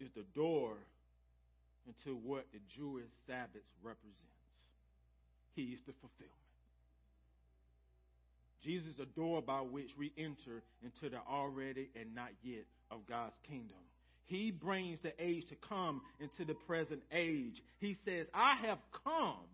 is 0.00 0.08
the 0.14 0.24
door 0.34 0.74
into 1.86 2.16
what 2.18 2.46
the 2.52 2.60
Jewish 2.76 3.10
Sabbath 3.26 3.66
represents. 3.82 4.14
He 5.54 5.74
is 5.74 5.80
the 5.86 5.94
fulfillment. 6.00 6.34
Jesus 8.62 8.88
is 8.88 8.96
the 8.98 9.06
door 9.06 9.40
by 9.42 9.60
which 9.60 9.90
we 9.98 10.12
enter 10.18 10.62
into 10.82 11.10
the 11.10 11.20
already 11.28 11.90
and 11.98 12.14
not 12.14 12.30
yet 12.42 12.64
of 12.90 13.06
God's 13.08 13.34
kingdom. 13.48 13.78
He 14.26 14.50
brings 14.50 14.98
the 15.02 15.12
age 15.18 15.48
to 15.48 15.56
come 15.68 16.02
into 16.20 16.44
the 16.44 16.58
present 16.66 17.00
age. 17.10 17.62
He 17.80 17.96
says, 18.04 18.26
I 18.34 18.56
have 18.66 18.78
come 19.04 19.46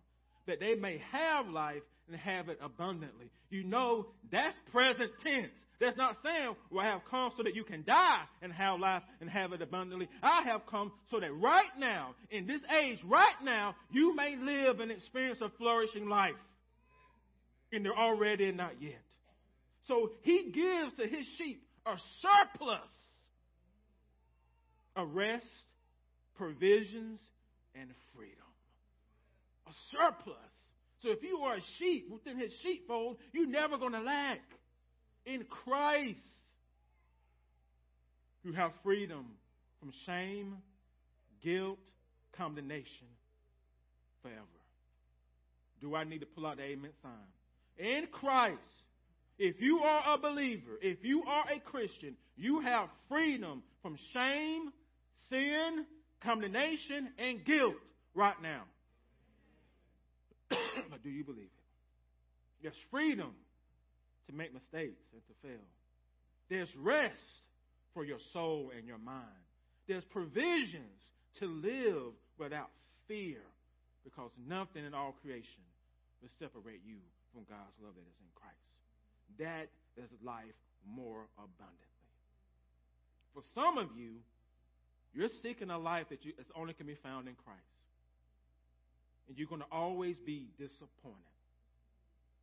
that 0.47 0.61
they 0.61 0.75
may 0.75 1.01
have 1.13 1.49
life 1.49 1.83
and 2.09 2.17
have 2.19 2.49
it 2.49 2.59
abundantly. 2.63 3.31
You 3.51 3.65
know, 3.65 4.07
that's 4.31 4.57
present 4.73 5.11
tense. 5.23 5.53
That's 5.81 5.97
not 5.97 6.17
saying, 6.25 6.55
well, 6.71 6.85
I 6.85 6.91
have 6.91 7.01
come 7.11 7.33
so 7.37 7.43
that 7.43 7.55
you 7.55 7.65
can 7.65 7.83
die 7.85 8.23
and 8.43 8.53
have 8.53 8.79
life 8.79 9.03
and 9.21 9.29
have 9.29 9.53
it 9.53 9.61
abundantly. 9.61 10.09
I 10.23 10.43
have 10.45 10.63
come 10.71 10.93
so 11.11 11.19
that 11.21 11.33
right 11.35 11.71
now, 11.79 12.15
in 12.31 12.47
this 12.47 12.61
age, 12.83 12.99
right 13.05 13.35
now, 13.43 13.75
you 13.91 14.15
may 14.15 14.37
live 14.37 14.81
and 14.81 14.91
experience 14.91 15.41
a 15.43 15.51
flourishing 15.59 16.09
life. 16.09 16.35
And 17.73 17.85
they're 17.85 17.99
already 17.99 18.47
and 18.47 18.57
not 18.57 18.81
yet. 18.81 19.03
So 19.89 20.13
he 20.23 20.53
gives 20.55 20.95
to 20.97 21.09
his 21.09 21.27
sheep 21.37 21.63
a 21.85 21.97
surplus 22.23 22.79
of 24.95 25.13
rest, 25.13 25.45
provisions, 26.37 27.19
and 27.75 27.91
freedom 28.15 28.44
a 29.67 29.73
surplus. 29.93 30.37
So 31.03 31.11
if 31.11 31.23
you 31.23 31.39
are 31.39 31.57
a 31.57 31.63
sheep 31.79 32.09
within 32.11 32.39
his 32.39 32.53
sheepfold, 32.63 33.17
you're 33.33 33.47
never 33.47 33.77
going 33.79 33.93
to 33.93 34.01
lack. 34.01 34.41
In 35.27 35.45
Christ, 35.45 36.19
you 38.43 38.53
have 38.53 38.73
freedom 38.83 39.27
from 39.81 39.93
shame, 40.07 40.57
guilt, 41.43 41.79
condemnation 42.37 43.09
forever. 44.23 44.41
Do 45.81 45.95
I 45.95 46.05
need 46.05 46.21
to 46.21 46.27
pull 46.27 46.47
out 46.47 46.57
the 46.57 46.63
amen 46.63 46.91
sign? 47.03 47.13
In 47.79 48.07
Christ, 48.13 48.61
If 49.39 49.61
you 49.61 49.79
are 49.79 50.15
a 50.15 50.19
believer, 50.19 50.79
if 50.81 50.99
you 51.03 51.25
are 51.25 51.45
a 51.53 51.59
Christian, 51.59 52.15
you 52.37 52.61
have 52.61 52.89
freedom 53.09 53.63
from 53.83 53.99
shame, 54.13 54.71
sin, 55.29 55.85
condemnation, 56.23 57.09
and 57.19 57.45
guilt 57.45 57.75
right 58.15 58.41
now. 58.41 58.63
But 60.91 61.03
do 61.03 61.11
you 61.11 61.25
believe 61.25 61.45
it? 61.45 61.65
There's 62.63 62.75
freedom 62.91 63.33
to 64.27 64.33
make 64.33 64.55
mistakes 64.55 65.03
and 65.13 65.23
to 65.27 65.35
fail. 65.43 65.67
There's 66.49 66.69
rest 66.77 67.45
for 67.93 68.05
your 68.05 68.19
soul 68.33 68.71
and 68.77 68.87
your 68.87 68.99
mind. 68.99 69.45
There's 69.87 70.05
provisions 70.05 70.99
to 71.41 71.47
live 71.47 72.13
without 72.39 72.71
fear 73.07 73.41
because 74.03 74.31
nothing 74.49 74.85
in 74.85 74.95
all 74.95 75.15
creation 75.23 75.65
will 76.23 76.31
separate 76.39 76.81
you 76.87 77.01
from 77.33 77.45
God's 77.49 77.77
love 77.83 77.95
that 77.95 78.07
is 78.07 78.21
in 78.21 78.33
Christ. 78.35 78.65
That 79.39 79.69
is 80.03 80.11
life 80.25 80.57
more 80.87 81.27
abundantly. 81.37 81.95
For 83.35 83.43
some 83.55 83.79
of 83.79 83.89
you, 83.97 84.23
you're 85.13 85.33
seeking 85.43 85.71
a 85.71 85.79
life 85.79 86.07
that 86.11 86.25
you, 86.25 86.33
only 86.57 86.75
can 86.75 86.87
be 86.87 86.97
found 87.03 87.29
in 87.29 87.35
Christ. 87.35 87.74
And 89.29 89.39
you're 89.39 89.49
going 89.49 89.63
to 89.63 89.73
always 89.73 90.17
be 90.25 90.49
disappointed 90.59 91.35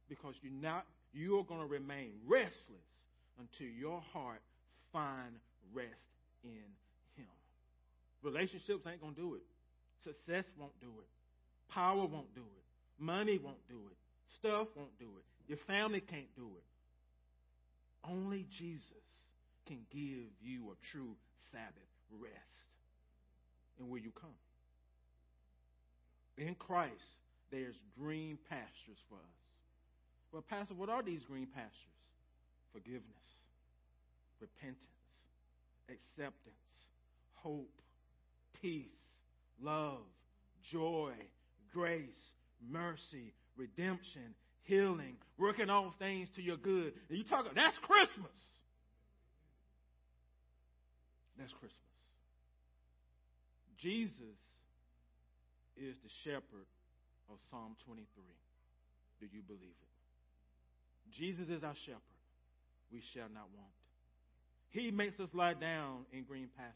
because 0.10 0.34
you're 0.42 0.52
not, 0.52 0.86
you're 1.14 1.44
going 1.44 1.62
to 1.62 1.68
remain 1.68 2.12
restless 2.28 2.90
until 3.40 3.68
your 3.68 4.02
heart 4.14 4.42
find 4.92 5.34
rest 5.74 5.90
in 6.44 6.66
Him. 7.16 7.32
Relationships 8.24 8.86
ain't 8.88 9.02
going 9.02 9.16
to 9.16 9.22
do 9.22 9.36
it. 9.36 9.44
Success 10.04 10.46
won't 10.58 10.78
do 10.82 10.88
it. 11.00 11.08
Power 11.74 12.06
won't 12.06 12.34
do 12.36 12.42
it. 12.42 12.64
Money 13.02 13.40
won't 13.42 13.68
do 13.70 13.80
it. 13.90 13.98
Stuff 14.40 14.68
won't 14.76 14.98
do 15.00 15.06
it. 15.06 15.26
Your 15.48 15.60
family 15.68 16.02
can't 16.02 16.34
do 16.36 16.48
it. 16.58 16.64
Only 18.10 18.48
Jesus 18.58 19.06
can 19.68 19.80
give 19.92 20.30
you 20.42 20.72
a 20.72 20.92
true 20.92 21.16
Sabbath 21.52 21.92
rest. 22.20 22.34
And 23.80 23.90
will 23.90 24.00
you 24.00 24.12
come? 24.20 24.32
In 26.38 26.56
Christ, 26.56 26.94
there's 27.52 27.76
green 28.00 28.38
pastures 28.50 28.98
for 29.10 29.16
us. 29.16 29.42
Well, 30.32 30.44
Pastor, 30.50 30.74
what 30.74 30.90
are 30.90 31.04
these 31.04 31.22
green 31.28 31.48
pastures? 31.48 31.74
Forgiveness, 32.72 33.04
repentance, 34.40 34.78
acceptance, 35.90 36.56
hope, 37.44 37.70
peace, 38.62 38.86
love, 39.62 40.00
joy, 40.72 41.12
grace, 41.74 42.08
mercy, 42.70 43.34
redemption, 43.58 44.34
healing, 44.64 45.16
working 45.38 45.70
all 45.70 45.94
things 46.00 46.30
to 46.36 46.42
your 46.42 46.58
good. 46.58 46.94
And 47.10 47.18
you 47.18 47.24
talk 47.26 47.46
that's 47.54 47.78
Christmas. 47.80 48.32
That's 51.38 51.52
Christmas. 51.54 51.78
Jesus 53.82 54.38
is 55.78 55.96
the 56.04 56.14
shepherd 56.24 56.68
of 57.30 57.38
Psalm 57.50 57.76
23. 57.86 58.06
Do 59.20 59.28
you 59.32 59.42
believe 59.44 59.76
it? 59.76 59.92
Jesus 61.18 61.48
is 61.50 61.64
our 61.64 61.76
shepherd. 61.86 62.20
We 62.92 63.02
shall 63.14 63.30
not 63.34 63.48
want. 63.56 63.72
He 64.70 64.92
makes 64.92 65.20
us 65.20 65.30
lie 65.34 65.54
down 65.54 66.06
in 66.12 66.24
green 66.24 66.50
pastures. 66.58 66.76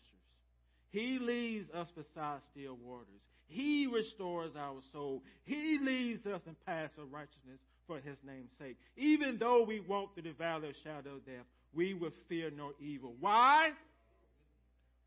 He 0.91 1.17
leads 1.19 1.69
us 1.71 1.87
beside 1.95 2.39
still 2.51 2.77
waters. 2.81 3.21
He 3.47 3.87
restores 3.91 4.51
our 4.57 4.79
soul. 4.91 5.23
He 5.43 5.77
leads 5.81 6.25
us 6.25 6.41
in 6.47 6.55
paths 6.65 6.93
of 6.97 7.11
righteousness 7.11 7.59
for 7.87 7.97
his 7.97 8.17
name's 8.25 8.49
sake. 8.59 8.77
Even 8.97 9.37
though 9.39 9.63
we 9.67 9.79
walk 9.79 10.13
through 10.13 10.23
the 10.23 10.31
valley 10.31 10.69
of 10.69 10.75
shadow 10.83 11.15
of 11.15 11.25
death, 11.25 11.45
we 11.73 11.93
will 11.93 12.13
fear 12.27 12.49
no 12.49 12.71
evil. 12.79 13.13
Why? 13.19 13.69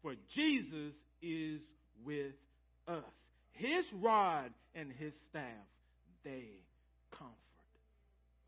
For 0.03 0.15
Jesus 0.35 0.95
is 1.23 1.61
with 2.05 2.33
us. 2.87 3.03
His 3.59 3.85
rod 3.93 4.53
and 4.77 4.93
his 4.93 5.13
staff, 5.31 5.43
they 6.25 6.63
comfort 7.11 7.35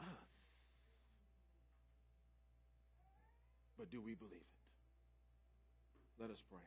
us. 0.00 0.06
But 3.76 3.90
do 3.90 4.00
we 4.00 4.14
believe 4.14 4.34
it? 4.36 6.22
Let 6.22 6.30
us 6.30 6.38
pray. 6.48 6.61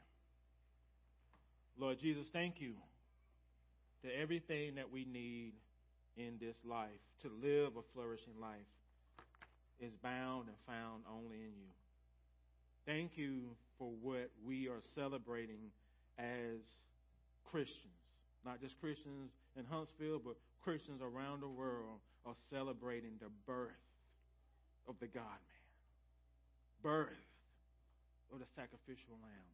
Lord 1.79 1.99
Jesus, 2.01 2.25
thank 2.33 2.59
you 2.59 2.73
that 4.03 4.11
everything 4.21 4.75
that 4.75 4.91
we 4.91 5.05
need 5.05 5.53
in 6.17 6.33
this 6.41 6.55
life 6.67 6.89
to 7.21 7.29
live 7.41 7.77
a 7.77 7.81
flourishing 7.93 8.33
life 8.41 8.59
is 9.79 9.93
bound 10.03 10.47
and 10.49 10.57
found 10.67 11.03
only 11.09 11.37
in 11.37 11.53
you. 11.55 11.71
Thank 12.85 13.11
you 13.15 13.55
for 13.77 13.89
what 14.01 14.29
we 14.45 14.67
are 14.67 14.81
celebrating 14.95 15.71
as 16.19 16.59
Christians. 17.49 18.02
Not 18.45 18.61
just 18.61 18.79
Christians 18.79 19.31
in 19.57 19.65
Huntsville, 19.65 20.19
but 20.23 20.35
Christians 20.63 21.01
around 21.01 21.41
the 21.41 21.47
world 21.47 21.99
are 22.25 22.35
celebrating 22.51 23.11
the 23.19 23.31
birth 23.47 23.71
of 24.87 24.95
the 24.99 25.07
God 25.07 25.23
man, 25.23 25.67
birth 26.81 27.23
of 28.33 28.39
the 28.39 28.45
sacrificial 28.55 29.15
lamb, 29.23 29.51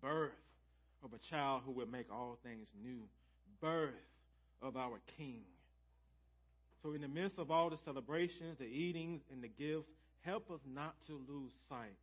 birth 0.00 0.36
of 1.04 1.12
a 1.12 1.20
child 1.30 1.62
who 1.64 1.72
will 1.72 1.86
make 1.86 2.06
all 2.12 2.38
things 2.42 2.66
new, 2.82 3.00
birth 3.60 3.94
of 4.62 4.76
our 4.76 4.98
King. 5.16 5.42
So, 6.82 6.92
in 6.92 7.00
the 7.00 7.08
midst 7.08 7.38
of 7.38 7.50
all 7.50 7.70
the 7.70 7.78
celebrations, 7.84 8.58
the 8.58 8.66
eatings, 8.66 9.20
and 9.32 9.42
the 9.42 9.48
gifts, 9.48 9.88
help 10.22 10.50
us 10.50 10.60
not 10.72 10.94
to 11.06 11.20
lose 11.28 11.52
sight 11.68 11.96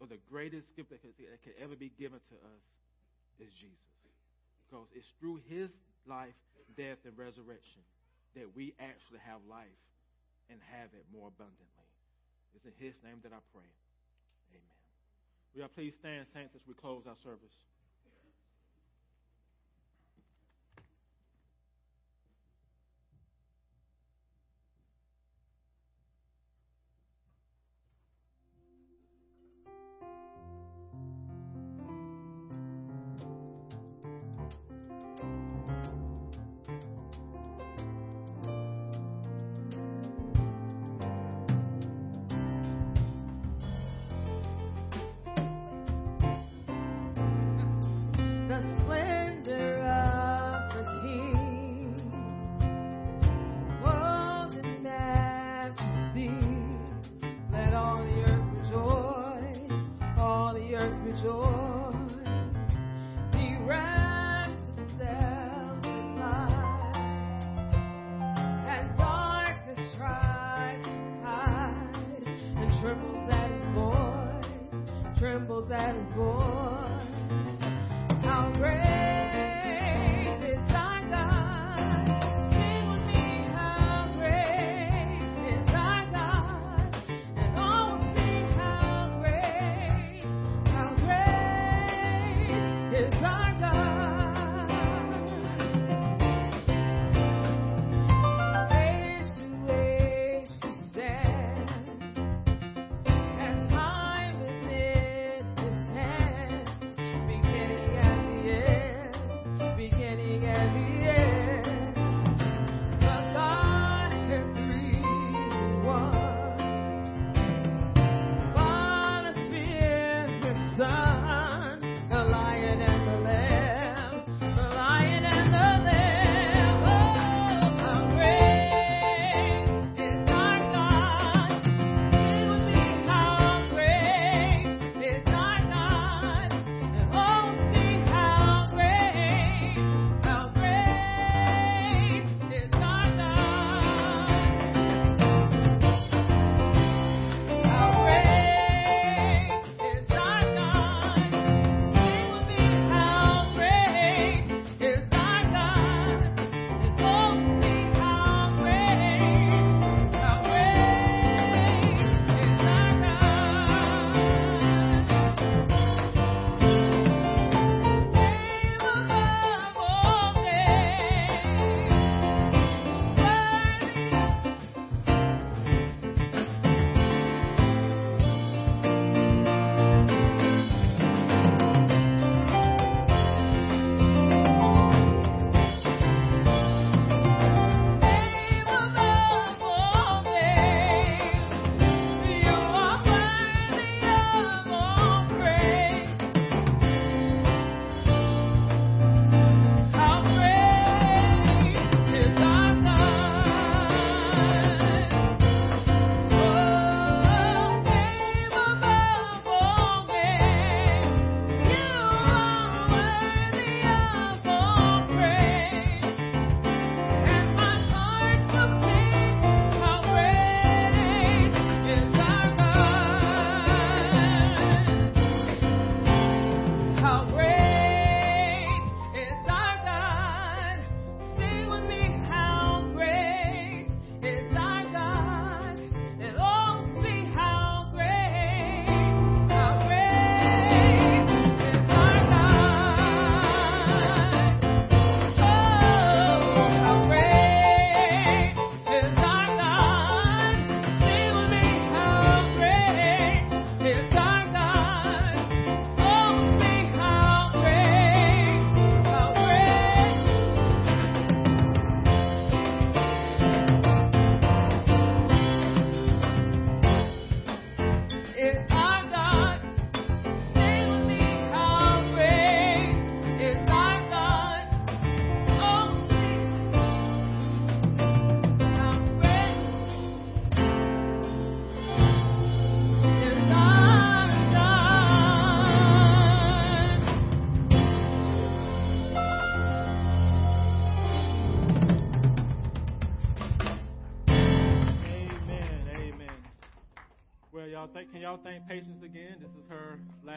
of 0.00 0.08
the 0.08 0.18
greatest 0.30 0.66
gift 0.76 0.90
that 0.90 1.02
that 1.02 1.42
could 1.44 1.54
ever 1.62 1.76
be 1.76 1.92
given 1.98 2.18
to 2.30 2.34
us 2.34 2.62
is 3.38 3.52
Jesus. 3.60 3.89
Because 4.70 4.86
it's 4.94 5.10
through 5.18 5.42
his 5.50 5.66
life, 6.06 6.38
death, 6.78 7.02
and 7.02 7.18
resurrection 7.18 7.82
that 8.38 8.46
we 8.54 8.70
actually 8.78 9.18
have 9.26 9.42
life 9.50 9.82
and 10.46 10.62
have 10.70 10.94
it 10.94 11.02
more 11.10 11.26
abundantly. 11.26 11.90
It's 12.54 12.62
in 12.62 12.74
his 12.78 12.94
name 13.02 13.18
that 13.26 13.34
I 13.34 13.42
pray. 13.50 13.66
Amen. 14.54 14.78
Will 15.50 15.66
you 15.66 15.74
please 15.74 15.94
stand, 15.98 16.30
saints, 16.30 16.54
as 16.54 16.62
we 16.70 16.78
close 16.78 17.02
our 17.10 17.18
service? 17.26 17.50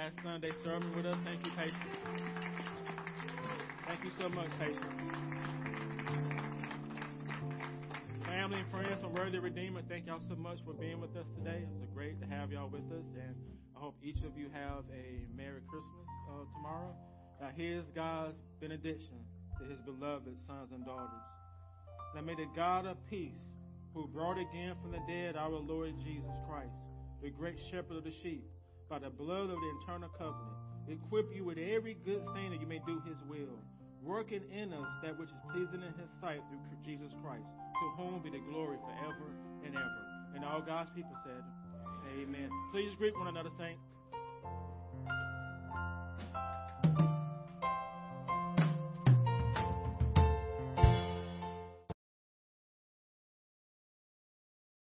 Last 0.04 0.16
Sunday 0.22 0.52
sermon 0.66 0.94
with 0.98 1.06
us. 1.06 1.16
Thank 1.24 1.46
you, 1.46 1.52
Patience. 1.56 1.78
Thank 3.88 4.04
you 4.04 4.12
so 4.20 4.28
much, 4.28 4.50
Patience. 4.60 4.84
Family 8.26 8.60
and 8.60 8.70
friends 8.70 9.00
from 9.02 9.14
Worthy 9.14 9.40
Redeemer, 9.40 9.82
thank 9.88 10.08
y'all 10.08 10.20
so 10.28 10.36
much 10.36 10.58
for 10.66 10.74
being 10.74 11.00
with 11.00 11.16
us 11.16 11.24
today. 11.38 11.64
It's 11.64 11.90
a 11.90 11.96
great 11.96 12.20
to 12.20 12.28
have 12.28 12.52
y'all 12.52 12.68
with 12.68 12.84
us, 12.92 13.06
and 13.16 13.34
I 13.78 13.80
hope 13.80 13.96
each 14.04 14.18
of 14.28 14.38
you 14.38 14.50
have 14.52 14.84
a 14.92 15.24
Merry 15.38 15.62
Christmas 15.70 16.08
uh, 16.30 16.52
tomorrow. 16.52 16.94
Now, 17.40 17.52
here's 17.56 17.86
God's 17.96 18.36
benediction 18.60 19.24
to 19.58 19.64
his 19.70 19.80
beloved 19.86 20.36
sons 20.48 20.72
and 20.74 20.84
daughters. 20.86 21.24
Now, 22.14 22.22
may 22.22 22.36
the 22.36 22.48
God 22.54 22.86
of 22.86 22.98
peace, 23.10 23.40
who 23.94 24.08
brought 24.08 24.38
again 24.38 24.76
from 24.82 24.92
the 24.92 25.00
dead 25.08 25.38
our 25.38 25.50
Lord 25.50 25.94
Jesus 26.04 26.36
Christ, 26.50 26.76
the 27.22 27.30
great 27.30 27.56
shepherd 27.72 27.96
of 27.96 28.04
the 28.04 28.14
sheep, 28.22 28.44
by 28.90 29.00
the 29.00 29.10
blood 29.10 29.50
of 29.50 29.58
the 29.58 29.72
eternal 29.82 30.10
covenant, 30.18 30.58
equip 30.88 31.34
you 31.36 31.44
with 31.44 31.58
every 31.58 31.96
good 32.06 32.24
thing 32.34 32.52
that 32.52 32.60
you 32.60 32.68
may 32.68 32.80
do 32.86 33.02
his 33.08 33.18
will, 33.28 33.58
working 34.04 34.42
in 34.52 34.74
us 34.74 34.88
that 35.04 35.18
which 35.18 35.30
is 35.30 35.42
pleasing 35.52 35.82
in 35.82 35.94
his 36.00 36.10
sight 36.22 36.42
through 36.50 36.60
Jesus 36.86 37.12
Christ, 37.24 37.48
to 37.48 37.86
whom 37.98 38.22
be 38.22 38.30
the 38.30 38.44
glory 38.52 38.78
forever 38.84 39.32
and 39.66 39.76
ever. 39.76 40.02
And 40.36 40.44
all 40.44 40.62
God's 40.62 40.90
people 40.96 41.16
said, 41.24 41.44
Amen. 42.20 42.50
Please 42.72 42.92
greet 42.98 43.18
one 43.18 43.28
another, 43.28 43.50
saints. 43.58 43.82